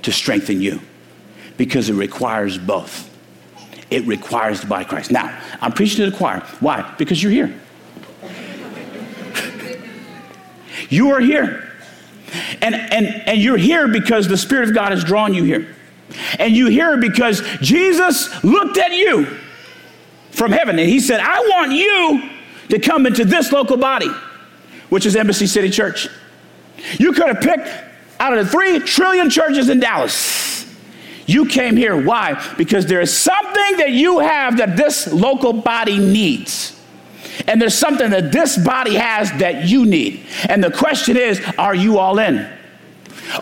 to 0.03 0.13
strengthen 0.13 0.63
you 0.63 0.81
because 1.57 1.91
it 1.91 1.95
requires 1.95 2.57
both. 2.57 3.11
It 3.91 4.07
requires 4.07 4.61
the 4.63 4.67
body 4.69 4.85
of 4.85 4.89
Christ. 4.89 5.11
Now, 5.11 5.39
I'm 5.61 5.73
preaching 5.73 6.05
to 6.05 6.11
the 6.11 6.17
choir. 6.17 6.41
Why? 6.61 6.95
Because 6.97 7.23
you're 7.23 7.33
here. 7.33 7.61
you 10.89 11.11
are 11.11 11.21
here. 11.21 11.69
And, 12.63 12.75
and, 12.75 13.07
and 13.07 13.39
you're 13.39 13.59
here 13.59 13.89
because 13.89 14.29
the 14.29 14.39
Spirit 14.39 14.71
of 14.71 14.75
God 14.75 14.93
has 14.93 15.05
drawn 15.05 15.35
you 15.35 15.45
here. 15.45 15.75
And 16.39 16.55
you 16.55 16.69
here 16.69 16.97
because 16.97 17.43
Jesus 17.61 18.43
looked 18.43 18.79
at 18.79 18.93
you 18.93 19.27
from 20.31 20.53
heaven 20.53 20.79
and 20.79 20.89
he 20.89 21.01
said, 21.01 21.21
I 21.21 21.41
want 21.41 21.73
you 21.73 22.32
to 22.69 22.79
come 22.79 23.07
into 23.07 23.25
this 23.25 23.53
local 23.53 23.77
body, 23.77 24.11
which 24.89 25.07
is 25.07 25.17
Embassy 25.17 25.47
City 25.47 25.71
Church. 25.71 26.09
You 26.99 27.13
could 27.13 27.29
have 27.29 27.41
picked 27.41 27.69
out 28.21 28.37
of 28.37 28.45
the 28.45 28.51
three 28.51 28.79
trillion 28.81 29.31
churches 29.31 29.69
in 29.69 29.81
Dallas. 29.81 30.67
You 31.27 31.47
came 31.47 31.77
here. 31.77 32.01
Why? 32.01 32.55
Because 32.57 32.87
there 32.87 33.01
is 33.01 33.17
something 33.17 33.77
that 33.79 33.91
you 33.91 34.19
have 34.19 34.59
that 34.59 34.77
this 34.77 35.13
local 35.13 35.53
body 35.53 35.99
needs. 35.99 36.79
And 37.47 37.61
there's 37.61 37.75
something 37.75 38.11
that 38.11 38.33
this 38.33 38.59
body 38.59 38.95
has 38.95 39.31
that 39.39 39.69
you 39.69 39.87
need. 39.87 40.25
And 40.49 40.63
the 40.63 40.71
question 40.71 41.17
is 41.17 41.41
are 41.59 41.75
you 41.75 41.99
all 41.99 42.19
in? 42.19 42.49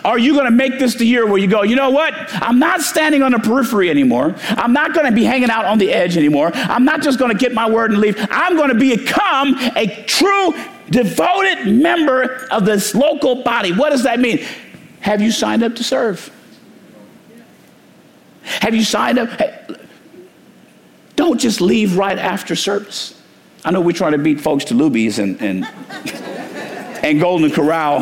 Are 0.03 0.17
you 0.17 0.33
going 0.33 0.45
to 0.45 0.51
make 0.51 0.79
this 0.79 0.95
the 0.95 1.05
year 1.05 1.25
where 1.25 1.37
you 1.37 1.47
go, 1.47 1.63
you 1.63 1.75
know 1.75 1.89
what? 1.89 2.13
I'm 2.33 2.59
not 2.59 2.81
standing 2.81 3.21
on 3.23 3.31
the 3.31 3.39
periphery 3.39 3.89
anymore. 3.89 4.35
I'm 4.49 4.73
not 4.73 4.93
going 4.93 5.05
to 5.05 5.11
be 5.11 5.23
hanging 5.23 5.49
out 5.49 5.65
on 5.65 5.77
the 5.77 5.91
edge 5.91 6.17
anymore. 6.17 6.51
I'm 6.53 6.85
not 6.85 7.01
just 7.01 7.19
going 7.19 7.31
to 7.31 7.37
get 7.37 7.53
my 7.53 7.69
word 7.69 7.91
and 7.91 7.99
leave. 7.99 8.15
I'm 8.29 8.55
going 8.55 8.69
to 8.69 8.75
become 8.75 9.55
a 9.75 10.03
true 10.05 10.53
devoted 10.89 11.67
member 11.67 12.47
of 12.51 12.65
this 12.65 12.93
local 12.93 13.43
body. 13.43 13.71
What 13.71 13.91
does 13.91 14.03
that 14.03 14.19
mean? 14.19 14.45
Have 15.01 15.21
you 15.21 15.31
signed 15.31 15.63
up 15.63 15.75
to 15.75 15.83
serve? 15.83 16.29
Have 18.43 18.75
you 18.75 18.83
signed 18.83 19.19
up? 19.19 19.29
Don't 21.15 21.39
just 21.39 21.61
leave 21.61 21.97
right 21.97 22.17
after 22.17 22.55
service. 22.55 23.19
I 23.63 23.71
know 23.71 23.81
we're 23.81 23.91
trying 23.91 24.13
to 24.13 24.17
beat 24.17 24.41
folks 24.41 24.65
to 24.65 24.73
Luby's 24.73 25.19
and, 25.19 25.39
and, 25.41 25.65
and 27.03 27.19
Golden 27.19 27.51
Corral. 27.51 28.01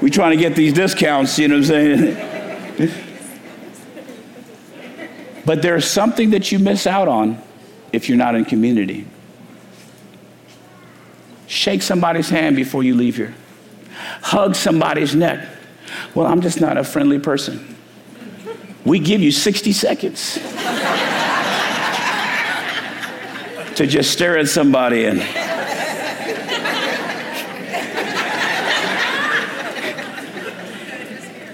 We're 0.00 0.08
trying 0.08 0.30
to 0.30 0.42
get 0.42 0.56
these 0.56 0.72
discounts, 0.72 1.38
you 1.38 1.48
know 1.48 1.56
what 1.56 1.70
I'm 1.70 1.96
saying? 2.78 2.90
but 5.44 5.62
there's 5.62 5.84
something 5.84 6.30
that 6.30 6.50
you 6.50 6.58
miss 6.58 6.86
out 6.86 7.08
on 7.08 7.42
if 7.92 8.08
you're 8.08 8.18
not 8.18 8.34
in 8.34 8.44
community. 8.44 9.06
Shake 11.46 11.82
somebody's 11.82 12.30
hand 12.30 12.56
before 12.56 12.82
you 12.82 12.94
leave 12.94 13.16
here. 13.16 13.34
Hug 14.22 14.54
somebody's 14.54 15.14
neck. 15.14 15.46
Well, 16.14 16.26
I'm 16.26 16.40
just 16.40 16.60
not 16.60 16.76
a 16.76 16.84
friendly 16.84 17.18
person. 17.18 17.76
We 18.84 18.98
give 18.98 19.20
you 19.20 19.32
60 19.32 19.72
seconds 19.72 20.34
to 23.74 23.86
just 23.86 24.12
stare 24.12 24.38
at 24.38 24.48
somebody 24.48 25.04
and 25.04 25.20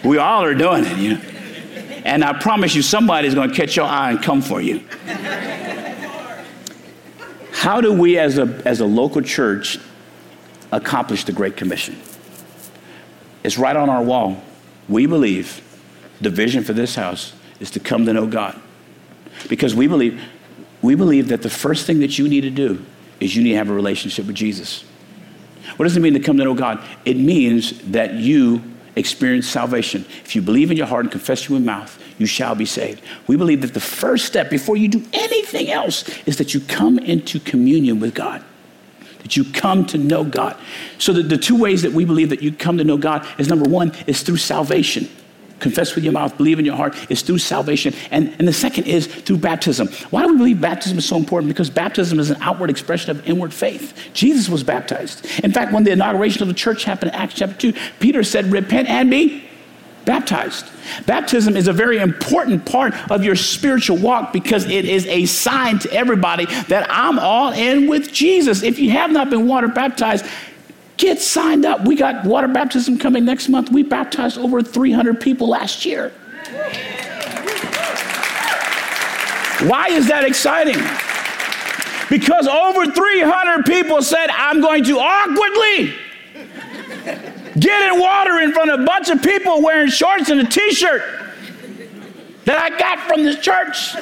we 0.06 0.18
all 0.18 0.44
are 0.44 0.54
doing 0.54 0.84
it, 0.84 0.96
you 0.98 1.14
know. 1.14 1.20
And 2.04 2.22
I 2.22 2.38
promise 2.38 2.74
you, 2.74 2.82
somebody's 2.82 3.34
going 3.34 3.50
to 3.50 3.54
catch 3.54 3.74
your 3.76 3.86
eye 3.86 4.12
and 4.12 4.22
come 4.22 4.40
for 4.40 4.60
you. 4.60 4.84
How 7.52 7.80
do 7.80 7.92
we 7.92 8.16
as 8.16 8.38
a, 8.38 8.62
as 8.64 8.80
a 8.80 8.86
local 8.86 9.22
church 9.22 9.78
accomplish 10.70 11.24
the 11.24 11.32
Great 11.32 11.56
Commission? 11.56 12.00
It's 13.42 13.58
right 13.58 13.74
on 13.74 13.90
our 13.90 14.02
wall. 14.02 14.40
We 14.88 15.06
believe 15.06 15.62
the 16.20 16.30
vision 16.30 16.62
for 16.62 16.72
this 16.72 16.94
house 16.94 17.32
is 17.58 17.72
to 17.72 17.80
come 17.80 18.06
to 18.06 18.12
know 18.12 18.26
God. 18.26 18.60
Because 19.48 19.74
we 19.74 19.88
believe, 19.88 20.22
we 20.82 20.94
believe 20.94 21.28
that 21.28 21.42
the 21.42 21.50
first 21.50 21.86
thing 21.86 21.98
that 22.00 22.18
you 22.18 22.28
need 22.28 22.42
to 22.42 22.50
do 22.50 22.84
is 23.18 23.34
you 23.34 23.42
need 23.42 23.50
to 23.50 23.56
have 23.56 23.70
a 23.70 23.74
relationship 23.74 24.26
with 24.26 24.36
Jesus. 24.36 24.84
What 25.76 25.84
does 25.86 25.96
it 25.96 26.00
mean 26.00 26.14
to 26.14 26.20
come 26.20 26.36
to 26.38 26.44
know 26.44 26.54
God? 26.54 26.84
It 27.04 27.16
means 27.16 27.80
that 27.90 28.14
you 28.14 28.62
experience 28.96 29.46
salvation. 29.46 30.04
If 30.24 30.34
you 30.34 30.42
believe 30.42 30.70
in 30.70 30.76
your 30.76 30.86
heart 30.86 31.04
and 31.04 31.12
confess 31.12 31.48
in 31.48 31.54
your 31.54 31.64
mouth, 31.64 32.02
you 32.18 32.26
shall 32.26 32.54
be 32.54 32.64
saved. 32.64 33.02
We 33.26 33.36
believe 33.36 33.60
that 33.60 33.74
the 33.74 33.80
first 33.80 34.24
step 34.24 34.50
before 34.50 34.76
you 34.76 34.88
do 34.88 35.04
anything 35.12 35.70
else 35.70 36.08
is 36.26 36.38
that 36.38 36.54
you 36.54 36.60
come 36.60 36.98
into 36.98 37.38
communion 37.38 38.00
with 38.00 38.14
God. 38.14 38.42
That 39.18 39.36
you 39.36 39.44
come 39.44 39.84
to 39.86 39.98
know 39.98 40.24
God. 40.24 40.56
So 40.98 41.12
the, 41.12 41.22
the 41.22 41.36
two 41.36 41.58
ways 41.58 41.82
that 41.82 41.92
we 41.92 42.04
believe 42.04 42.30
that 42.30 42.42
you 42.42 42.52
come 42.52 42.78
to 42.78 42.84
know 42.84 42.96
God 42.96 43.26
is 43.38 43.48
number 43.48 43.68
one 43.68 43.92
is 44.06 44.22
through 44.22 44.38
salvation 44.38 45.08
confess 45.60 45.94
with 45.94 46.04
your 46.04 46.12
mouth, 46.12 46.36
believe 46.36 46.58
in 46.58 46.64
your 46.64 46.76
heart, 46.76 46.94
is 47.10 47.22
through 47.22 47.38
salvation. 47.38 47.94
And, 48.10 48.34
and 48.38 48.46
the 48.46 48.52
second 48.52 48.84
is 48.84 49.06
through 49.06 49.38
baptism. 49.38 49.88
Why 50.10 50.22
do 50.22 50.32
we 50.32 50.38
believe 50.38 50.60
baptism 50.60 50.98
is 50.98 51.06
so 51.06 51.16
important? 51.16 51.48
Because 51.48 51.70
baptism 51.70 52.18
is 52.18 52.30
an 52.30 52.38
outward 52.40 52.70
expression 52.70 53.10
of 53.10 53.26
inward 53.26 53.52
faith. 53.52 53.96
Jesus 54.12 54.48
was 54.48 54.62
baptized. 54.62 55.26
In 55.42 55.52
fact, 55.52 55.72
when 55.72 55.84
the 55.84 55.92
inauguration 55.92 56.42
of 56.42 56.48
the 56.48 56.54
church 56.54 56.84
happened 56.84 57.12
in 57.12 57.16
Acts 57.16 57.34
chapter 57.34 57.72
2, 57.72 57.78
Peter 58.00 58.22
said, 58.22 58.46
Repent 58.46 58.88
and 58.88 59.10
be 59.10 59.44
baptized. 60.04 60.70
Baptism 61.04 61.56
is 61.56 61.68
a 61.68 61.72
very 61.72 61.98
important 61.98 62.64
part 62.64 62.94
of 63.10 63.24
your 63.24 63.36
spiritual 63.36 63.98
walk 63.98 64.32
because 64.32 64.64
it 64.64 64.84
is 64.84 65.04
a 65.06 65.26
sign 65.26 65.78
to 65.80 65.92
everybody 65.92 66.46
that 66.68 66.86
I'm 66.88 67.18
all 67.18 67.52
in 67.52 67.88
with 67.88 68.12
Jesus. 68.12 68.62
If 68.62 68.78
you 68.78 68.90
have 68.92 69.10
not 69.10 69.28
been 69.28 69.46
water 69.46 69.68
baptized, 69.68 70.24
Get 70.96 71.20
signed 71.20 71.64
up. 71.66 71.84
We 71.84 71.96
got 71.96 72.24
water 72.24 72.48
baptism 72.48 72.98
coming 72.98 73.24
next 73.24 73.48
month. 73.48 73.70
We 73.70 73.82
baptized 73.82 74.38
over 74.38 74.62
300 74.62 75.20
people 75.20 75.48
last 75.48 75.84
year. 75.84 76.10
Why 79.68 79.88
is 79.88 80.08
that 80.08 80.24
exciting? 80.24 80.76
Because 82.08 82.46
over 82.46 82.90
300 82.90 83.64
people 83.64 84.00
said, 84.02 84.28
I'm 84.30 84.60
going 84.60 84.84
to 84.84 84.98
awkwardly 84.98 85.94
get 87.58 87.92
in 87.92 88.00
water 88.00 88.40
in 88.40 88.52
front 88.52 88.70
of 88.70 88.80
a 88.80 88.84
bunch 88.84 89.08
of 89.08 89.22
people 89.22 89.62
wearing 89.62 89.88
shorts 89.90 90.28
and 90.28 90.40
a 90.40 90.44
t 90.44 90.72
shirt 90.72 91.02
that 92.44 92.58
I 92.58 92.78
got 92.78 93.00
from 93.00 93.24
this 93.24 93.40
church 93.40 93.96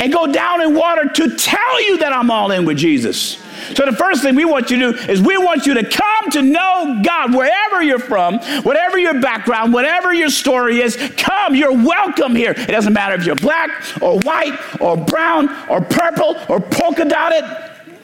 and 0.00 0.12
go 0.12 0.30
down 0.30 0.62
in 0.62 0.74
water 0.74 1.08
to 1.08 1.36
tell 1.36 1.82
you 1.82 1.98
that 1.98 2.12
I'm 2.12 2.30
all 2.30 2.50
in 2.50 2.64
with 2.64 2.76
Jesus. 2.76 3.42
So, 3.74 3.84
the 3.84 3.96
first 3.96 4.22
thing 4.22 4.34
we 4.34 4.44
want 4.44 4.70
you 4.70 4.78
to 4.78 4.92
do 4.92 4.98
is 5.10 5.20
we 5.20 5.36
want 5.36 5.66
you 5.66 5.74
to 5.74 5.88
come 5.88 6.30
to 6.30 6.42
know 6.42 7.00
God 7.04 7.34
wherever 7.34 7.82
you're 7.82 7.98
from, 7.98 8.38
whatever 8.62 8.98
your 8.98 9.20
background, 9.20 9.72
whatever 9.72 10.12
your 10.12 10.30
story 10.30 10.80
is. 10.80 10.96
Come, 11.16 11.54
you're 11.54 11.72
welcome 11.72 12.34
here. 12.34 12.52
It 12.52 12.68
doesn't 12.68 12.92
matter 12.92 13.14
if 13.14 13.26
you're 13.26 13.36
black 13.36 13.70
or 14.00 14.18
white 14.20 14.58
or 14.80 14.96
brown 14.96 15.48
or 15.68 15.80
purple 15.80 16.36
or 16.48 16.60
polka 16.60 17.04
dotted. 17.04 17.44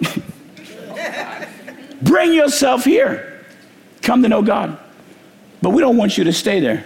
Bring 2.02 2.32
yourself 2.32 2.84
here. 2.84 3.44
Come 4.02 4.22
to 4.22 4.28
know 4.28 4.42
God. 4.42 4.78
But 5.60 5.70
we 5.70 5.80
don't 5.80 5.96
want 5.96 6.18
you 6.18 6.24
to 6.24 6.32
stay 6.32 6.58
there. 6.58 6.84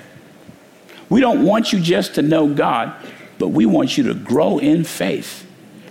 We 1.08 1.20
don't 1.20 1.44
want 1.44 1.72
you 1.72 1.80
just 1.80 2.16
to 2.16 2.22
know 2.22 2.52
God, 2.52 2.94
but 3.38 3.48
we 3.48 3.64
want 3.64 3.96
you 3.96 4.04
to 4.04 4.14
grow 4.14 4.58
in 4.58 4.84
faith. 4.84 5.45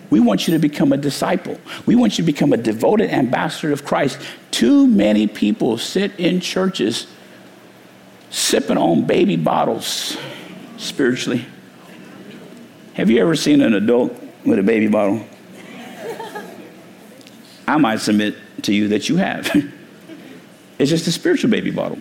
We 0.10 0.20
want 0.20 0.48
you 0.48 0.54
to 0.54 0.60
become 0.60 0.92
a 0.94 0.98
disciple. 0.98 1.60
We 1.86 1.96
want 1.96 2.18
you 2.18 2.24
to 2.24 2.32
become 2.32 2.54
a 2.54 2.58
devoted 2.58 3.10
ambassador 3.10 3.72
of 3.72 3.86
Christ. 3.86 4.20
Too 4.52 4.88
many 4.88 5.28
people 5.28 5.78
sit 5.78 6.18
in 6.20 6.42
churches 6.42 7.08
sipping 8.30 8.78
on 8.78 9.06
baby 9.06 9.38
bottles 9.38 10.18
spiritually. 10.78 11.46
Have 12.94 13.10
you 13.10 13.22
ever 13.22 13.36
seen 13.36 13.62
an 13.62 13.74
adult 13.74 14.14
with 14.46 14.60
a 14.60 14.64
baby 14.64 14.88
bottle? 14.88 15.26
I 17.68 17.78
might 17.78 18.00
submit 18.00 18.36
to 18.64 18.74
you 18.74 18.90
that 18.90 19.10
you 19.10 19.18
have. 19.18 19.50
it's 20.80 20.90
just 20.90 21.08
a 21.08 21.12
spiritual 21.12 21.50
baby 21.50 21.72
bottle. 21.72 21.98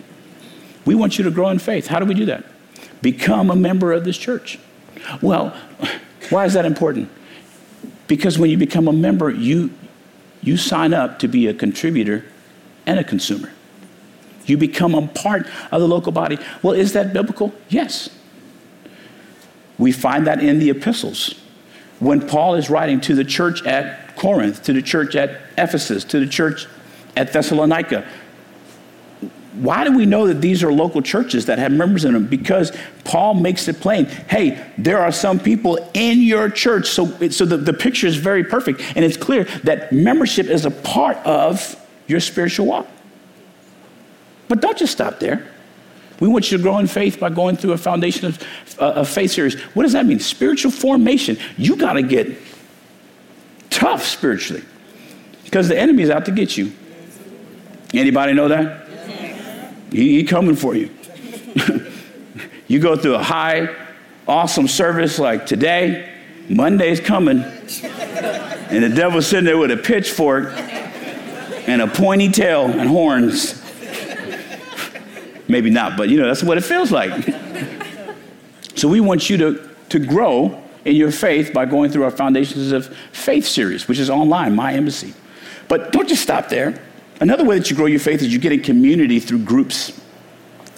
We 0.85 0.93
want 0.93 1.17
you 1.17 1.23
to 1.23 1.31
grow 1.31 1.49
in 1.49 1.59
faith. 1.59 1.87
How 1.87 1.99
do 1.99 2.05
we 2.05 2.13
do 2.13 2.25
that? 2.25 2.45
Become 3.01 3.49
a 3.49 3.55
member 3.55 3.91
of 3.91 4.03
this 4.03 4.17
church. 4.17 4.59
Well, 5.21 5.55
why 6.29 6.45
is 6.45 6.53
that 6.53 6.65
important? 6.65 7.09
Because 8.07 8.37
when 8.37 8.49
you 8.49 8.57
become 8.57 8.87
a 8.87 8.93
member, 8.93 9.29
you, 9.29 9.71
you 10.41 10.57
sign 10.57 10.93
up 10.93 11.19
to 11.19 11.27
be 11.27 11.47
a 11.47 11.53
contributor 11.53 12.25
and 12.85 12.99
a 12.99 13.03
consumer. 13.03 13.51
You 14.45 14.57
become 14.57 14.93
a 14.93 15.07
part 15.07 15.47
of 15.71 15.81
the 15.81 15.87
local 15.87 16.11
body. 16.11 16.37
Well, 16.61 16.73
is 16.73 16.93
that 16.93 17.13
biblical? 17.13 17.53
Yes. 17.69 18.09
We 19.77 19.91
find 19.91 20.27
that 20.27 20.41
in 20.43 20.59
the 20.59 20.69
epistles. 20.69 21.33
When 21.99 22.27
Paul 22.27 22.55
is 22.55 22.69
writing 22.69 23.01
to 23.01 23.15
the 23.15 23.23
church 23.23 23.65
at 23.65 24.15
Corinth, 24.15 24.63
to 24.63 24.73
the 24.73 24.81
church 24.81 25.15
at 25.15 25.41
Ephesus, 25.57 26.03
to 26.05 26.19
the 26.19 26.27
church 26.27 26.67
at 27.15 27.33
Thessalonica, 27.33 28.07
why 29.55 29.83
do 29.83 29.95
we 29.95 30.05
know 30.05 30.27
that 30.27 30.41
these 30.41 30.63
are 30.63 30.71
local 30.71 31.01
churches 31.01 31.45
that 31.45 31.59
have 31.59 31.71
members 31.71 32.05
in 32.05 32.13
them? 32.13 32.27
Because 32.27 32.75
Paul 33.03 33.35
makes 33.35 33.67
it 33.67 33.79
plain 33.79 34.05
hey, 34.05 34.65
there 34.77 34.99
are 34.99 35.11
some 35.11 35.39
people 35.39 35.77
in 35.93 36.21
your 36.21 36.49
church. 36.49 36.87
So, 36.89 37.29
so 37.29 37.45
the, 37.45 37.57
the 37.57 37.73
picture 37.73 38.07
is 38.07 38.17
very 38.17 38.43
perfect. 38.43 38.81
And 38.95 39.05
it's 39.05 39.17
clear 39.17 39.45
that 39.63 39.91
membership 39.91 40.47
is 40.47 40.65
a 40.65 40.71
part 40.71 41.17
of 41.17 41.75
your 42.07 42.19
spiritual 42.19 42.65
walk. 42.65 42.87
But 44.47 44.61
don't 44.61 44.77
just 44.77 44.91
stop 44.91 45.19
there. 45.19 45.51
We 46.19 46.27
want 46.27 46.51
you 46.51 46.57
to 46.57 46.63
grow 46.63 46.77
in 46.79 46.87
faith 46.87 47.19
by 47.19 47.29
going 47.29 47.57
through 47.57 47.73
a 47.73 47.77
foundation 47.77 48.27
of, 48.27 48.79
uh, 48.79 48.93
of 48.93 49.09
faith 49.09 49.31
series. 49.31 49.59
What 49.73 49.83
does 49.83 49.93
that 49.93 50.05
mean? 50.05 50.19
Spiritual 50.19 50.71
formation. 50.71 51.37
You 51.57 51.75
got 51.75 51.93
to 51.93 52.03
get 52.03 52.37
tough 53.69 54.03
spiritually 54.03 54.63
because 55.43 55.67
the 55.67 55.77
enemy 55.77 56.03
is 56.03 56.09
out 56.09 56.25
to 56.25 56.31
get 56.31 56.55
you. 56.57 56.73
Anybody 57.93 58.33
know 58.33 58.47
that? 58.47 58.84
He, 59.95 60.17
he 60.17 60.23
coming 60.25 60.55
for 60.55 60.75
you. 60.75 60.89
you 62.67 62.79
go 62.79 62.97
through 62.97 63.15
a 63.15 63.23
high, 63.23 63.73
awesome 64.27 64.67
service 64.67 65.19
like 65.19 65.45
today, 65.45 66.11
Monday's 66.49 66.99
coming, 66.99 67.39
and 67.39 68.83
the 68.83 68.91
devil's 68.93 69.27
sitting 69.27 69.45
there 69.45 69.57
with 69.57 69.71
a 69.71 69.77
pitchfork 69.77 70.51
and 71.67 71.81
a 71.81 71.87
pointy 71.87 72.29
tail 72.29 72.65
and 72.65 72.89
horns. 72.89 73.61
Maybe 75.47 75.69
not, 75.69 75.95
but 75.95 76.09
you 76.09 76.19
know, 76.19 76.27
that's 76.27 76.43
what 76.43 76.57
it 76.57 76.65
feels 76.65 76.91
like. 76.91 77.13
so 78.75 78.89
we 78.89 78.99
want 78.99 79.29
you 79.29 79.37
to, 79.37 79.69
to 79.89 79.99
grow 79.99 80.61
in 80.83 80.97
your 80.97 81.11
faith 81.11 81.53
by 81.53 81.65
going 81.65 81.89
through 81.89 82.03
our 82.03 82.11
Foundations 82.11 82.73
of 82.73 82.93
Faith 83.13 83.47
series, 83.47 83.87
which 83.87 83.99
is 83.99 84.09
online, 84.09 84.55
My 84.55 84.73
Embassy. 84.73 85.13
But 85.69 85.93
don't 85.93 86.09
just 86.09 86.21
stop 86.21 86.49
there. 86.49 86.79
Another 87.19 87.45
way 87.45 87.57
that 87.57 87.69
you 87.69 87.75
grow 87.75 87.85
your 87.85 87.99
faith 87.99 88.21
is 88.21 88.33
you 88.33 88.39
get 88.39 88.51
in 88.51 88.61
community 88.61 89.19
through 89.19 89.39
groups. 89.39 89.99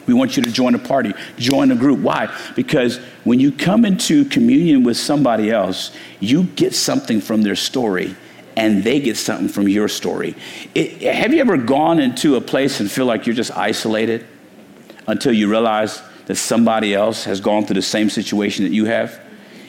We 0.06 0.14
want 0.14 0.38
you 0.38 0.44
to 0.44 0.52
join 0.52 0.76
a 0.76 0.80
party, 0.80 1.14
join 1.38 1.72
a 1.72 1.76
group. 1.76 2.00
Why? 2.00 2.34
Because 2.56 2.98
when 3.24 3.40
you 3.40 3.52
come 3.52 3.84
into 3.84 4.24
communion 4.26 4.84
with 4.84 4.98
somebody 4.98 5.52
else, 5.52 5.92
you 6.20 6.44
get 6.44 6.74
something 6.74 7.20
from 7.20 7.42
their 7.42 7.56
story 7.56 8.16
and 8.56 8.84
they 8.84 9.00
get 9.00 9.18
something 9.18 9.50
from 9.50 9.68
your 9.68 9.88
story. 9.88 10.36
It, 10.74 11.02
have 11.02 11.34
you 11.34 11.42
ever 11.42 11.58
gone 11.58 12.00
into 12.00 12.36
a 12.36 12.42
place 12.42 12.80
and 12.80 12.90
feel 12.90 13.06
like 13.06 13.28
you're 13.28 13.36
just 13.36 13.56
isolated 13.56 14.26
until 15.08 15.34
you 15.34 15.50
realize 15.50 16.02
that 16.26 16.36
somebody 16.36 16.94
else 16.94 17.24
has 17.26 17.40
gone 17.40 17.66
through 17.66 17.76
the 17.76 17.82
same 17.82 18.10
situation 18.10 18.64
that 18.64 18.72
you 18.72 18.86
have? 18.86 19.20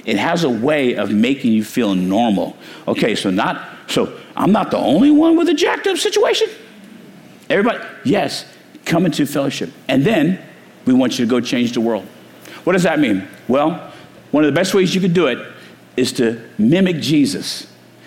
It 0.06 0.16
has 0.16 0.44
a 0.44 0.50
way 0.50 0.94
of 0.94 1.10
making 1.10 1.52
you 1.52 1.64
feel 1.64 1.94
normal. 1.94 2.56
Okay, 2.86 3.14
so 3.14 3.30
not 3.30 3.77
so 3.88 4.18
I'm 4.36 4.52
not 4.52 4.70
the 4.70 4.76
only 4.76 5.10
one 5.10 5.36
with 5.36 5.48
a 5.48 5.54
jacked 5.54 5.86
up 5.86 5.96
situation. 5.96 6.48
Everybody, 7.50 7.84
yes, 8.04 8.44
come 8.84 9.06
into 9.06 9.26
fellowship. 9.26 9.70
And 9.88 10.04
then 10.04 10.38
we 10.84 10.92
want 10.92 11.18
you 11.18 11.24
to 11.24 11.30
go 11.30 11.40
change 11.40 11.72
the 11.72 11.80
world. 11.80 12.06
What 12.64 12.74
does 12.74 12.82
that 12.84 13.00
mean? 13.00 13.26
Well, 13.48 13.92
one 14.30 14.44
of 14.44 14.52
the 14.52 14.58
best 14.58 14.74
ways 14.74 14.94
you 14.94 15.00
could 15.00 15.14
do 15.14 15.26
it 15.26 15.38
is 15.96 16.12
to 16.14 16.46
mimic 16.58 17.00
Jesus. 17.00 17.66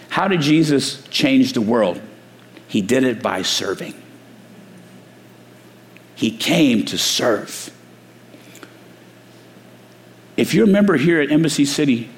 How 0.09 0.27
did 0.27 0.41
Jesus 0.41 1.03
change 1.07 1.53
the 1.53 1.61
world? 1.61 1.99
He 2.67 2.82
did 2.82 3.03
it 3.03 3.21
by 3.21 3.41
serving. 3.41 3.95
He 6.15 6.32
came 6.38 6.86
to 6.86 6.97
serve. 6.97 7.71
If 10.38 10.53
you're 10.53 10.65
a 10.65 10.71
member 10.71 10.95
here 10.95 11.19
at 11.19 11.32
Embassy 11.32 11.65
City, 11.65 12.09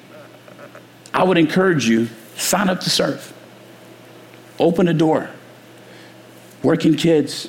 I 1.12 1.24
would 1.24 1.38
encourage 1.38 1.88
you 1.88 2.08
sign 2.36 2.68
up 2.68 2.80
to 2.80 2.90
serve. 2.90 3.33
Open 4.58 4.88
a 4.88 4.94
door. 4.94 5.30
Working 6.62 6.94
kids. 6.94 7.48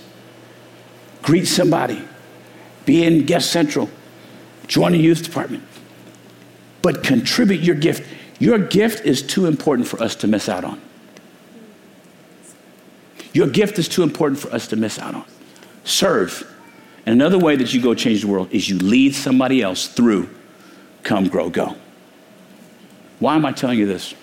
Greet 1.21 1.45
somebody. 1.45 2.01
Be 2.85 3.03
in 3.03 3.25
guest 3.25 3.51
central. 3.51 3.89
Join 4.67 4.91
the 4.91 4.97
youth 4.97 5.23
department. 5.23 5.63
But 6.81 7.03
contribute 7.03 7.61
your 7.61 7.75
gift. 7.75 8.07
Your 8.39 8.59
gift 8.59 9.05
is 9.05 9.21
too 9.21 9.45
important 9.45 9.87
for 9.87 10.01
us 10.01 10.15
to 10.17 10.27
miss 10.27 10.49
out 10.49 10.63
on. 10.63 10.81
Your 13.33 13.47
gift 13.47 13.79
is 13.79 13.87
too 13.87 14.03
important 14.03 14.39
for 14.39 14.49
us 14.53 14.67
to 14.67 14.75
miss 14.75 14.99
out 14.99 15.15
on. 15.15 15.25
Serve. 15.83 16.51
And 17.05 17.13
another 17.13 17.37
way 17.37 17.55
that 17.55 17.73
you 17.73 17.81
go 17.81 17.93
change 17.93 18.21
the 18.21 18.27
world 18.27 18.49
is 18.51 18.69
you 18.69 18.77
lead 18.77 19.13
somebody 19.13 19.61
else 19.61 19.87
through 19.87 20.29
come, 21.03 21.27
grow, 21.27 21.49
go. 21.49 21.75
Why 23.19 23.35
am 23.35 23.45
I 23.45 23.51
telling 23.51 23.77
you 23.77 23.85
this? 23.85 24.13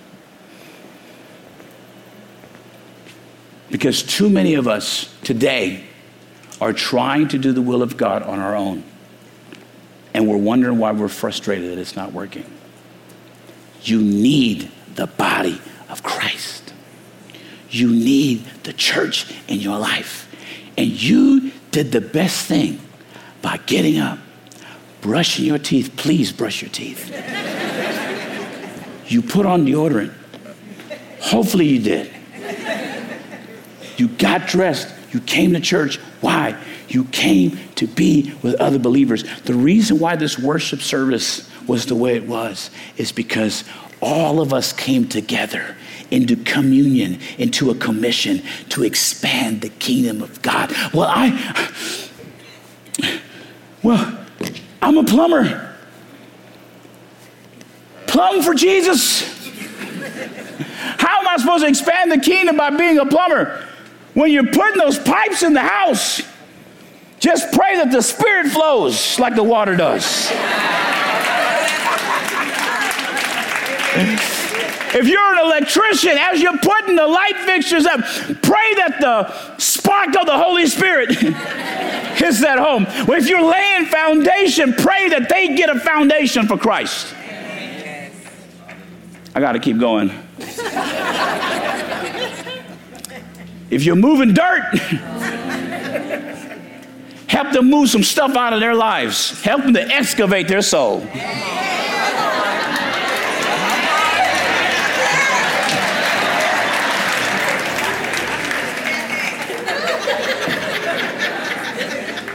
Because 3.73 4.03
too 4.03 4.29
many 4.29 4.55
of 4.55 4.69
us 4.69 5.13
today 5.25 5.83
are 6.61 6.75
trying 6.75 7.27
to 7.29 7.39
do 7.39 7.53
the 7.53 7.63
will 7.63 7.83
of 7.83 7.97
God 7.97 8.23
on 8.23 8.39
our 8.39 8.55
own. 8.55 8.85
And 10.13 10.29
we're 10.29 10.37
wondering 10.37 10.79
why 10.79 10.93
we're 10.93 11.09
frustrated 11.09 11.71
that 11.73 11.79
it's 11.79 11.97
not 11.97 12.13
working. 12.13 12.45
You 13.81 14.01
need 14.03 14.71
the 14.95 15.07
body 15.07 15.59
of 15.89 16.03
Christ. 16.03 16.75
You 17.71 17.89
need 17.91 18.45
the 18.65 18.75
church 18.75 19.33
in 19.49 19.59
your 19.59 19.79
life. 19.79 20.29
And 20.77 20.89
you 20.89 21.51
did 21.71 21.93
the 21.93 22.03
best 22.03 22.45
thing 22.45 22.79
by 23.41 23.57
getting 23.57 23.99
up, 23.99 24.19
brushing 25.01 25.47
your 25.47 25.59
teeth. 25.59 25.95
Please 25.97 26.31
brush 26.31 26.61
your 26.61 26.71
teeth. 26.71 27.09
you 29.11 29.23
put 29.23 29.47
on 29.47 29.65
deodorant. 29.65 30.13
Hopefully, 31.21 31.69
you 31.69 31.81
did. 31.81 32.13
You 34.03 34.09
got 34.09 34.49
dressed. 34.49 34.93
You 35.13 35.21
came 35.21 35.53
to 35.53 35.61
church. 35.61 35.99
Why? 36.23 36.61
You 36.89 37.05
came 37.05 37.57
to 37.77 37.87
be 37.87 38.35
with 38.43 38.57
other 38.57 38.81
believers. 38.81 39.23
The 39.43 39.55
reason 39.55 40.01
why 40.01 40.17
this 40.17 40.37
worship 40.37 40.81
service 40.81 41.49
was 41.69 41.87
the 41.87 41.95
way 41.95 42.17
it 42.17 42.27
was 42.27 42.73
is 42.97 43.13
because 43.13 43.63
all 44.01 44.41
of 44.41 44.53
us 44.53 44.73
came 44.73 45.07
together 45.07 45.77
into 46.11 46.35
communion, 46.35 47.21
into 47.39 47.71
a 47.71 47.77
commission 47.77 48.43
to 48.71 48.83
expand 48.83 49.61
the 49.61 49.69
kingdom 49.69 50.21
of 50.21 50.43
God. 50.43 50.75
Well, 50.93 51.09
I, 51.09 52.11
well, 53.85 54.19
I'm 54.83 54.99
a 54.99 55.05
plumber. 55.05 55.77
Plumb 58.09 58.43
for 58.43 58.55
Jesus. 58.55 59.23
How 60.99 61.21
am 61.21 61.29
I 61.29 61.37
supposed 61.37 61.63
to 61.63 61.69
expand 61.69 62.11
the 62.11 62.19
kingdom 62.19 62.57
by 62.57 62.71
being 62.71 62.99
a 62.99 63.07
plumber? 63.07 63.69
When 64.15 64.31
you're 64.31 64.47
putting 64.47 64.79
those 64.79 64.99
pipes 64.99 65.43
in 65.43 65.55
the 65.55 65.61
house, 65.61 66.21
just 67.19 67.53
pray 67.53 67.77
that 67.77 67.91
the 67.91 68.03
Spirit 68.03 68.51
flows 68.51 69.19
like 69.19 69.35
the 69.35 69.43
water 69.43 69.77
does. 69.77 70.31
If 74.95 75.09
you're 75.09 75.35
an 75.35 75.47
electrician, 75.47 76.19
as 76.19 76.43
you're 76.43 76.59
putting 76.59 76.97
the 76.97 77.07
light 77.07 77.37
fixtures 77.47 77.87
up, 77.87 78.01
pray 78.43 78.75
that 78.75 78.99
the 79.01 79.57
spark 79.59 80.09
of 80.17 80.27
the 80.27 80.37
Holy 80.37 80.67
Spirit 80.67 81.13
hits 81.17 82.41
that 82.41 82.59
home. 82.59 82.85
If 82.89 83.29
you're 83.29 83.43
laying 83.43 83.87
foundation, 83.87 84.75
pray 84.75 85.09
that 85.09 85.31
they 85.31 85.55
get 85.55 85.71
a 85.71 85.81
foundation 85.81 86.47
for 86.47 86.59
Christ. 86.59 87.15
I 89.35 89.41
got 89.41 89.53
to 89.53 89.59
keep 89.59 89.79
going. 89.79 90.11
If 93.73 93.85
you're 93.85 93.97
moving 93.97 94.35
dirt, 94.35 94.75
help 97.27 97.53
them 97.53 97.71
move 97.71 97.89
some 97.89 98.03
stuff 98.03 98.37
out 98.37 98.53
of 98.53 98.61
their 98.61 98.75
lives, 98.75 99.43
help 99.43 99.63
them 99.63 99.73
to 99.73 99.81
excavate 99.81 100.47
their 100.47 100.61
soul. 100.61 100.99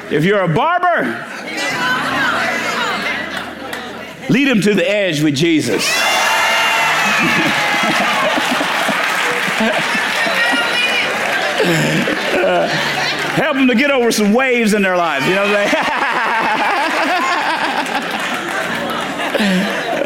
If 0.09 0.23
you're 0.23 0.41
a 0.41 0.47
barber, 0.47 1.23
lead 4.31 4.47
him 4.47 4.61
to 4.61 4.73
the 4.73 4.89
edge 4.89 5.21
with 5.21 5.35
Jesus. 5.35 5.85
uh, 11.59 12.67
help 13.35 13.57
them 13.57 13.67
to 13.67 13.75
get 13.75 13.91
over 13.91 14.11
some 14.11 14.33
waves 14.33 14.73
in 14.73 14.81
their 14.81 14.97
lives. 14.97 15.27
You 15.27 15.35
know 15.35 15.43
what 15.43 15.55
I'm 15.55 15.67
saying? 15.67 15.83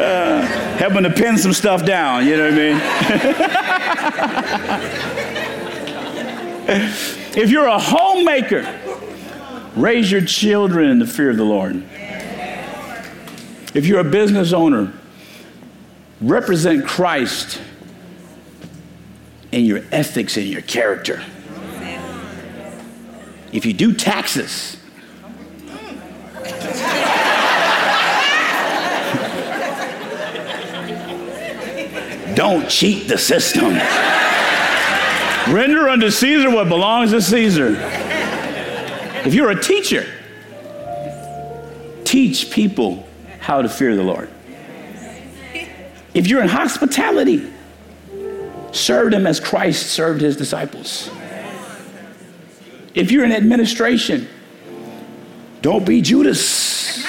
uh, 0.00 0.42
help 0.78 0.92
them 0.94 1.04
to 1.04 1.10
pin 1.10 1.38
some 1.38 1.52
stuff 1.52 1.84
down. 1.84 2.26
You 2.26 2.36
know 2.36 2.50
what 2.50 2.54
I 2.54 2.56
mean? 2.56 2.80
if 7.42 7.50
you're 7.50 7.66
a 7.66 7.78
homemaker, 7.78 8.66
Raise 9.76 10.12
your 10.12 10.20
children 10.20 10.90
in 10.90 10.98
the 10.98 11.06
fear 11.06 11.30
of 11.30 11.38
the 11.38 11.44
Lord. 11.44 11.82
If 13.74 13.86
you're 13.86 14.00
a 14.00 14.04
business 14.04 14.52
owner, 14.52 14.92
represent 16.20 16.86
Christ 16.86 17.60
in 19.50 19.64
your 19.64 19.82
ethics 19.90 20.36
and 20.36 20.46
your 20.46 20.60
character. 20.60 21.24
If 23.52 23.66
you 23.66 23.74
do 23.74 23.92
taxes, 23.92 24.78
don't 32.34 32.68
cheat 32.68 33.08
the 33.08 33.18
system. 33.18 33.74
Render 35.54 35.88
unto 35.88 36.10
Caesar 36.10 36.50
what 36.50 36.68
belongs 36.68 37.10
to 37.10 37.20
Caesar. 37.20 37.76
If 39.26 39.34
you're 39.34 39.50
a 39.50 39.60
teacher, 39.60 40.06
teach 42.04 42.50
people 42.50 43.06
how 43.38 43.60
to 43.60 43.68
fear 43.68 43.94
the 43.94 44.02
Lord. 44.02 44.30
If 46.14 46.26
you're 46.26 46.42
in 46.42 46.48
hospitality, 46.48 47.52
serve 48.72 49.10
them 49.10 49.26
as 49.26 49.40
Christ 49.40 49.88
served 49.88 50.22
his 50.22 50.36
disciples. 50.36 51.10
If 52.94 53.10
you're 53.10 53.24
in 53.24 53.32
administration, 53.32 54.28
don't 55.62 55.86
be 55.86 56.02
Judas. 56.02 57.02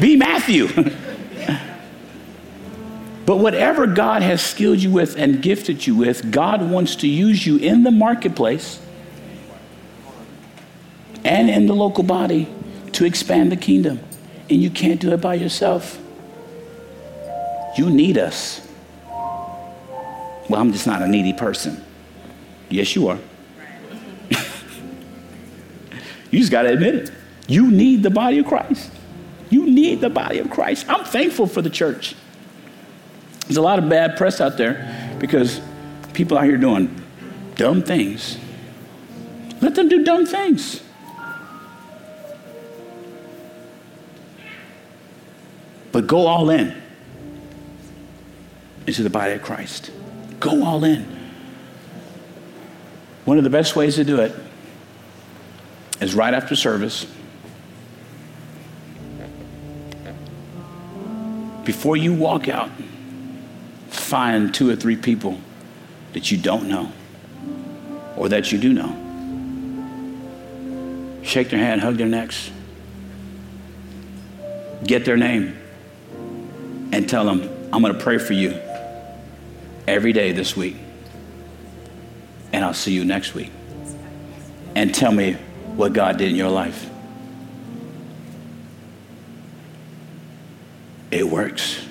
be 0.00 0.16
Matthew. 0.16 0.68
but 3.26 3.36
whatever 3.36 3.86
God 3.86 4.22
has 4.22 4.42
skilled 4.42 4.78
you 4.78 4.90
with 4.90 5.16
and 5.16 5.40
gifted 5.42 5.86
you 5.86 5.94
with, 5.94 6.32
God 6.32 6.68
wants 6.68 6.96
to 6.96 7.06
use 7.06 7.46
you 7.46 7.58
in 7.58 7.82
the 7.82 7.90
marketplace 7.90 8.80
and 11.24 11.50
in 11.50 11.66
the 11.66 11.74
local 11.74 12.04
body 12.04 12.48
to 12.92 13.04
expand 13.04 13.52
the 13.52 13.56
kingdom. 13.56 14.00
And 14.48 14.62
you 14.62 14.70
can't 14.70 15.00
do 15.00 15.12
it 15.12 15.20
by 15.20 15.34
yourself. 15.34 16.00
You 17.76 17.90
need 17.90 18.16
us. 18.16 18.66
Well, 20.48 20.60
I'm 20.60 20.72
just 20.72 20.86
not 20.86 21.02
a 21.02 21.08
needy 21.08 21.32
person. 21.32 21.84
Yes, 22.70 22.94
you 22.94 23.08
are. 23.08 23.18
You 26.30 26.38
just 26.40 26.50
got 26.50 26.62
to 26.62 26.72
admit 26.72 26.94
it. 26.94 27.12
You 27.48 27.70
need 27.70 28.02
the 28.02 28.10
body 28.10 28.38
of 28.38 28.46
Christ. 28.46 28.90
You 29.50 29.66
need 29.66 30.00
the 30.00 30.10
body 30.10 30.38
of 30.38 30.50
Christ. 30.50 30.86
I'm 30.88 31.04
thankful 31.04 31.46
for 31.46 31.62
the 31.62 31.70
church. 31.70 32.14
There's 33.46 33.56
a 33.56 33.62
lot 33.62 33.78
of 33.78 33.88
bad 33.88 34.16
press 34.16 34.40
out 34.40 34.56
there 34.56 35.16
because 35.20 35.60
people 36.12 36.36
out 36.36 36.44
here 36.44 36.56
doing 36.56 37.02
dumb 37.54 37.82
things. 37.82 38.38
Let 39.60 39.74
them 39.74 39.88
do 39.88 40.04
dumb 40.04 40.26
things. 40.26 40.82
But 45.92 46.06
go 46.06 46.26
all 46.26 46.50
in 46.50 46.74
into 48.86 49.02
the 49.02 49.10
body 49.10 49.32
of 49.32 49.42
Christ. 49.42 49.90
Go 50.40 50.64
all 50.64 50.84
in. 50.84 51.06
One 53.24 53.38
of 53.38 53.44
the 53.44 53.50
best 53.50 53.76
ways 53.76 53.94
to 53.96 54.04
do 54.04 54.20
it 54.20 54.34
is 56.00 56.14
right 56.14 56.34
after 56.34 56.56
service. 56.56 57.06
Before 61.64 61.96
you 61.96 62.14
walk 62.14 62.48
out, 62.48 62.70
find 63.88 64.54
two 64.54 64.70
or 64.70 64.76
three 64.76 64.96
people 64.96 65.38
that 66.12 66.30
you 66.30 66.38
don't 66.38 66.68
know 66.68 66.92
or 68.16 68.28
that 68.28 68.52
you 68.52 68.58
do 68.58 68.72
know. 68.72 69.02
Shake 71.22 71.50
their 71.50 71.58
hand, 71.58 71.80
hug 71.80 71.96
their 71.96 72.06
necks, 72.06 72.50
get 74.84 75.04
their 75.04 75.16
name 75.16 75.58
and 76.92 77.08
tell 77.08 77.24
them, 77.24 77.42
I'm 77.72 77.82
going 77.82 77.92
to 77.92 78.00
pray 78.00 78.18
for 78.18 78.32
you 78.32 78.58
every 79.86 80.12
day 80.12 80.32
this 80.32 80.56
week. 80.56 80.76
And 82.52 82.64
I'll 82.64 82.74
see 82.74 82.92
you 82.92 83.04
next 83.04 83.34
week. 83.34 83.50
And 84.74 84.94
tell 84.94 85.12
me 85.12 85.36
what 85.76 85.92
God 85.92 86.16
did 86.16 86.30
in 86.30 86.36
your 86.36 86.50
life. 86.50 86.90
It 91.10 91.26
works. 91.26 91.84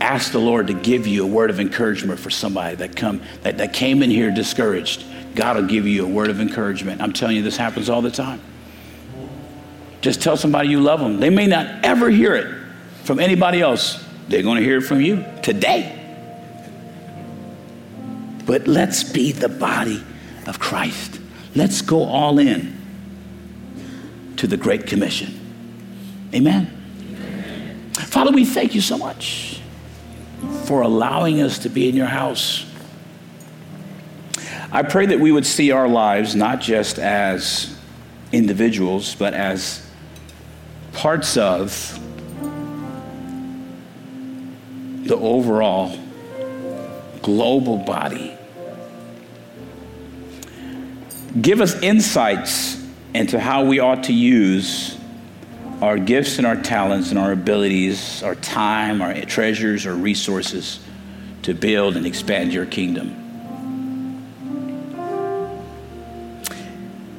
ask 0.00 0.32
the 0.32 0.38
Lord 0.38 0.66
to 0.66 0.74
give 0.74 1.06
you 1.06 1.24
a 1.24 1.26
word 1.26 1.48
of 1.48 1.60
encouragement 1.60 2.18
for 2.18 2.28
somebody 2.28 2.76
that 2.76 2.96
come 2.96 3.22
that, 3.42 3.58
that 3.58 3.72
came 3.72 4.02
in 4.02 4.10
here 4.10 4.30
discouraged. 4.30 5.04
God 5.34 5.56
will 5.56 5.66
give 5.66 5.86
you 5.86 6.04
a 6.04 6.08
word 6.08 6.28
of 6.28 6.40
encouragement. 6.40 7.00
I'm 7.00 7.12
telling 7.12 7.36
you, 7.36 7.42
this 7.42 7.56
happens 7.56 7.88
all 7.88 8.02
the 8.02 8.10
time. 8.10 8.40
Just 10.02 10.20
tell 10.20 10.36
somebody 10.36 10.68
you 10.68 10.80
love 10.80 11.00
them. 11.00 11.20
They 11.20 11.30
may 11.30 11.46
not 11.46 11.84
ever 11.84 12.10
hear 12.10 12.34
it 12.34 12.54
from 13.04 13.20
anybody 13.20 13.60
else. 13.60 14.04
They're 14.28 14.42
going 14.42 14.58
to 14.58 14.64
hear 14.64 14.78
it 14.78 14.82
from 14.82 15.00
you 15.00 15.24
today. 15.42 15.98
But 18.44 18.66
let's 18.66 19.04
be 19.04 19.32
the 19.32 19.48
body 19.48 20.02
of 20.46 20.58
Christ. 20.58 21.21
Let's 21.54 21.82
go 21.82 22.04
all 22.04 22.38
in 22.38 22.76
to 24.36 24.46
the 24.46 24.56
Great 24.56 24.86
Commission. 24.86 25.38
Amen. 26.34 26.78
Father, 27.94 28.30
we 28.30 28.44
thank 28.44 28.74
you 28.74 28.80
so 28.80 28.96
much 28.96 29.60
for 30.64 30.82
allowing 30.82 31.40
us 31.40 31.58
to 31.60 31.68
be 31.68 31.88
in 31.88 31.94
your 31.94 32.06
house. 32.06 32.66
I 34.70 34.82
pray 34.82 35.06
that 35.06 35.20
we 35.20 35.30
would 35.30 35.44
see 35.44 35.70
our 35.70 35.86
lives 35.86 36.34
not 36.34 36.60
just 36.60 36.98
as 36.98 37.76
individuals, 38.32 39.14
but 39.14 39.34
as 39.34 39.86
parts 40.92 41.36
of 41.36 41.98
the 45.04 45.16
overall 45.16 45.98
global 47.20 47.78
body. 47.78 48.31
Give 51.40 51.60
us 51.60 51.80
insights 51.82 52.82
into 53.14 53.40
how 53.40 53.64
we 53.64 53.78
ought 53.78 54.04
to 54.04 54.12
use 54.12 54.98
our 55.80 55.98
gifts 55.98 56.38
and 56.38 56.46
our 56.46 56.56
talents 56.56 57.10
and 57.10 57.18
our 57.18 57.32
abilities, 57.32 58.22
our 58.22 58.34
time, 58.34 59.00
our 59.00 59.14
treasures, 59.22 59.86
our 59.86 59.94
resources 59.94 60.78
to 61.42 61.54
build 61.54 61.96
and 61.96 62.06
expand 62.06 62.52
your 62.52 62.66
kingdom. 62.66 63.18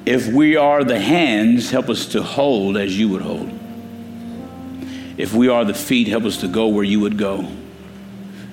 If 0.06 0.28
we 0.28 0.58
are 0.58 0.84
the 0.84 1.00
hands, 1.00 1.72
help 1.72 1.90
us 1.90 2.08
to 2.08 2.22
hold 2.22 2.78
as 2.78 2.98
you 2.98 3.10
would 3.10 3.22
hold. 3.22 3.52
If 5.18 5.34
we 5.34 5.48
are 5.48 5.66
the 5.66 5.74
feet, 5.74 6.08
help 6.08 6.24
us 6.24 6.38
to 6.42 6.48
go 6.48 6.68
where 6.68 6.84
you 6.84 7.00
would 7.00 7.18
go. 7.18 7.48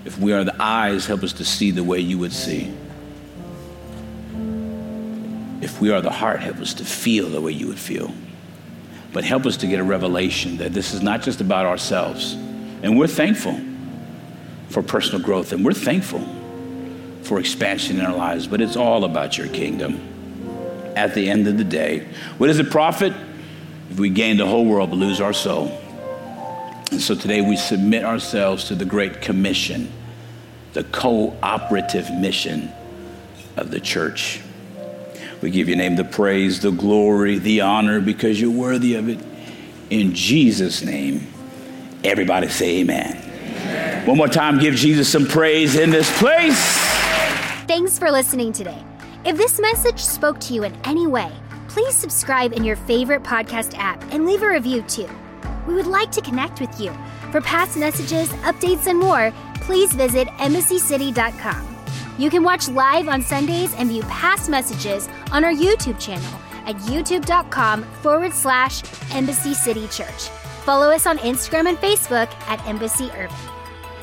If 0.04 0.18
we 0.18 0.32
are 0.32 0.44
the 0.44 0.56
eyes, 0.60 1.06
help 1.06 1.22
us 1.22 1.34
to 1.34 1.44
see 1.44 1.70
the 1.70 1.84
way 1.84 2.00
you 2.00 2.18
would 2.18 2.32
see. 2.32 2.72
We 5.80 5.90
are 5.90 6.02
the 6.02 6.10
heart, 6.10 6.40
help 6.40 6.58
us 6.58 6.74
to 6.74 6.84
feel 6.84 7.30
the 7.30 7.40
way 7.40 7.52
you 7.52 7.66
would 7.68 7.78
feel. 7.78 8.12
But 9.12 9.24
help 9.24 9.46
us 9.46 9.56
to 9.58 9.66
get 9.66 9.80
a 9.80 9.84
revelation 9.84 10.58
that 10.58 10.72
this 10.72 10.92
is 10.92 11.02
not 11.02 11.22
just 11.22 11.40
about 11.40 11.66
ourselves. 11.66 12.34
And 12.82 12.98
we're 12.98 13.06
thankful 13.06 13.58
for 14.68 14.82
personal 14.82 15.24
growth, 15.24 15.52
and 15.52 15.64
we're 15.64 15.72
thankful 15.72 16.24
for 17.22 17.40
expansion 17.40 17.98
in 17.98 18.04
our 18.04 18.14
lives, 18.14 18.46
but 18.46 18.60
it's 18.60 18.76
all 18.76 19.04
about 19.04 19.36
your 19.36 19.48
kingdom. 19.48 20.00
At 20.96 21.14
the 21.14 21.28
end 21.28 21.48
of 21.48 21.56
the 21.56 21.64
day, 21.64 22.06
what 22.38 22.48
does 22.48 22.58
it 22.58 22.70
profit 22.70 23.12
if 23.90 23.98
we 23.98 24.10
gain 24.10 24.36
the 24.36 24.46
whole 24.46 24.66
world 24.66 24.90
but 24.90 24.96
lose 24.96 25.20
our 25.20 25.32
soul? 25.32 25.68
And 26.90 27.00
so 27.00 27.14
today 27.14 27.40
we 27.40 27.56
submit 27.56 28.04
ourselves 28.04 28.64
to 28.64 28.74
the 28.74 28.84
Great 28.84 29.22
Commission, 29.22 29.90
the 30.72 30.84
cooperative 30.84 32.10
mission 32.12 32.70
of 33.56 33.70
the 33.70 33.80
church. 33.80 34.40
We 35.40 35.50
give 35.50 35.68
your 35.68 35.78
name 35.78 35.96
the 35.96 36.04
praise, 36.04 36.60
the 36.60 36.70
glory, 36.70 37.38
the 37.38 37.62
honor 37.62 38.00
because 38.00 38.40
you're 38.40 38.50
worthy 38.50 38.94
of 38.94 39.08
it. 39.08 39.18
In 39.88 40.14
Jesus' 40.14 40.82
name, 40.82 41.26
everybody 42.04 42.48
say 42.48 42.80
amen. 42.80 43.16
amen. 43.16 44.06
One 44.06 44.18
more 44.18 44.28
time, 44.28 44.58
give 44.58 44.74
Jesus 44.74 45.10
some 45.10 45.26
praise 45.26 45.76
in 45.76 45.90
this 45.90 46.16
place. 46.18 46.60
Thanks 47.66 47.98
for 47.98 48.10
listening 48.10 48.52
today. 48.52 48.84
If 49.24 49.36
this 49.36 49.58
message 49.60 49.98
spoke 49.98 50.38
to 50.40 50.54
you 50.54 50.64
in 50.64 50.76
any 50.84 51.06
way, 51.06 51.32
please 51.68 51.94
subscribe 51.94 52.52
in 52.52 52.64
your 52.64 52.76
favorite 52.76 53.22
podcast 53.22 53.74
app 53.76 54.02
and 54.12 54.26
leave 54.26 54.42
a 54.42 54.48
review 54.48 54.82
too. 54.82 55.08
We 55.66 55.74
would 55.74 55.86
like 55.86 56.10
to 56.12 56.20
connect 56.20 56.60
with 56.60 56.80
you. 56.80 56.92
For 57.30 57.40
past 57.40 57.76
messages, 57.76 58.28
updates, 58.42 58.86
and 58.86 58.98
more, 58.98 59.32
please 59.56 59.92
visit 59.92 60.26
embassycity.com. 60.28 61.79
You 62.20 62.28
can 62.28 62.42
watch 62.42 62.68
live 62.68 63.08
on 63.08 63.22
Sundays 63.22 63.72
and 63.76 63.88
view 63.88 64.02
past 64.02 64.50
messages 64.50 65.08
on 65.32 65.42
our 65.42 65.54
YouTube 65.54 65.98
channel 65.98 66.40
at 66.66 66.76
youtube.com 66.82 67.82
forward 67.82 68.34
slash 68.34 68.82
Embassy 69.14 69.54
City 69.54 69.88
Church. 69.88 70.28
Follow 70.66 70.90
us 70.90 71.06
on 71.06 71.16
Instagram 71.18 71.66
and 71.66 71.78
Facebook 71.78 72.30
at 72.46 72.64
Embassy 72.68 73.10
Urban. 73.16 73.34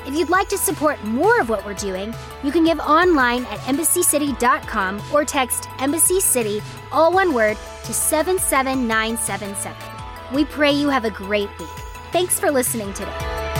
If 0.08 0.16
you'd 0.16 0.32
like 0.32 0.50
to 0.50 0.58
support 0.58 1.02
more 1.04 1.40
of 1.40 1.50
what 1.50 1.64
we're 1.64 1.76
doing, 1.76 2.12
you 2.44 2.52
can 2.52 2.64
give 2.64 2.80
online 2.80 3.46
at 3.46 3.60
embassycity.com 3.60 5.00
or 5.14 5.24
text 5.24 5.70
Embassy 5.78 6.20
City, 6.20 6.64
all 6.92 7.14
one 7.14 7.36
word, 7.36 7.56
to 7.84 7.94
77977. 7.94 9.78
We 10.34 10.44
pray 10.46 10.72
you 10.72 10.90
have 10.90 11.06
a 11.06 11.12
great 11.12 11.50
week. 11.60 11.70
Thanks 12.12 12.40
for 12.40 12.50
listening 12.50 12.94
today. 12.94 13.57